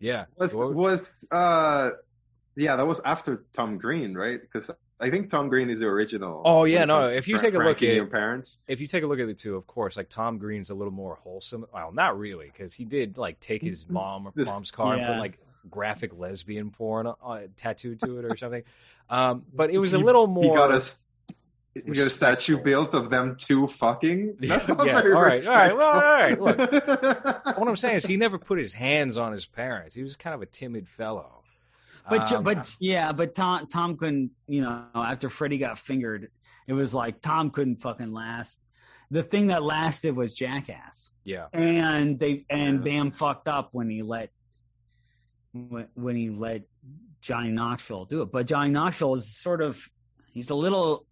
[0.00, 0.24] Yeah.
[0.38, 1.90] was was uh,
[2.56, 4.40] yeah, that was after Tom Green, right?
[4.40, 6.40] Because I think Tom Green is the original.
[6.44, 9.06] Oh, yeah, no, if you take a look at- your parents, if you take a
[9.06, 11.66] look at the two, of course, like Tom Green's a little more wholesome.
[11.72, 15.18] Well, not really, because he did like take his mom This- mom's car and put
[15.18, 18.62] like graphic lesbian porn uh, tattooed to it or something.
[19.10, 20.56] Um, but it was a He- little he more.
[20.56, 20.96] got a s-
[21.74, 24.36] he got a statue built of them two fucking.
[24.40, 27.52] That's not Yeah, very all right, all right, well, all right, respectful.
[27.58, 29.94] what I'm saying is he never put his hands on his parents.
[29.94, 31.42] He was kind of a timid fellow.
[32.08, 34.30] But Um, but yeah, but Tom Tom couldn't.
[34.46, 36.30] You know, after Freddy got fingered,
[36.66, 38.66] it was like Tom couldn't fucking last.
[39.10, 44.02] The thing that lasted was Jackass, yeah, and they and Bam fucked up when he
[44.02, 44.30] let
[45.52, 46.62] when, when he let
[47.20, 48.32] Johnny Knoxville do it.
[48.32, 49.80] But Johnny Knoxville is sort of
[50.32, 51.06] he's a little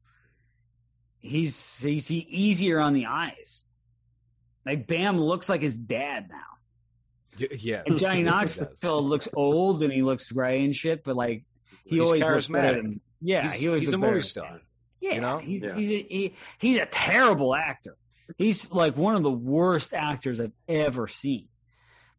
[1.20, 3.66] he's he's easier on the eyes.
[4.66, 6.53] Like Bam looks like his dad now.
[7.40, 7.82] Y- yeah.
[7.86, 8.60] And Johnny Yes, he does.
[8.60, 11.44] Knoxville looks old and he looks gray and shit, but like
[11.84, 12.82] he He's always looks better charismatic.
[12.82, 14.60] than- yeah, he's, he always he's a movie star.
[15.00, 15.38] Yeah, you know?
[15.38, 15.74] he's Yeah.
[15.74, 17.96] he's a, he, he's a terrible actor.
[18.38, 21.48] He's like one of the worst actors I've ever seen.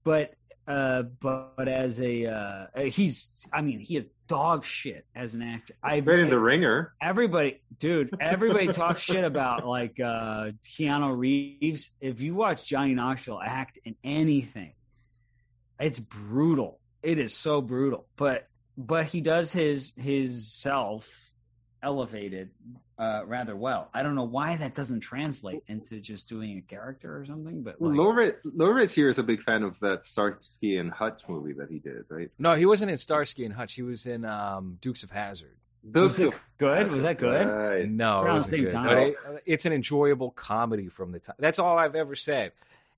[0.04, 0.34] But
[0.68, 5.76] uh, but as a uh, he's I mean he is dog shit as an actor.
[5.84, 6.94] I Right in the ringer.
[7.02, 13.40] everybody dude everybody talks shit about like uh keanu reeves if you watch johnny knoxville
[13.44, 14.74] act in anything
[15.80, 18.48] it's brutal it is so brutal but
[18.78, 21.32] but he does his his self
[21.84, 22.50] elevated
[22.98, 27.16] uh rather well i don't know why that doesn't translate into just doing a character
[27.20, 30.92] or something but like, Loris, Loris here is a big fan of that Starsky and
[30.92, 32.32] Hutch movie that he did, right?
[32.40, 33.74] No, he wasn't in Starsky and Hutch.
[33.76, 35.58] He was in um, Dukes of Hazzard.
[35.94, 37.88] was it good was that good Right.
[37.90, 38.72] No, it Around the wasn't same good.
[38.72, 38.88] time.
[38.88, 38.98] But
[39.36, 41.36] it- it's an enjoyable comedy from the time.
[41.38, 42.54] That's all I've ever said.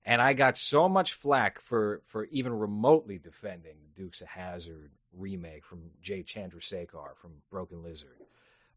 [0.08, 4.90] And I got so much flack for for even remotely defending the Dukes of Hazzard
[5.16, 8.16] remake from Jay Chandrasekhar from Broken Lizard.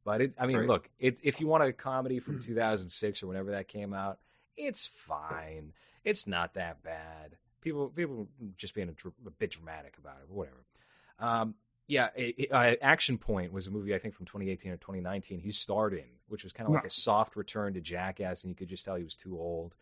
[0.03, 0.67] But it, I mean, Right.
[0.67, 4.19] look, it, if you want a comedy from 2006 or whenever that came out,
[4.57, 5.73] it's fine.
[6.03, 7.37] It's not that bad.
[7.61, 8.27] People people
[8.57, 10.65] just being a, a bit dramatic about it, but whatever.
[11.19, 11.55] Um,
[11.87, 15.39] yeah, it, it- uh, Action Point was a movie I think from 2018 or 2019.
[15.39, 18.55] He starred in, which was kind of like a soft return to Jackass, and you
[18.55, 19.75] could just tell he was too old.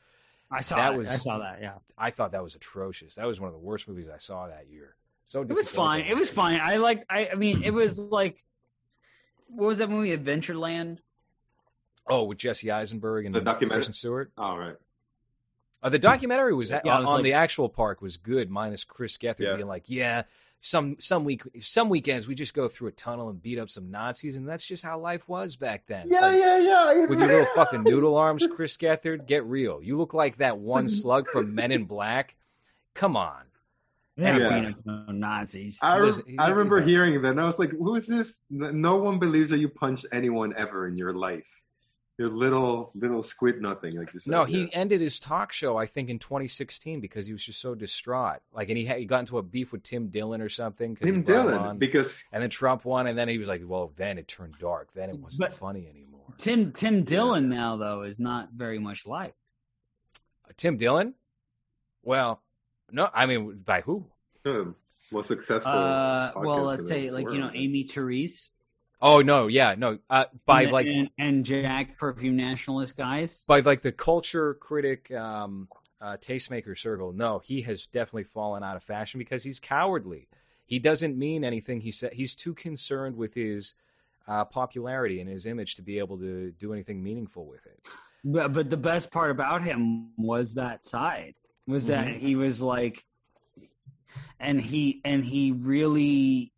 [0.51, 3.15] I saw that that was- i saw that yeah I thought that was atrocious.
[3.15, 4.95] That was one of the worst movies I saw that year.
[5.26, 6.05] So It was fine.
[6.05, 6.61] It was fine.
[6.63, 7.05] I like.
[7.09, 7.27] I.
[7.27, 8.45] I mean, it was like,
[9.47, 10.15] what was that movie?
[10.17, 10.99] Adventureland.
[12.07, 13.80] Oh, with Jesse Eisenberg and The documentary?
[13.80, 14.31] Kristen Stewart.
[14.38, 14.77] All right.
[15.84, 18.85] Uh, the documentary was Yeah, on, was on like- the actual park was good, minus
[18.85, 19.55] Chris Gethard Yeah.
[19.57, 20.23] being like, "Yeah,
[20.61, 23.90] some some week some weekends we just go through a tunnel and beat up some
[23.90, 27.06] Nazis, and that's just how life was back then." It's like, yeah, yeah.
[27.06, 29.81] with your little fucking noodle arms, Chris Gethard, get real.
[29.81, 30.90] You look like that one mm-hmm.
[30.90, 32.36] slug from Men in Black.
[32.94, 33.44] Come on.
[34.18, 34.49] Yeah, Yeah.
[34.49, 35.80] being Nazis.
[35.81, 38.41] I, re- was- I remember hearing that, and I was like, "Who is this?
[38.49, 41.49] No one believes that you punched anyone ever in your life.
[42.20, 44.68] You're little, little squid nothing, like you said." No, he yeah.
[44.74, 48.41] ended his talk show, I think, in 2016 because he was just so distraught.
[48.54, 50.98] Like, and he had, he got into a beef with Tim Dillon or something.
[50.98, 51.78] Tim Dillon on.
[51.78, 54.90] because and then Trump won, and then he was like, "Well, then it turned dark.
[54.94, 59.08] Then it wasn't But- funny anymore." Tim Tim Dillon now though is not very much
[59.08, 59.36] liked.
[60.58, 61.14] Tim Dillon?
[62.04, 62.41] Well,
[62.91, 64.06] no, I mean, by who?
[65.12, 65.72] most successful.
[65.72, 67.52] Uh, well, let's say the like you know.
[67.54, 68.52] Amy Therese
[69.01, 73.45] Oh no, yeah, no, uh, by and, like and, and Jack Perfume Nationalist guys.
[73.47, 75.69] by like the culture critic, um,
[76.01, 77.13] uh, tastemaker circle.
[77.13, 80.27] No, he has definitely fallen out of fashion because he's cowardly.
[80.65, 82.13] He doesn't mean anything he said.
[82.13, 83.73] He's too concerned with his
[84.27, 87.80] uh, popularity and his image to be able to do anything meaningful with it.
[88.23, 91.35] But but the best part about him was that side
[91.65, 92.26] was that Mm-hmm.
[92.26, 93.05] he was like,
[94.39, 96.51] and he and he really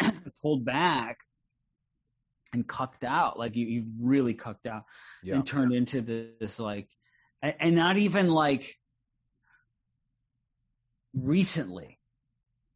[0.42, 1.18] pulled back
[2.52, 3.38] and cucked out.
[3.38, 4.84] Like he, he really cucked out
[5.22, 6.88] Yeah, and turned into this like,
[7.42, 8.76] and, and not even like
[11.14, 11.98] recently.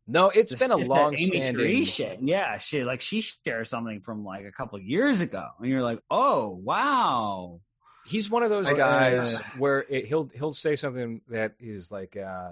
[0.06, 1.84] no, it's The been a long Amy standing.
[1.86, 2.18] Shit.
[2.22, 5.82] Yeah, she Like she shared something from like a couple of years ago, and you're
[5.82, 7.60] like, oh wow.
[8.06, 12.16] he's one of those guys uh, where it, he'll he'll say something that is like
[12.16, 12.50] uh,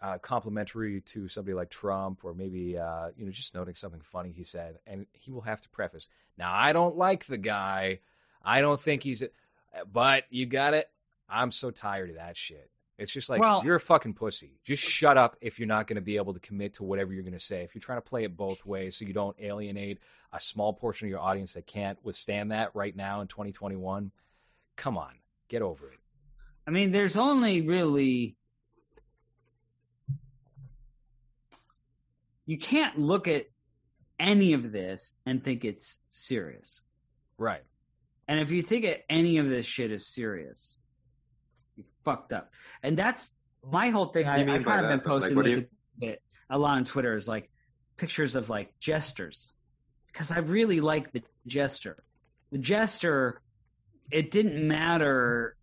[0.00, 4.32] uh, complimentary to somebody like Trump, or maybe uh, you know just noting something funny
[4.32, 6.08] he said, and he will have to preface.
[6.36, 8.00] Now, I don't like the guy.
[8.44, 9.30] I don't think he's, a,
[9.92, 10.88] but you got it.
[11.28, 12.70] I'm so tired of that shit.
[12.96, 14.58] It's just like Well- you're a fucking pussy.
[14.64, 17.22] Just shut up if you're not going to be able to commit to whatever you're
[17.22, 17.62] going to say.
[17.62, 19.98] If you're trying to play it both ways so you don't alienate
[20.32, 24.10] a small portion of your audience that can't withstand that right now in 2021,
[24.76, 25.12] come on,
[25.48, 25.98] get over it.
[26.66, 28.36] I mean, there's only really.
[32.48, 33.44] You can't look at
[34.18, 36.80] any of this and think it's serious.
[37.36, 37.62] Right.
[38.26, 40.78] And if you think that any of this shit is serious,
[41.76, 42.54] you fucked up.
[42.82, 43.30] And that's
[43.62, 44.26] my whole thing.
[44.26, 44.98] I, I've kind of been?
[44.98, 45.66] Like, posting what this you-
[45.98, 47.50] a, bit, a lot on Twitter is like
[47.98, 49.52] pictures of like jesters
[50.06, 52.02] because I really like the jester.
[52.50, 53.42] The jester,
[54.10, 55.54] it didn't matter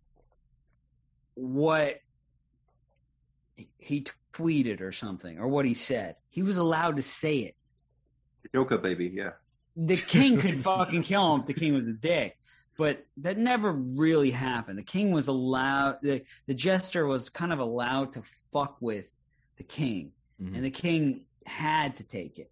[1.34, 1.96] what
[3.86, 6.16] he tweeted or something or what he said.
[6.28, 7.56] He was allowed to say it
[8.54, 9.32] Joker baby, yeah.
[9.76, 12.38] the king could fucking kill him if the king was a dick.
[12.78, 14.78] But that never really happened.
[14.78, 18.22] The king was allowed the, the jester was kind of allowed to
[18.52, 19.10] fuck with
[19.56, 20.12] the king.
[20.42, 20.54] Mhm.
[20.54, 22.50] And the king had to take it.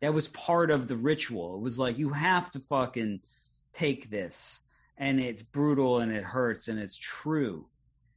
[0.00, 1.56] That was part of the ritual.
[1.56, 3.20] It was like you have to fucking
[3.72, 4.60] take this.
[4.96, 7.66] And it's brutal and it hurts and it's true.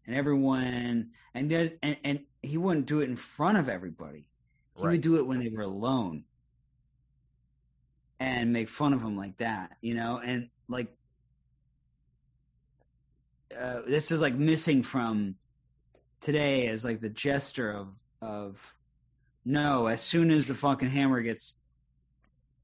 [0.06, 4.30] And everyone and there's and, and he wouldn't do it in front of everybody.
[4.76, 4.92] He Right.
[4.92, 6.26] would do it when they were alone
[8.20, 10.20] and make fun of him like that, you know?
[10.20, 10.96] And like,
[13.58, 15.36] uh, this is like missing from
[16.22, 18.76] today as like the gesture of, of
[19.46, 21.60] no, as soon as the fucking hammer gets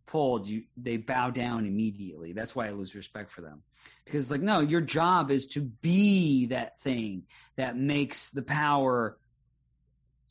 [0.06, 2.34] pulled, you, they bow down immediately.
[2.34, 3.64] That's why I lose respect for them.
[4.06, 7.24] Because like, no, your job is to be that thing
[7.56, 9.18] that makes the power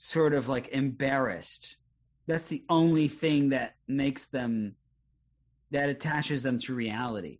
[0.02, 1.76] sort of like embarrassed.
[2.26, 4.74] That's the only thing that makes them
[5.70, 7.38] that attaches them to reality.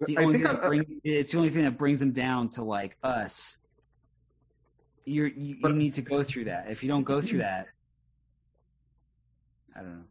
[0.00, 2.12] It's the I only thing that I- bring, it's the only thing that brings them
[2.12, 3.58] down to like us.
[5.04, 6.70] You're, you you need to go through that.
[6.70, 7.66] If you don't go through that,
[9.76, 10.04] I don't know.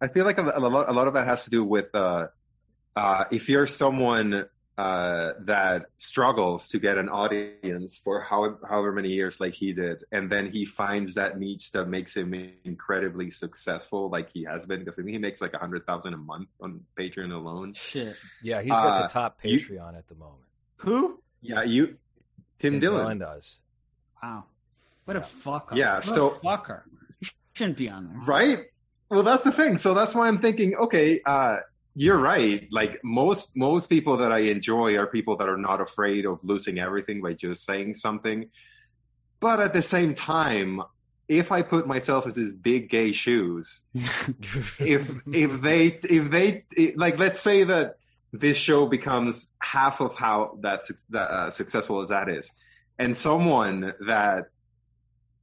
[0.00, 2.28] I feel like a, a lot, a lot of that has to do with uh,
[2.96, 4.46] uh, if you're someone
[4.78, 10.04] uh, that struggles to get an audience for how, however many years, like he did,
[10.12, 12.32] and then he finds that niche that makes him
[12.64, 16.14] incredibly successful, like he has been, because I think he makes like a hundred thousand
[16.14, 17.74] a month on Patreon alone.
[17.74, 18.14] Shit.
[18.42, 20.44] Yeah, he's got Uh, the top you- Patreon at the moment.
[20.76, 21.20] Who?
[21.42, 21.98] Yeah, you,
[22.60, 23.00] Tim, Dillon.
[23.00, 23.62] Dillon does.
[24.22, 24.44] Wow.
[25.04, 25.74] What a fucker.
[25.76, 26.82] Yeah, What so- a fucker.
[27.20, 28.18] He shouldn't be on there.
[28.26, 28.58] right
[29.10, 31.56] well that's the thing so that's why i'm thinking okay uh
[31.98, 32.68] you're right.
[32.70, 36.78] Like most most people that i enjoy are people that are not afraid of losing
[36.78, 38.50] everything by just saying something.
[39.40, 40.82] But at the same time
[41.28, 43.82] if i put myself as his big gay shoes
[44.78, 46.64] if if they if they
[46.96, 47.96] like let's say that
[48.32, 50.80] this show becomes half of how that,
[51.10, 52.52] that uh, successful as that is
[52.98, 54.48] and someone that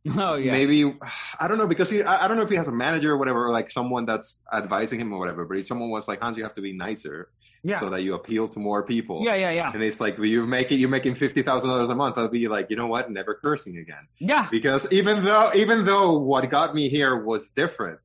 [0.18, 0.52] Oh yeah.
[0.52, 0.96] maybe
[1.40, 3.18] I don't know because he I, I don't know if he has a manager or
[3.18, 5.46] whatever or like someone that's advising him or whatever.
[5.46, 7.30] But if someone was like Hans, you have to be nicer
[7.64, 7.80] Yeah.
[7.80, 9.24] so that you appeal to more people.
[9.26, 9.72] yeah, yeah, yeah.
[9.74, 12.18] And it's like you make it you're making fifty thousand dollars a month.
[12.20, 14.06] I'll be like, you know what, never cursing again.
[14.20, 14.48] Yeah.
[14.52, 18.00] Because even though even though what got me here was different,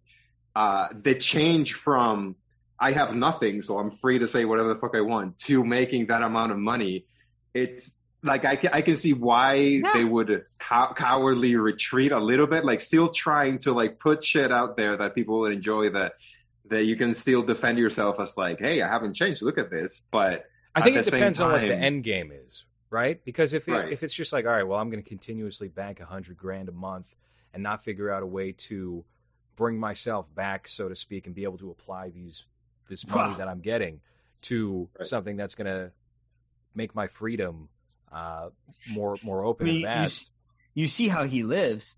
[0.56, 2.36] uh, the change from
[2.82, 6.06] I have nothing, so I'm free to say whatever the fuck I want, to making
[6.06, 7.05] that amount of money,
[7.52, 9.92] it's like I can, I can see why Yeah.
[9.94, 14.52] they would cow- cowardly retreat a little bit, like still trying to like put shit
[14.52, 16.14] out there that people would enjoy that
[16.66, 19.42] that you can still defend yourself as like, hey, I haven't changed.
[19.42, 20.44] Look at this, but
[20.74, 23.20] I think At it the same depends on what the end game is, right?
[23.24, 23.92] Because if it, Right.
[23.92, 26.68] if it's just like, all right, well, I'm going to continuously bank a hundred grand
[26.68, 27.16] a month
[27.52, 29.05] and not figure out a way to
[29.56, 32.44] bring myself back, so to speak, and be able to apply these
[32.88, 33.36] this money Wow.
[33.38, 34.01] that I'm getting
[34.42, 35.06] to Right.
[35.09, 35.90] something that's going to
[36.74, 37.68] make my freedom
[38.12, 38.49] uh,
[38.91, 40.32] more more open I mean, and you vast.
[40.74, 41.97] You see how he lives.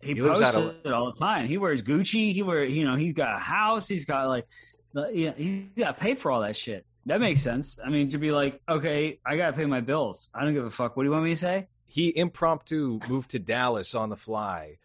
[0.00, 1.46] He, He posts of- it all the time.
[1.46, 2.32] He wears Gucci.
[2.32, 3.88] He wear you know he's got a house.
[3.88, 4.46] He's got like,
[4.92, 6.84] the- yeah, he got paid for all that shit.
[7.06, 7.78] That makes sense.
[7.84, 10.28] I mean, to be like, okay, I gotta pay my bills.
[10.34, 10.96] I don't give a fuck.
[10.96, 11.68] What do you want me to say?
[11.90, 14.76] he impromptu moved to Dallas on the fly,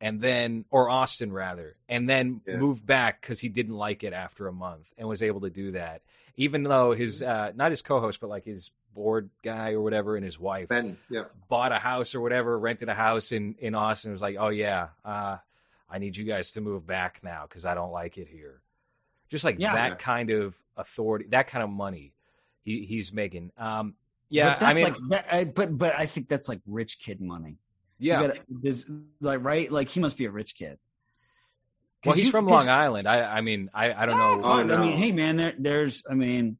[0.00, 2.56] and then or Austin rather, and then Yeah.
[2.58, 5.72] moved back because he didn't like it after a month, and was able to do
[5.72, 6.02] that,
[6.36, 10.24] even though his uh, not his co-host, but like his board guy or whatever, and
[10.24, 14.10] his wife then yeah, bought a house or whatever, rented a house in in Austin.
[14.10, 15.36] and was like, oh yeah, uh,
[15.88, 18.60] I need you guys to move back now because I don't like it here.
[19.30, 19.74] Just like Yeah.
[19.74, 22.12] that kind of authority, that kind of money,
[22.64, 23.50] he he's making.
[23.56, 23.94] Um,
[24.28, 27.20] yeah, but I mean, like that, I, but but I think that's like rich kid
[27.20, 27.58] money.
[27.98, 28.22] Yeah.
[28.22, 28.84] gotta- there's
[29.20, 30.78] like right, like he must be a rich kid.
[32.04, 33.06] Well, 'Cause he's you- from 'cause- Long Island.
[33.08, 34.38] I, I mean, I, I don't know.
[34.38, 34.70] Oh, fuck.
[34.70, 36.58] I mean, hey man, there, there's, I mean,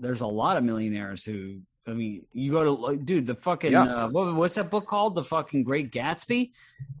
[0.00, 3.72] there's a lot of millionaires who I mean, you go to like, dude, the fucking
[3.72, 4.04] Yeah.
[4.04, 5.14] uh, what, what's that book called?
[5.14, 6.50] The fucking Great Gatsby.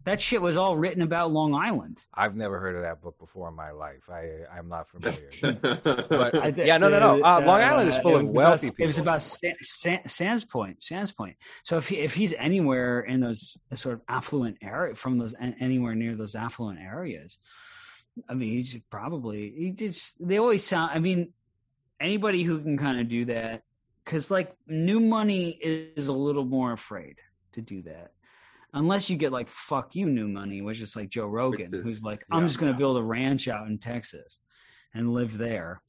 [0.04, 2.02] That shit was all written about Long Island.
[2.14, 4.08] I've never heard of that book before in my life.
[4.10, 5.30] I I'm not familiar.
[6.08, 7.22] but I thi- Yeah, no, no, no.
[7.22, 10.82] Uh, Long Island is full of wealthy about, It was about Sa- Sa- Sands Point,
[10.82, 11.36] Sands Point.
[11.62, 15.94] So if he, if he's anywhere in those sort of affluent area, from those anywhere
[15.94, 17.36] near those affluent areas,
[18.28, 20.92] I mean, he's probably he just they always sound.
[20.94, 21.32] I mean,
[22.00, 23.62] anybody who can kind of do that,
[24.10, 27.14] because like new money is a little more afraid
[27.52, 28.10] to do that.
[28.74, 32.02] Unless you get like fuck you new money, which is like Joe Rogan, is- who's
[32.02, 32.46] like, I'm yeah.
[32.48, 34.40] just going to build a ranch out in Texas
[34.92, 35.80] and live there.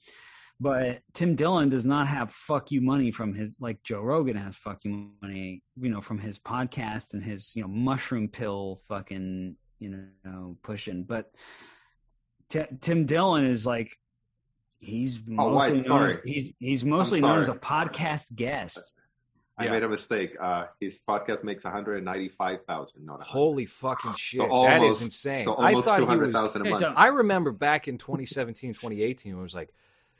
[0.60, 4.56] But Tim Dillon does not have fuck you money from his like Joe Rogan has
[4.56, 9.56] fuck you money, you know, from his podcast and his you know mushroom pill fucking
[9.80, 11.06] you know pushing.
[11.06, 11.32] But
[12.50, 13.98] T- Tim Dillon is like
[14.82, 18.96] he's Oh, mostly wait, known as, he's he's mostly known as a podcast guest.
[19.58, 19.72] I Yeah.
[19.72, 20.36] made a mistake.
[20.40, 23.32] Uh, his podcast makes one hundred ninety-five thousand, not 100.
[23.32, 24.40] Holy fucking shit!
[24.42, 25.44] So almost, is insane.
[25.46, 26.56] So I thought two he was.
[26.56, 26.82] a Hey, month.
[26.82, 29.72] so- I remember back in 2017, 2018, when it was like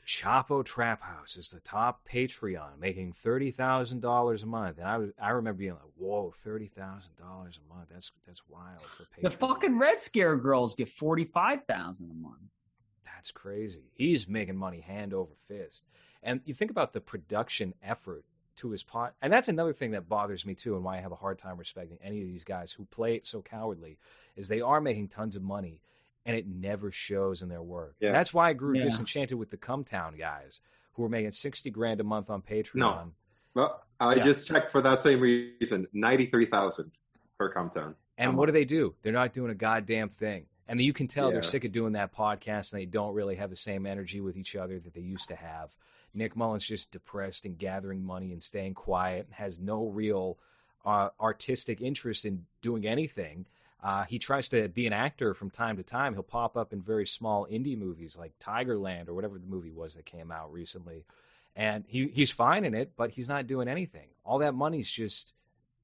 [0.06, 4.98] Chapo Trap House is the top Patreon, making thirty thousand dollars a month, and I
[4.98, 7.88] was I remember being like, "Whoa, thirty thousand dollars a month?
[7.92, 12.14] That's that's wild for Patreon." The fucking Red Scare girls get forty five thousand a
[12.14, 12.50] month.
[13.22, 13.84] That's crazy.
[13.94, 15.84] He's making money hand over fist.
[16.24, 18.24] And you think about the production effort
[18.56, 21.12] to his pot, and that's another thing that bothers me too, and why I have
[21.12, 23.96] a hard time respecting any of these guys who play it so cowardly,
[24.34, 25.80] is they are making tons of money,
[26.26, 27.94] and it never shows in their work.
[28.00, 28.10] Yeah.
[28.10, 28.82] That's why I grew Yeah.
[28.82, 30.60] disenchanted with the Cumtown guys
[30.94, 32.74] who were making sixty grand a month on Patreon.
[32.74, 33.12] No.
[33.54, 34.24] Well, I Yeah.
[34.24, 35.86] just checked for that same reason.
[35.92, 36.90] Ninety-three thousand
[37.38, 37.94] per Cumtown.
[38.18, 38.96] And what do they do?
[39.02, 40.46] They're not doing a goddamn thing.
[40.68, 43.50] And you can tell they're sick of doing that podcast and they don't really have
[43.50, 45.76] the same energy with each other that they used to have.
[46.14, 50.38] Nick Mullen's just depressed and gathering money and staying quiet and has no real
[50.84, 53.46] uh, artistic interest in doing anything.
[53.82, 56.14] Uh, he tries to be an actor from time to time.
[56.14, 59.94] He'll pop up in very small indie movies like Tigerland or whatever the movie was
[59.94, 61.04] that came out recently.
[61.56, 64.08] And he, he's fine in it, but he's not doing anything.
[64.24, 65.34] All that money's just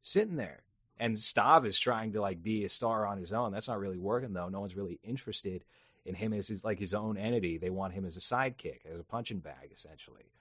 [0.03, 0.63] sitting there
[0.99, 3.53] and Stav is trying to like be a star on his own.
[3.53, 4.49] That's not really working though.
[4.49, 5.65] No one's really interested
[6.05, 7.59] in him as his like his own entity.
[7.59, 10.33] They want him as a sidekick, as a punching bag, essentially.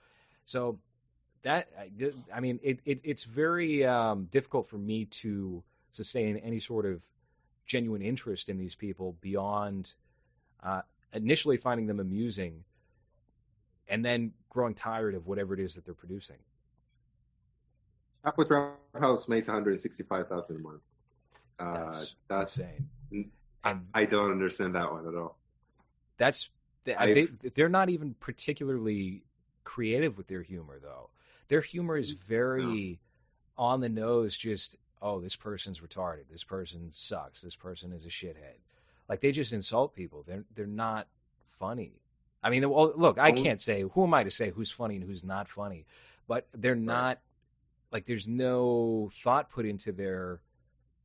[0.46, 0.80] So
[1.44, 1.68] that
[2.34, 7.02] I, mean, it, it it's very um, difficult for me to sustain any sort of
[7.66, 9.94] genuine interest in these people beyond
[10.64, 10.82] uh,
[11.14, 12.64] initially finding them amusing,
[13.88, 16.38] and then growing tired of whatever it is that they're producing.
[18.36, 18.50] With
[19.00, 20.82] House makes one hundred sixty-five thousand a month.
[21.60, 23.30] Uh, That's, that's insane.
[23.64, 25.38] I, And I don't understand that one at all.
[26.18, 26.50] That's
[26.86, 29.24] they, they, they're not even particularly
[29.64, 31.10] creative with their humor though.
[31.50, 33.00] Their humor is very
[33.58, 34.38] on the nose.
[34.38, 36.30] Just oh, this person's retarded.
[36.32, 37.42] This person sucks.
[37.42, 38.60] This person is a shithead.
[39.10, 40.24] Like they just insult people.
[40.26, 41.08] They're they're not
[41.60, 42.02] funny.
[42.44, 45.04] I mean, well, look, I can't say who am I to say who's funny and
[45.04, 45.86] who's not funny,
[46.28, 47.20] but they're not
[47.92, 50.42] like there's no thought put into their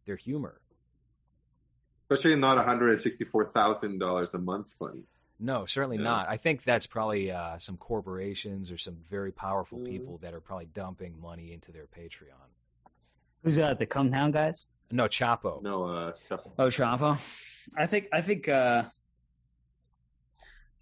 [0.06, 0.60] their humor.
[2.10, 5.02] Especially not one hundred sixty-four thousand dollars a month funny.
[5.40, 6.04] No, certainly Yeah.
[6.04, 6.28] not.
[6.28, 9.86] I think that's probably uh, some corporations or some very powerful Mhm.
[9.86, 12.50] people that are probably dumping money into their Patreon.
[13.42, 13.78] Who's that?
[13.78, 14.66] The Cumtown guys?
[14.90, 15.60] No, Chapo.
[15.62, 16.40] No, uh, stuff.
[16.58, 17.18] Oh, Chapo.
[17.76, 18.84] I think I think uh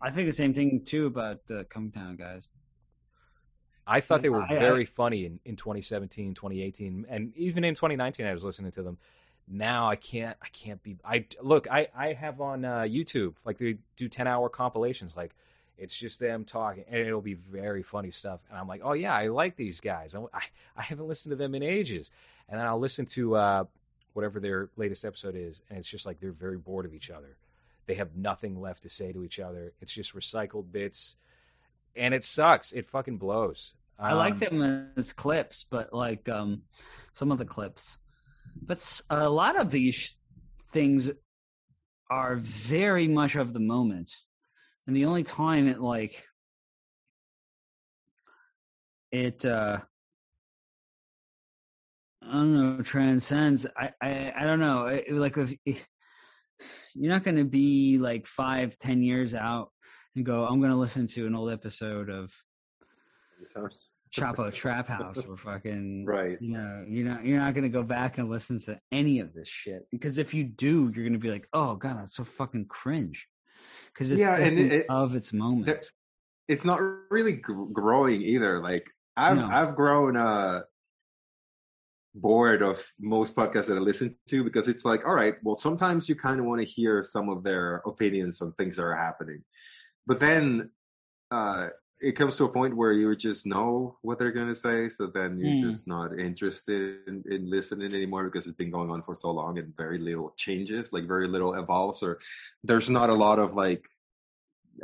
[0.00, 2.48] I think the same thing too about the Cumtown guys.
[3.90, 7.74] I thought they were I- I- very funny in, in 2017, 2018, and even in
[7.74, 8.26] 2019.
[8.26, 8.98] I was listening to them.
[9.48, 10.36] Now I can't.
[10.40, 10.96] I can't be.
[11.04, 11.68] I look.
[11.70, 15.16] I I have on uh, YouTube like they do 10 hour compilations.
[15.16, 15.34] Like
[15.76, 18.40] it's just them talking, and it'll be very funny stuff.
[18.48, 20.14] And I'm like, oh yeah, I like these guys.
[20.14, 20.42] I I,
[20.76, 22.12] I haven't listened to them in ages.
[22.48, 23.64] And then I'll listen to uh,
[24.12, 27.36] whatever their latest episode is, and it's just like they're very bored of each other.
[27.86, 29.72] They have nothing left to say to each other.
[29.80, 31.16] It's just recycled bits,
[31.96, 32.70] and it sucks.
[32.72, 33.74] It fucking blows.
[34.00, 36.62] I like Um, them as clips, but like um
[37.12, 37.98] some of the clips.
[38.60, 40.14] But a lot of these
[40.72, 41.10] things
[42.10, 44.10] are very much of the moment.
[44.86, 46.24] And the only time it like
[49.12, 49.78] it uh
[52.22, 55.86] I don't know transcends I I, I don't know it, like if, if
[56.94, 59.70] you're not going to be like five ten years out
[60.14, 62.32] and go I'm going to listen to an old episode of
[64.14, 66.36] Chapo Trap House or fucking Right.
[66.40, 69.48] you know you're not you're not gonna go back and listen to any of this
[69.48, 73.28] shit because if you do you're gonna be like oh god that's so fucking cringe
[73.92, 75.82] because it's Yeah, and it- of its moment There-
[76.48, 76.80] It's not
[77.10, 78.60] really gr- growing either.
[78.60, 79.46] Like I've No.
[79.46, 80.62] I've grown uh
[82.14, 86.08] bored of most podcasts that I listen to because it's like, all right, well, sometimes
[86.08, 89.44] you kind of want to hear some of their opinions on things that are happening,
[90.08, 90.70] but then
[91.30, 91.68] uh
[92.00, 95.06] it comes to a point where you just know what they're going to say, so
[95.06, 95.56] then you're Hmm.
[95.56, 99.58] just not interested in, in listening anymore because it's been going on for so long
[99.58, 102.18] and very little changes, like very little evolves, or
[102.64, 103.84] there's not a lot of like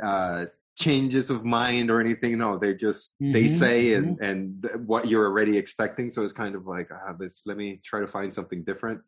[0.01, 0.45] uh
[0.77, 2.37] changes of mind or anything.
[2.37, 6.09] No, they just they Mhm, say and and th- what you're already expecting.
[6.09, 7.45] So it's kind of like, ah, this.
[7.47, 9.01] Let me try to find something different.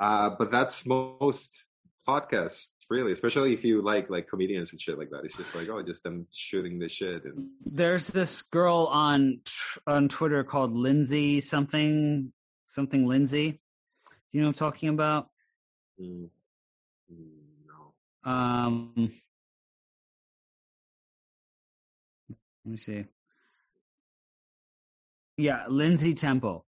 [0.00, 1.64] Uh, but that's most
[2.06, 5.24] podcasts, really, especially if you like like comedians and shit like that.
[5.24, 9.40] It's just like, oh, just them shooting the shit and There's this girl on
[9.86, 12.32] on Twitter called Lindsay something
[12.66, 13.60] something Lindsay.
[14.30, 15.28] Do you know what I'm talking about?
[16.00, 16.28] mm,
[17.66, 18.30] no.
[18.30, 18.92] Um,
[22.64, 23.04] let me see.
[25.36, 26.66] Yeah, Lindsay Temple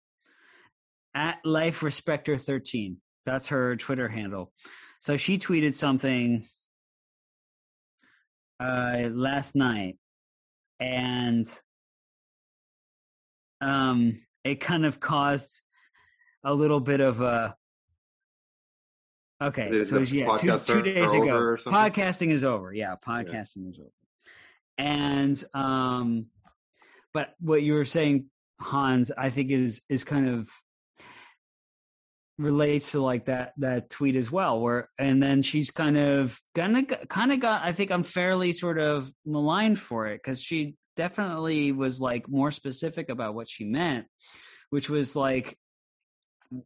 [1.13, 2.97] at Life Respecter 13.
[3.25, 4.51] That's her Twitter handle.
[5.01, 6.45] So she tweeted something
[8.59, 9.97] uh, last night,
[10.79, 11.47] and
[13.61, 15.63] um, it kind of caused
[16.43, 17.55] a little bit of a.
[19.41, 22.71] Okay, Is so the yeah, two, two days ago, podcasting is over.
[22.71, 23.89] Yeah, podcasting is over.
[24.77, 26.27] And um,
[27.11, 28.25] but what you were saying,
[28.59, 30.47] Hans, I think is is kind of
[32.41, 37.09] relates to like that that tweet as well where and then she's kind of of
[37.09, 41.71] kind of got i think i'm fairly sort of maligned for it because she definitely
[41.71, 44.05] was like more specific about what she meant
[44.69, 45.57] which was like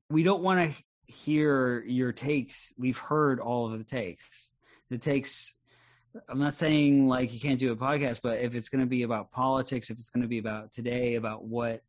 [0.10, 2.74] we don't want to hear your takes.
[2.78, 4.52] We've heard all of the takes.
[4.90, 5.54] The takes
[6.30, 9.04] i'm not saying like you can't do a podcast but if it's going to be
[9.04, 11.82] about politics if it's going to be about today about what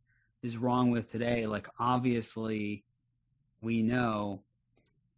[0.42, 2.82] is wrong with today like obviously
[3.66, 4.42] we know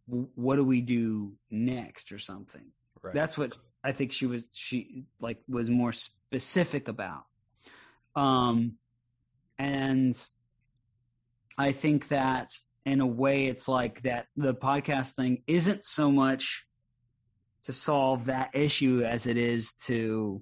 [0.07, 2.65] what do we do next or something
[3.01, 3.13] Right.
[3.13, 7.23] that's what i think she was she like was more specific about
[8.15, 8.73] um
[9.59, 10.15] and
[11.57, 12.49] i think that
[12.85, 16.65] in a way it's like that the podcast thing isn't so much
[17.63, 20.41] to solve that issue as it is to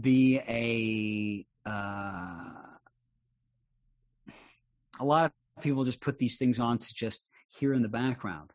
[0.00, 2.66] be a uh
[5.00, 8.52] a lot of people just put these things on to just hear in the background.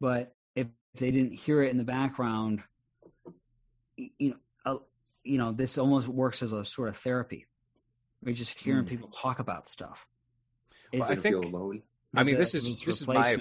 [0.00, 2.62] But if they didn't hear it in the background,
[3.96, 4.76] you know, uh,
[5.24, 7.46] you know, this almost works as a sort of therapy.
[8.22, 8.88] We're just hearing Mm.
[8.88, 10.06] people talk about stuff.
[10.92, 11.82] Well, I think- alone.
[12.14, 13.36] I mean, this is this is my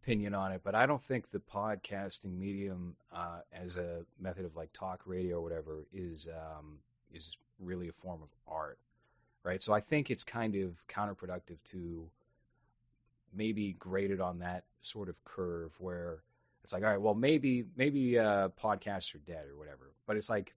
[0.00, 4.56] opinion on it, but I don't think the podcasting medium uh, as a method of
[4.56, 6.80] like talk radio or whatever is um,
[7.12, 8.80] is really a form of art,
[9.48, 9.62] right?
[9.62, 12.10] So I think it's kind of counterproductive to
[13.34, 16.22] maybe grade it on that sort of curve where
[16.62, 20.28] it's like, all right, well, maybe maybe uh, podcasts are dead or whatever, but it's
[20.28, 20.54] like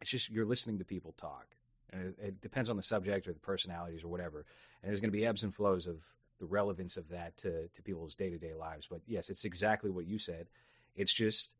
[0.00, 1.56] it's just you're listening to people talk,
[1.92, 4.46] and it, it depends on the subject or the personalities or whatever,
[4.82, 6.04] and there's going to be ebbs and flows of
[6.38, 8.86] the relevance of that to, to people's day to day lives.
[8.88, 10.46] But yes, it's exactly what you said.
[10.94, 11.56] It's just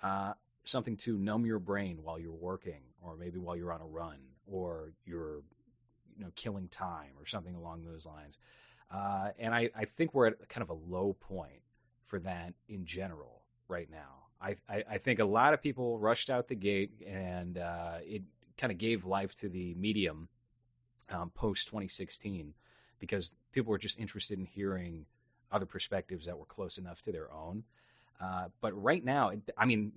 [0.00, 3.86] uh, something to numb your brain while you're working, or maybe while you're on a
[3.86, 5.42] run, or you're
[6.18, 8.38] you know killing time, or something along those lines.
[8.90, 11.62] Uh, and I, I think we're at kind of a low point
[12.06, 14.24] for that in general right now.
[14.40, 18.22] I, I, I think a lot of people rushed out the gate, and uh, it
[18.56, 20.28] kind of gave life to the medium
[21.10, 22.54] um, post 2016
[22.98, 25.06] because people were just interested in hearing
[25.50, 27.64] other perspectives that were close enough to their own.
[28.20, 29.92] Uh, but right now, I mean,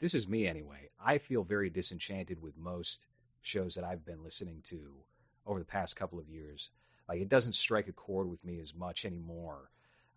[0.00, 0.90] this is me anyway.
[1.04, 3.06] I feel very disenchanted with most
[3.40, 5.04] shows that I've been listening to
[5.46, 6.70] over the past couple of years.
[7.08, 9.70] Like, it doesn't strike a chord with me as much anymore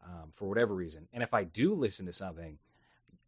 [0.04, 1.08] um, for whatever reason.
[1.14, 2.58] And if I do listen to something,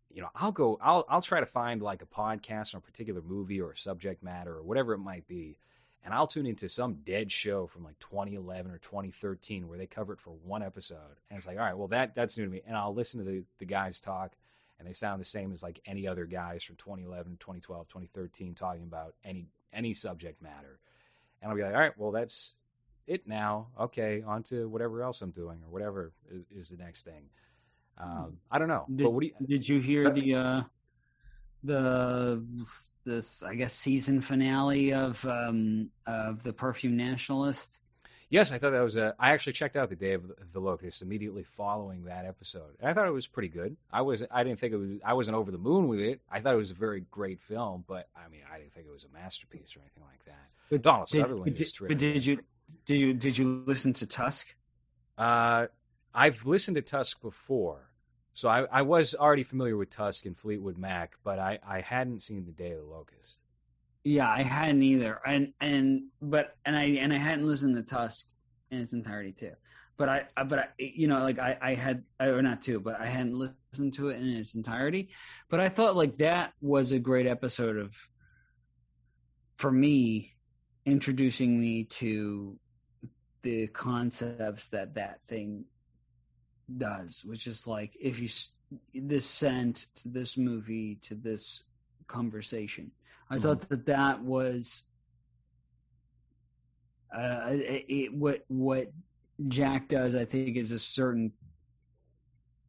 [0.10, 3.22] you know, I'll go, I'll, I'll try to find like a podcast on a particular
[3.22, 5.58] movie or subject matter or whatever it might be
[6.08, 10.14] and I'll tune into some dead show from like 2011 or 2013 where they cover
[10.14, 12.62] it for one episode, and it's like, all right, well that that's new to me,
[12.66, 14.32] and I'll listen to the the guys talk,
[14.80, 18.84] and they sound the same as like any other guys from 2011, 2012, 2013 talking
[18.84, 20.80] about any any subject matter,
[21.42, 22.54] and I'll be like, all right, well that's
[23.06, 23.68] it now.
[23.80, 27.30] Okay, on to whatever else I'm doing or whatever is, is the next thing.
[27.98, 29.48] Um, I don't know, Did, but what do you?
[29.48, 30.62] did you hear the uh
[31.64, 32.46] the
[33.04, 37.80] this I guess season finale of um of the Perfume Nationalist?
[38.30, 39.16] Yes, I thought that was a.
[39.18, 42.94] I actually checked out the Day of the Locust immediately following that episode, and I
[42.94, 43.78] thought it was pretty good.
[43.92, 44.22] I was.
[44.30, 44.90] I didn't think it was.
[45.06, 46.20] I wasn't over the moon with it.
[46.30, 48.92] I thought it was a very great film, but I mean, I didn't think it
[48.92, 50.50] was a masterpiece or anything like that.
[50.70, 52.40] But Donald did, Sutherland but is did, but did you
[52.86, 54.54] did you did you listen to Tusk?
[55.18, 55.68] Uh,
[56.14, 57.92] I've listened to Tusk before,
[58.34, 62.22] so I, I was already familiar with Tusk and Fleetwood Mac, but I, I hadn't
[62.22, 63.40] seen the Day of the Locust.
[64.08, 68.26] Yeah, I hadn't either, and and but and I and I hadn't listened to Tusk
[68.72, 69.52] in its entirety too.
[69.98, 73.08] But I, but I, you know, like I, I had, or not too, but I
[73.08, 75.10] hadn't listened to it in its entirety.
[75.50, 77.98] But I thought like that was a great episode of,
[79.58, 80.36] for me,
[80.86, 82.58] introducing me to
[83.42, 85.66] the concepts that that thing
[86.78, 88.30] does, which is like if you
[88.94, 91.64] this sent to this movie to this
[92.08, 92.92] conversation.
[93.30, 93.44] I mm-hmm.
[93.44, 94.84] thought that that was
[97.16, 98.92] uh, it, it, what what
[99.48, 100.16] Jack does.
[100.16, 101.32] I think is a certain.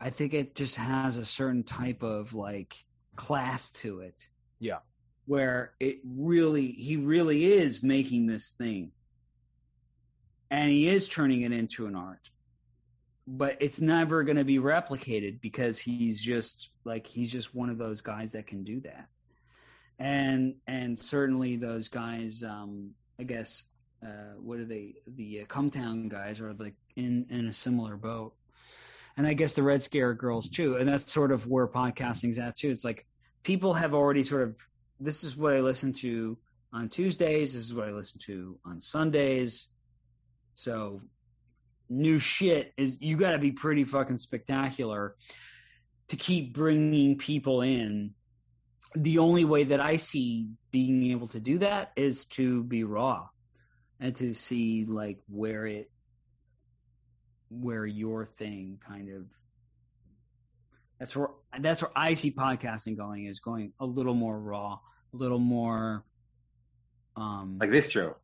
[0.00, 2.84] I think it just has a certain type of like
[3.16, 4.28] class to it.
[4.58, 4.78] Yeah,
[5.26, 8.92] where it really he really is making this thing,
[10.50, 12.30] and he is turning it into an art
[13.30, 17.76] but it's never going to be replicated because he's just like he's just one of
[17.76, 19.06] those guys that can do that
[19.98, 23.64] and and certainly those guys um i guess
[24.04, 28.34] uh what are they the uh, Cumtown guys are like in in a similar boat.
[29.16, 32.56] And i guess the red scare girls too and that's sort of where podcasting's at
[32.56, 32.70] too.
[32.70, 33.06] It's like
[33.42, 34.56] people have already sort of
[35.00, 36.38] this is what i listen to
[36.72, 39.68] on tuesdays this is what i listen to on sundays.
[40.54, 41.02] So
[41.88, 45.16] new shit is you got to be pretty fucking spectacular
[46.08, 48.14] to keep bringing people in
[48.94, 53.28] the only way that I see being able to do that is to be raw
[54.00, 55.90] and to see like where it
[57.50, 59.24] where your thing kind of
[60.98, 61.28] that's where
[61.60, 64.78] that's where I see podcasting going is going a little more raw,
[65.12, 66.04] a little more
[67.16, 68.16] um like this show.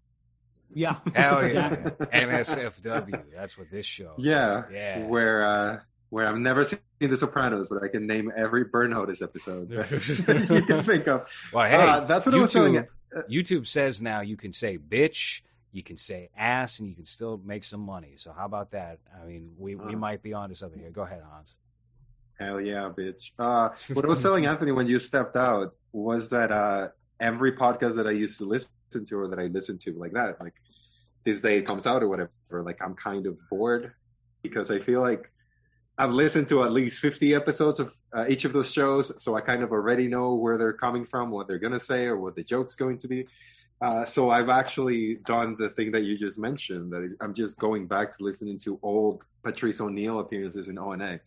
[0.73, 0.97] Yeah.
[1.15, 1.77] Hell yeah.
[2.01, 3.25] NSFW.
[3.33, 4.67] That's what this show yeah, is.
[4.73, 5.07] Yeah.
[5.07, 5.79] Where uh
[6.15, 9.69] where I've never seen The Sopranos, but I can name every Burn Notice episode
[10.49, 11.29] you can think of.
[11.53, 12.79] Well, hey, uh, that's what YouTube, I was saying.
[12.79, 15.41] Uh, YouTube says now you can say bitch,
[15.73, 18.13] you can say ass, and you can still make some money.
[18.15, 19.01] So how about that?
[19.21, 20.91] I mean, we, we uh, might be onto something here.
[20.91, 21.59] Go ahead, Hans.
[22.39, 23.33] Hell yeah, bitch.
[23.37, 27.97] Uh, what I was telling Anthony when you stepped out was that uh, every podcast
[27.97, 30.55] that I used to listen to or that I listened to like that, like
[31.25, 32.31] this day it comes out or whatever,
[32.65, 33.95] like I'm kind of bored
[34.43, 35.33] because I feel like
[35.97, 39.41] I've listened to at least 50 episodes of uh, each of those shows, so I
[39.41, 42.35] kind of already know where they're coming from, what they're going to say, or what
[42.35, 43.27] the joke's going to be.
[43.81, 46.93] Uh, so I've actually done the thing that you just mentioned.
[46.93, 51.21] That is, I'm just going back to listening to old Patrice O'Neal appearances in ONA,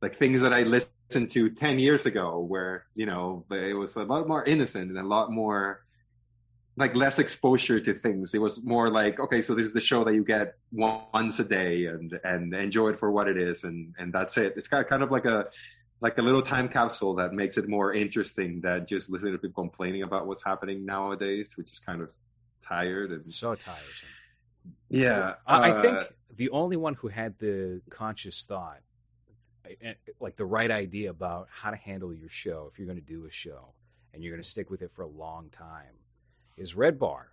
[0.00, 4.04] like things that I listened to 10 years ago, where you know it was a
[4.04, 5.85] lot more innocent and a lot more
[6.76, 8.34] like less exposure to things.
[8.34, 11.44] It was more like, okay, so this is the show that you get once a
[11.44, 14.54] day and and enjoy it for what it is, and and that's it.
[14.56, 15.46] It's kind of kind of like a
[16.00, 19.62] like a little time capsule that makes it more interesting than just listening to people
[19.62, 22.14] complaining about what's happening nowadays, which is kind of
[22.62, 24.08] tired and so tiresome.
[24.90, 28.80] Yeah, I, uh, I think the only one who had the conscious thought,
[29.64, 33.04] eh, like the right idea about how to handle your show if you're going to
[33.04, 33.72] do a show
[34.12, 35.94] and you're going to stick with it for a long time
[36.56, 37.28] is Red Bar.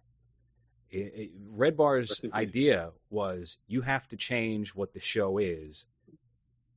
[0.89, 5.87] It, it, Red Bar's idea was you have to change what the show is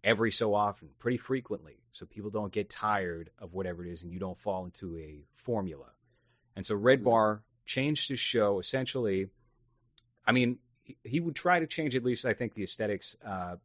[0.03, 4.13] every so often, pretty frequently, so people don't get tired of whatever it is and
[4.13, 5.91] you don't fall into a formula.
[6.55, 7.11] And so Red mm-hmm.
[7.11, 9.29] Bar changed his show essentially.
[10.27, 13.57] I mean, he, he would try to change at least, I think, the aesthetics uh,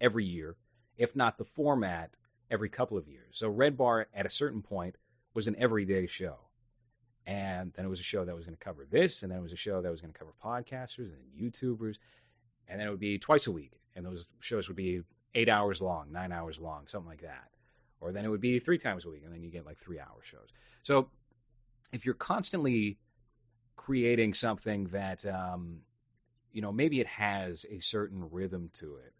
[0.00, 0.56] every year,
[0.96, 2.10] if not the format
[2.50, 3.34] every couple of years.
[3.34, 4.96] So Red Bar, at a certain point,
[5.34, 6.45] was an everyday show
[7.26, 9.42] and then it was a show that was going to cover this, and then it
[9.42, 11.98] was a show that was going to cover podcasters and YouTubers,
[12.68, 15.02] and then it would be twice a week, and those shows would be
[15.34, 17.50] eight hours long, nine hours long, something like that,
[18.00, 19.98] or then it would be three times a week, and then you get like three
[19.98, 20.48] hour shows.
[20.82, 21.08] So
[21.92, 22.98] if you're constantly
[23.76, 25.80] creating something that, um,
[26.52, 29.12] you know, maybe it has a certain rhythm to it,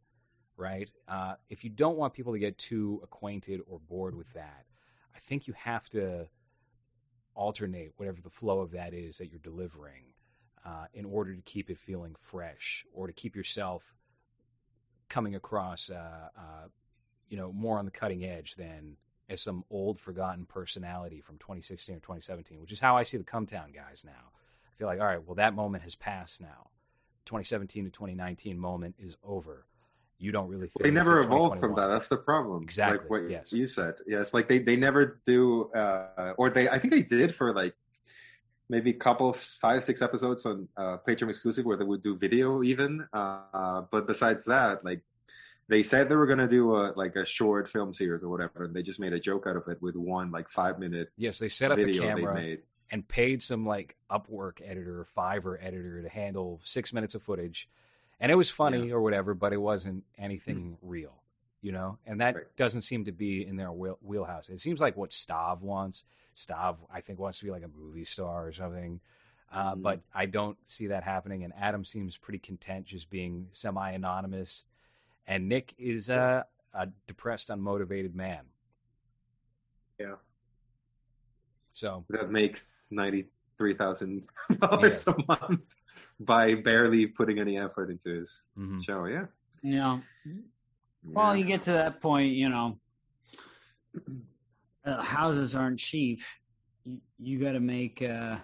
[0.57, 0.91] right?
[1.09, 4.65] Uh, if you don't want people to get too acquainted or bored with that,
[5.15, 6.29] I think you have to
[7.37, 10.03] alternate whatever the flow of that is that you're delivering
[10.65, 13.95] uh, in order to keep it feeling fresh or to keep yourself
[15.09, 16.67] coming across, uh, uh,
[17.29, 18.97] you know, more on the cutting edge than
[19.29, 23.25] as some old forgotten personality from 2016 or 2017, which is how I see the
[23.25, 24.33] Cumtown guys now.
[24.67, 26.71] I feel like, all right, well, that moment has passed now.
[27.27, 29.67] 2017 to 2019 moment is over.
[30.19, 30.71] You don't really.
[30.81, 31.89] They never into evolved from that.
[31.89, 32.63] That's the problem.
[32.63, 33.53] Exactly, Like what yes.
[33.53, 33.95] you said.
[34.07, 37.75] Yes, like they, they never do, uh, or they, I think they did for like
[38.69, 42.63] maybe a couple, five, six episodes on uh, Patreon exclusive where they would do video
[42.63, 43.07] even.
[43.13, 45.03] Uh, but besides that, like
[45.69, 48.65] they said they were going to do a, like a short film series or whatever.
[48.65, 51.39] And they just made a joke out of it with one like five minute Yes,
[51.39, 52.57] they set up a camera
[52.91, 57.69] and paid some like Upwork editor or Fiverr editor to handle six minutes of footage,
[58.21, 61.23] and it was funny or whatever, but it wasn't anything real,
[61.61, 61.99] you know.
[62.07, 62.39] And that Mm.
[62.39, 62.57] Right.
[62.57, 64.49] doesn't seem to be in their wheel- wheelhouse.
[64.49, 66.05] It seems like what Stav wants.
[66.35, 69.01] Stav, I think, wants to be like a movie star or something.
[69.51, 69.83] Uh, Mhm.
[69.83, 71.45] But I don't see that happening.
[71.45, 74.67] And Adam seems pretty content just being semi anonymous.
[75.27, 76.43] And Nick is uh,
[76.75, 78.47] a depressed, unmotivated man.
[79.99, 80.17] Yeah.
[81.73, 83.27] So that make ninety
[83.59, 84.27] three thousand
[84.61, 85.75] dollars a month
[86.21, 88.83] by barely putting any effort into his mhm.
[88.83, 89.05] show.
[89.07, 89.27] Yeah.
[89.63, 90.01] You know,
[91.05, 91.41] well, Yeah.
[91.41, 92.79] you get to that point, you know,
[94.85, 96.21] uh, houses aren't cheap.
[96.85, 98.37] You, you got to make uh,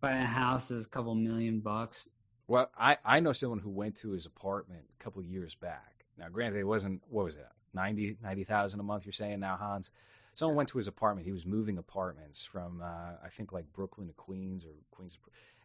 [0.00, 2.08] buy a house is a couple million bucks.
[2.46, 6.04] Well, I, I know someone who went to his apartment a couple years back.
[6.18, 9.04] Now, granted, it wasn't what was it 90 90,000 a month.
[9.06, 9.90] You're saying now, Hans.
[10.34, 11.26] Someone went to his apartment.
[11.26, 15.16] He was moving apartments from uh, I think like Brooklyn to Queens or Queens.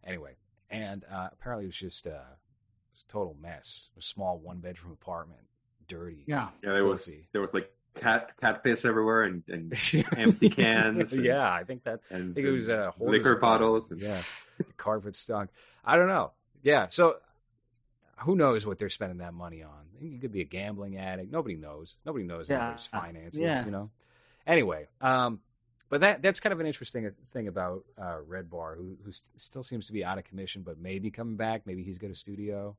[0.05, 0.35] Anyway,
[0.69, 3.89] and uh, apparently it was just uh, it was a total mess.
[3.97, 5.41] A small one bedroom apartment,
[5.87, 6.23] dirty.
[6.27, 9.73] Yeah, Yeah, there was there was like cat cat piss everywhere and, and
[10.17, 13.35] Empty cans and- yeah, I think that and I think it was uh, hoarders liquor
[13.37, 13.91] bottles.
[13.91, 14.21] And, Yeah,
[14.77, 15.49] carpet stunk.
[15.83, 16.31] I don't know.
[16.61, 17.15] Yeah, so
[18.17, 19.71] who knows what they're spending that money on?
[20.01, 21.31] You could be a gambling addict.
[21.31, 21.97] Nobody knows.
[22.05, 22.57] Nobody knows Yeah.
[22.63, 23.39] anybody's finances.
[23.39, 23.65] Yeah.
[23.65, 23.89] You know.
[24.45, 25.39] Anyway, um,
[25.89, 29.39] but that that's kind of an interesting thing about uh, Red Bar, who who st-
[29.39, 31.63] still seems to be out of commission, but maybe coming back.
[31.65, 32.75] Maybe he's got a studio.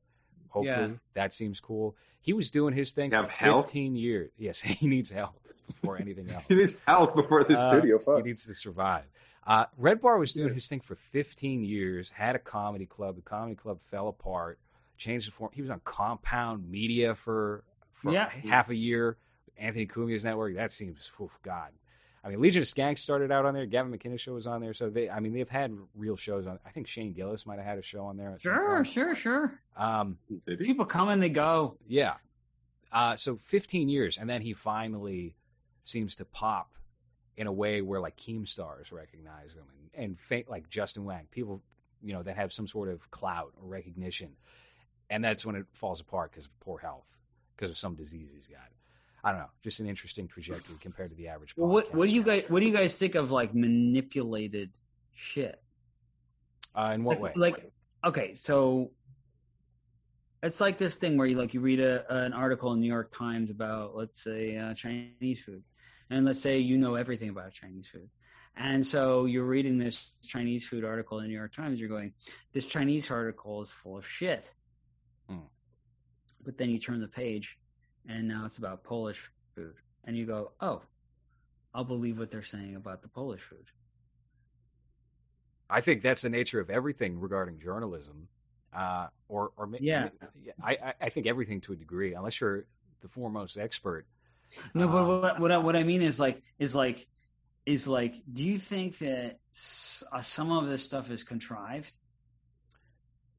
[0.49, 0.89] Hopefully, Yeah.
[1.13, 1.95] that seems cool.
[2.21, 3.65] He was doing his thing Have for help?
[3.67, 4.31] 15 years.
[4.37, 6.43] Yes, he needs help before anything else.
[6.49, 8.17] He needs help before the Uh, studio.
[8.17, 9.05] He needs to survive.
[9.47, 13.15] Uh, Red Bar was doing his thing for 15 years, had a comedy club.
[13.15, 14.59] The comedy club fell apart,
[14.97, 15.49] changed the form.
[15.53, 17.63] He was on Compound Media for,
[17.93, 18.29] for Yeah.
[18.29, 19.17] half a year.
[19.57, 20.55] Anthony Cumia's network.
[20.55, 21.69] That seems, oh, God.
[22.23, 23.65] I mean, Legion of Skanks started out on there.
[23.65, 24.73] Gavin McInnes show was on there.
[24.75, 26.59] So they, I mean, they've had real shows on.
[26.65, 28.37] I think Shane Gillis might have had a show on there.
[28.39, 29.59] sure, sure, sure.
[29.75, 31.77] Um, People come and they go.
[31.87, 32.15] yeah.
[32.91, 35.33] Uh, so 15 years, and then he finally
[35.85, 36.73] seems to pop
[37.37, 39.63] in a way where like Keemstars recognize him,
[39.95, 41.61] and, and fa- like Justin Whang, people
[42.03, 44.31] you know that have some sort of clout or recognition,
[45.09, 47.07] and that's when it falls apart because of poor health,
[47.55, 48.67] because of some disease he's got.
[49.23, 51.55] I don't know, just an interesting trajectory compared to the average.
[51.55, 54.71] Well, what what do you guys what do you guys think of like manipulated
[55.13, 55.61] shit?
[56.75, 57.41] Uh, in what like, way?
[57.41, 57.71] Like,
[58.05, 58.91] okay, so
[60.41, 63.11] it's like this thing where you like you read a, an article in New York
[63.15, 65.63] Times about let's say uh, Chinese food,
[66.09, 68.09] and let's say you know everything about Chinese food,
[68.55, 71.79] and so you're reading this Chinese food article in the New York Times.
[71.79, 72.13] You're going,
[72.53, 74.51] this Chinese article is full of shit.
[75.29, 75.47] Hmm.
[76.43, 77.57] But then you turn the page,
[78.07, 79.75] and now it's about Polish food,
[80.05, 80.81] and you go, oh,
[81.73, 83.65] I'll believe what they're saying about the Polish food.
[85.69, 88.27] I think that's the nature of everything regarding journalism,
[88.73, 90.09] uh, or or Yeah.
[90.61, 92.65] I, I I think everything to a degree, unless you're
[93.01, 94.05] the foremost expert.
[94.73, 97.07] No, but Um, what what I, what I mean is like is like
[97.65, 98.15] is like.
[98.31, 99.39] Do you think that
[100.11, 101.93] uh, some of this stuff is contrived?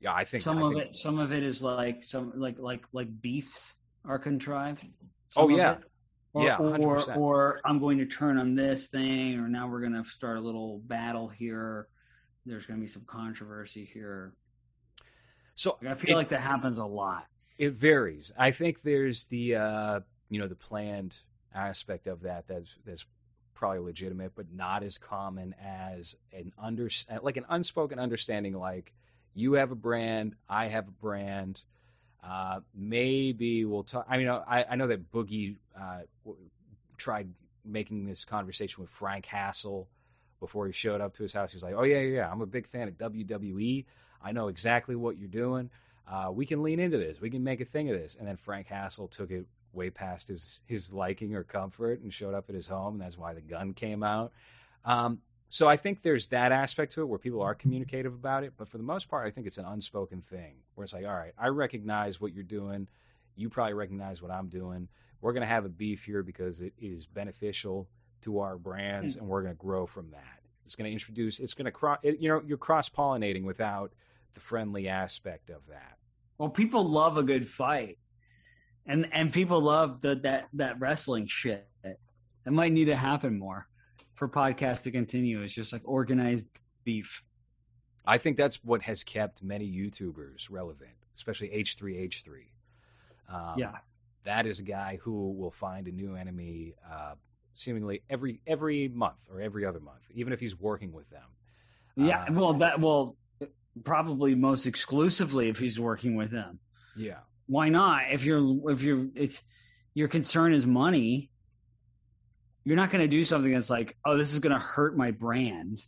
[0.01, 2.59] Yeah, I think some I of think- it, some of it is like some like
[2.59, 4.85] like like beefs are contrived.
[5.37, 5.77] Oh, yeah.
[6.35, 7.17] Or, Yeah, or 100%.
[7.17, 10.41] or I'm going to turn on this thing, or now we're going to start a
[10.41, 11.89] little battle here.
[12.47, 14.33] There's going to be some controversy here.
[15.55, 17.27] So Like, I feel it, like that happens a lot.
[17.59, 18.33] it varies.
[18.39, 20.01] I think there's the uh,
[20.31, 21.21] you know the planned
[21.55, 23.05] aspect of that that's that's
[23.55, 26.89] probably legitimate, but not as common as an under
[27.23, 28.55] like an unspoken understanding.
[28.59, 28.95] Like
[29.35, 31.63] you have a brand, I have a brand.
[32.23, 34.07] Uh, maybe we'll talk.
[34.09, 36.01] I mean, I, I know that Boogie uh,
[36.97, 37.29] tried
[37.65, 39.89] making this conversation with Frank Hassle
[40.41, 41.53] before he showed up to his house.
[41.53, 43.85] He was like, "Oh yeah, yeah, yeah, I'm a big fan of WWE.
[44.23, 45.71] I know exactly what you're doing.
[46.07, 47.21] Uh, we can lean into this.
[47.21, 50.29] We can make a thing of this." And then Frank Hassle took it way past
[50.29, 53.41] his his liking or comfort and showed up at his home, and that's why the
[53.41, 54.33] gun came out.
[54.85, 55.21] Um,
[55.53, 58.69] so I think there's that aspect to it where people are communicative about it, but
[58.69, 61.35] for the most part, I think it's an unspoken thing where it's like, all right,
[61.39, 62.89] I recognize what you're doing.
[63.37, 64.89] You probably recognize what I'm doing.
[65.21, 67.87] We're going to have a beef here because it is beneficial
[68.23, 69.21] to our brands, hmm.
[69.21, 70.41] and we're going to grow from that.
[70.65, 71.39] It's going to introduce.
[71.39, 71.99] It's going to cross.
[72.03, 73.93] You know, you're cross pollinating without
[74.33, 75.99] the friendly aspect of that.
[76.39, 77.99] Well, people love a good fight,
[78.87, 81.69] and and people love the that that wrestling shit.
[81.85, 83.69] It might need to happen more
[84.23, 85.43] for podcasts to continue.
[85.43, 86.47] It's just like organized
[86.85, 87.25] beef.
[88.07, 92.29] I think that's what has kept many YouTubers relevant, especially H3H3.
[93.29, 93.73] Um, Yeah.
[94.23, 97.15] that is a guy who will find a new enemy uh,
[97.55, 101.29] seemingly every every month or every other month, even if he's working with them.
[101.97, 103.17] Yeah, Uh, well, that will
[103.83, 106.61] probably most exclusively if he's working with them.
[106.95, 108.13] yeah, Why not?
[108.13, 109.43] If you're if you're it's
[109.95, 111.32] your concern is money,
[112.65, 115.11] you're not going to do something that's like, oh, this is going to hurt my
[115.11, 115.85] brand.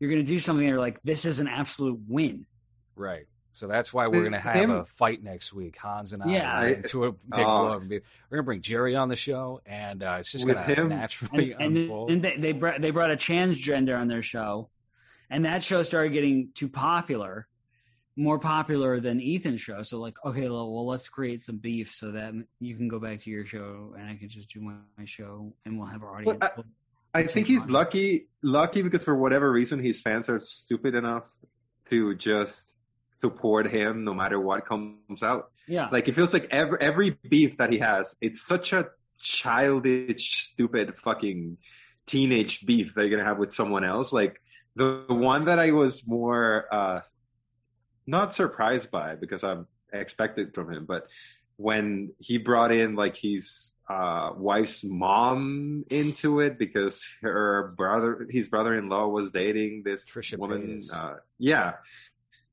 [0.00, 2.46] You're going to do something that you're like, this is an absolute win.
[2.94, 3.26] right.
[3.52, 5.78] So that's why we're going to have Him- a fight next week.
[5.78, 6.60] Hans and I Yeah.
[6.62, 7.68] are into a big Oh.
[7.78, 10.90] We're going to bring Jerry on the show, and uh, it's just going to him-
[10.90, 12.10] naturally And, and, unfold.
[12.10, 14.68] then they they brought they brought a transgender on their show,
[15.30, 17.48] and that show started getting too popular,
[18.16, 19.82] more popular than Ethan's show.
[19.82, 23.20] So like, okay, well, well, let's create some beef so that you can go back
[23.20, 26.16] to your show and I can just do my, my show and we'll have our
[26.16, 26.40] audience.
[26.40, 26.64] Well,
[27.12, 31.24] I think he's lucky, lucky because for whatever reason, his fans are stupid enough
[31.90, 32.52] to just
[33.20, 35.50] support him no matter what comes out.
[35.66, 38.88] yeah, Like it feels like every every beef that he has, it's such a
[39.18, 41.56] childish, stupid, fucking
[42.06, 44.12] teenage beef that you're gonna have with someone else.
[44.12, 44.40] Like
[44.74, 47.00] the, the one that I was more uh
[48.06, 51.06] not surprised by because I'm expected from him, but
[51.56, 58.48] when he brought in like his uh wife's mom into it because her brother his
[58.48, 61.74] brother-in-law was dating this Trisha woman uh yeah.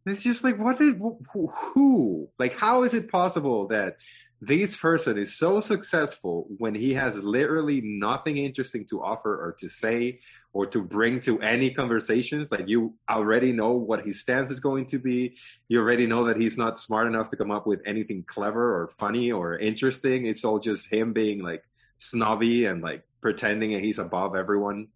[0.06, 3.98] It's just like what did who, who like how is it possible that
[4.46, 9.70] this person is so successful when he has literally nothing interesting to offer or to
[9.70, 10.20] say
[10.52, 12.52] or to bring to any conversations.
[12.52, 15.38] Like you already know what his stance is going to be.
[15.68, 18.90] You already know that he's not smart enough to come up with anything clever or
[18.90, 20.26] funny or interesting.
[20.26, 21.64] It's all just him being like
[21.98, 24.90] snobby and like pretending that he's above everyone.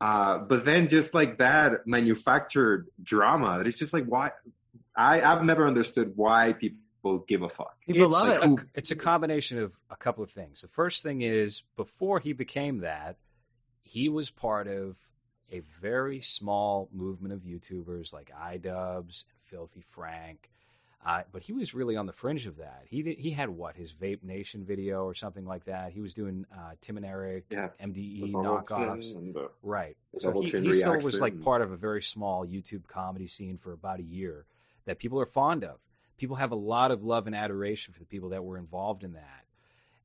[0.00, 4.32] Uh, but then just like that manufactured drama that it's just like why
[4.96, 6.81] I, I've never understood why people
[7.26, 7.76] give a fuck.
[7.80, 8.60] people it's love it.
[8.60, 10.62] A, it's a combination of a couple of things.
[10.62, 13.16] The first thing is before he became that,
[13.82, 14.96] he was part of
[15.50, 20.48] a very small movement of YouTubers like iDubbbz and Filthy Frank.
[21.04, 22.84] Uh, but he was really on the fringe of that.
[22.86, 25.90] He did, he had what his Vape Nation video or something like that.
[25.92, 27.70] He was doing uh, Tim and Eric Yeah.
[27.82, 29.12] MDE knockoffs.
[29.34, 29.96] The- Right.
[30.14, 33.56] The So he, he still was like part of a very small YouTube comedy scene
[33.56, 34.46] for about a year
[34.84, 35.80] that people are fond of.
[36.18, 39.14] People have a lot of love and adoration for the people that were involved in
[39.14, 39.44] that.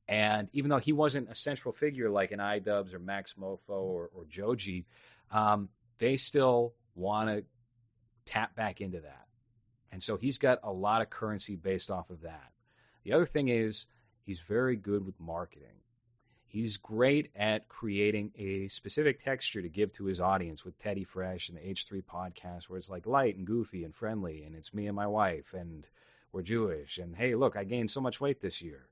[0.08, 4.24] And even though he wasn't a central figure like an iDubbbz or MaxMoefoe or, or
[4.28, 4.86] Joji,
[5.30, 5.68] um,
[5.98, 7.44] they still want to
[8.24, 9.26] tap back into that.
[9.92, 12.52] And so he's got a lot of currency based off of that.
[13.04, 13.86] The other thing is
[14.24, 15.68] he's very good with marketing.
[16.50, 21.50] He's great at creating a specific texture to give to his audience with Teddy Fresh
[21.50, 24.86] and the H3 podcast, where it's like light and goofy and friendly, and it's me
[24.86, 25.90] and my wife, and
[26.32, 28.86] we're Jewish, and hey, look, I gained so much weight this year.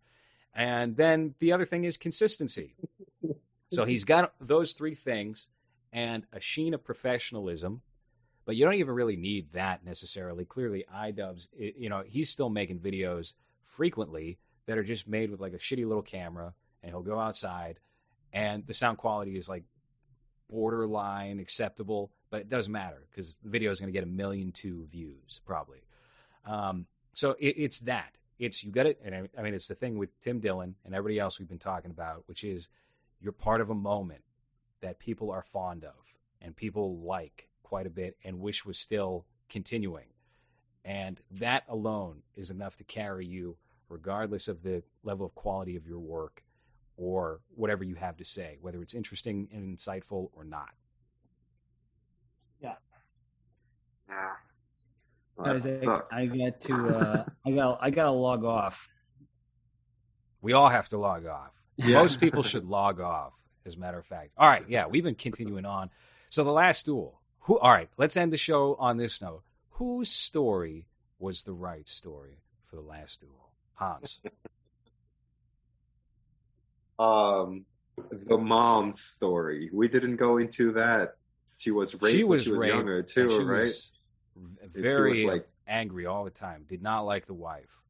[0.54, 2.76] And then the other thing is consistency.
[3.72, 5.48] so he's got those three things
[5.92, 7.80] and a sheen of professionalism,
[8.44, 10.44] but you don't even really need that necessarily.
[10.44, 13.32] Clearly, iDubbbz, you know, he's still making videos
[13.64, 16.52] frequently that are just made with like a shitty little camera,
[16.86, 17.80] and he'll go outside,
[18.32, 19.64] and the sound quality is like
[20.48, 24.52] borderline acceptable, but it doesn't matter because the video is going to get a million
[24.52, 25.80] two views probably.
[26.46, 28.16] Um, so it, it's that.
[28.38, 30.94] It's you got it, and I, I mean it's the thing with Tim Dillon and
[30.94, 32.68] everybody else we've been talking about, which is
[33.20, 34.22] you're part of a moment
[34.80, 39.24] that people are fond of and people like quite a bit and wish was still
[39.48, 40.06] continuing.
[40.84, 43.56] And that alone is enough to carry you,
[43.88, 46.44] regardless of the level of quality of your work
[46.96, 50.70] or whatever you have to say, whether it's interesting and insightful or not.
[52.60, 52.74] Yeah.
[55.42, 56.08] Guys, I, Fuck.
[56.10, 58.88] I got to uh, I got I got to log off.
[60.40, 61.52] We all have to log off.
[61.76, 61.96] Yeah.
[61.96, 63.34] Most people should log off,
[63.66, 64.30] as a matter of fact.
[64.38, 65.90] All right, yeah, we've been continuing on.
[66.30, 67.20] So the last duel.
[67.40, 69.42] Who all right, let's end the show on this note.
[69.72, 70.86] Whose story
[71.18, 73.52] was the right story for the last duel?
[73.74, 74.20] Hans.
[76.98, 77.64] Um,
[78.26, 79.70] the mom story.
[79.72, 81.16] We didn't go into that.
[81.48, 82.16] She was raped.
[82.16, 83.62] she when was she was raped, younger too, she right?
[83.62, 83.92] was
[84.36, 86.64] v- And she very was like, angry all the time.
[86.68, 87.80] Did not like the wife.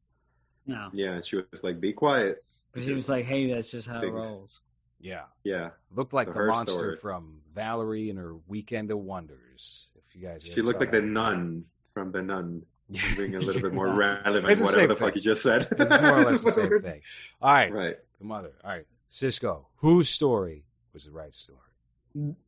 [0.65, 2.43] No, yeah, she was like, "Be quiet."
[2.73, 4.13] because he was like, "Hey, that's just how it Things.
[4.13, 4.61] rolls."
[4.99, 5.23] Yeah.
[5.43, 6.95] Yeah, Looked like So the monster story.
[6.97, 9.87] from Valerie and her Weekend of Wonders.
[9.95, 11.63] If you guys she looked saw like the nun
[11.93, 12.63] from from the nun
[13.17, 14.19] being a little bit more Yeah.
[14.23, 15.67] relevant, It's the whatever the fuck you just said.
[15.71, 17.01] It's more or less the same thing.
[17.41, 17.95] All right, Right.
[18.19, 18.51] the mother.
[18.63, 19.67] All right, Cisco.
[19.77, 21.59] Whose story was the right story?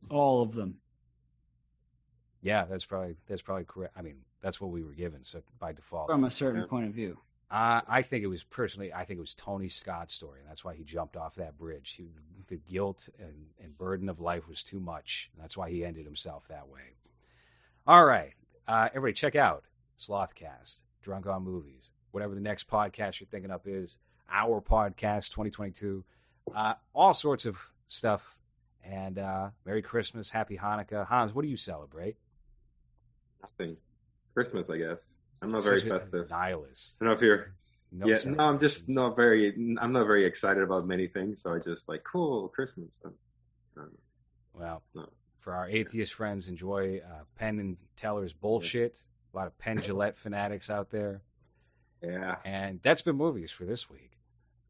[0.08, 0.76] All of them.
[2.42, 3.94] Yeah, that's probably that's probably correct.
[3.96, 6.08] I mean, that's what we were given, so by default.
[6.08, 7.18] From a certain point of view.
[7.50, 8.92] Uh, I think it was personally.
[8.92, 11.94] I think it was Tony Scott's story, and that's why he jumped off that bridge.
[11.96, 12.08] He,
[12.46, 16.46] the guilt and, and burden of life was too much, that's why he ended himself
[16.48, 16.94] that way.
[17.86, 18.32] All right,
[18.68, 19.64] uh, everybody, check out
[19.98, 23.98] Slothcast, Drunk on Movies, whatever the next podcast you're thinking up is.
[24.32, 26.04] Our podcast, 2022,
[26.54, 27.58] uh, all sorts of
[27.88, 28.36] stuff.
[28.82, 31.34] And uh, Merry Christmas, Happy Hanukkah, Hans.
[31.34, 32.16] What do you celebrate?
[33.42, 33.76] Nothing.
[34.34, 34.96] Christmas, I guess.
[35.42, 36.30] I'm not very festive.
[36.30, 36.98] Nihilist.
[37.00, 37.52] I don't know if you're.
[37.92, 39.52] No yeah, no, I'm just not very.
[39.80, 41.42] I'm not very excited about many things.
[41.42, 42.90] So I just like cool Christmas.
[43.04, 43.14] Um,
[43.76, 43.90] um,
[44.54, 45.10] Well, it's not-
[45.40, 49.02] for our atheist friends, enjoy uh, Penn and Teller's bullshit.
[49.32, 51.22] A lot of Penn Jillette fanatics out there.
[52.02, 52.36] yeah.
[52.44, 54.18] And that's been movies for this week.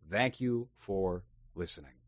[0.09, 1.25] Thank you for
[1.55, 2.00] listening.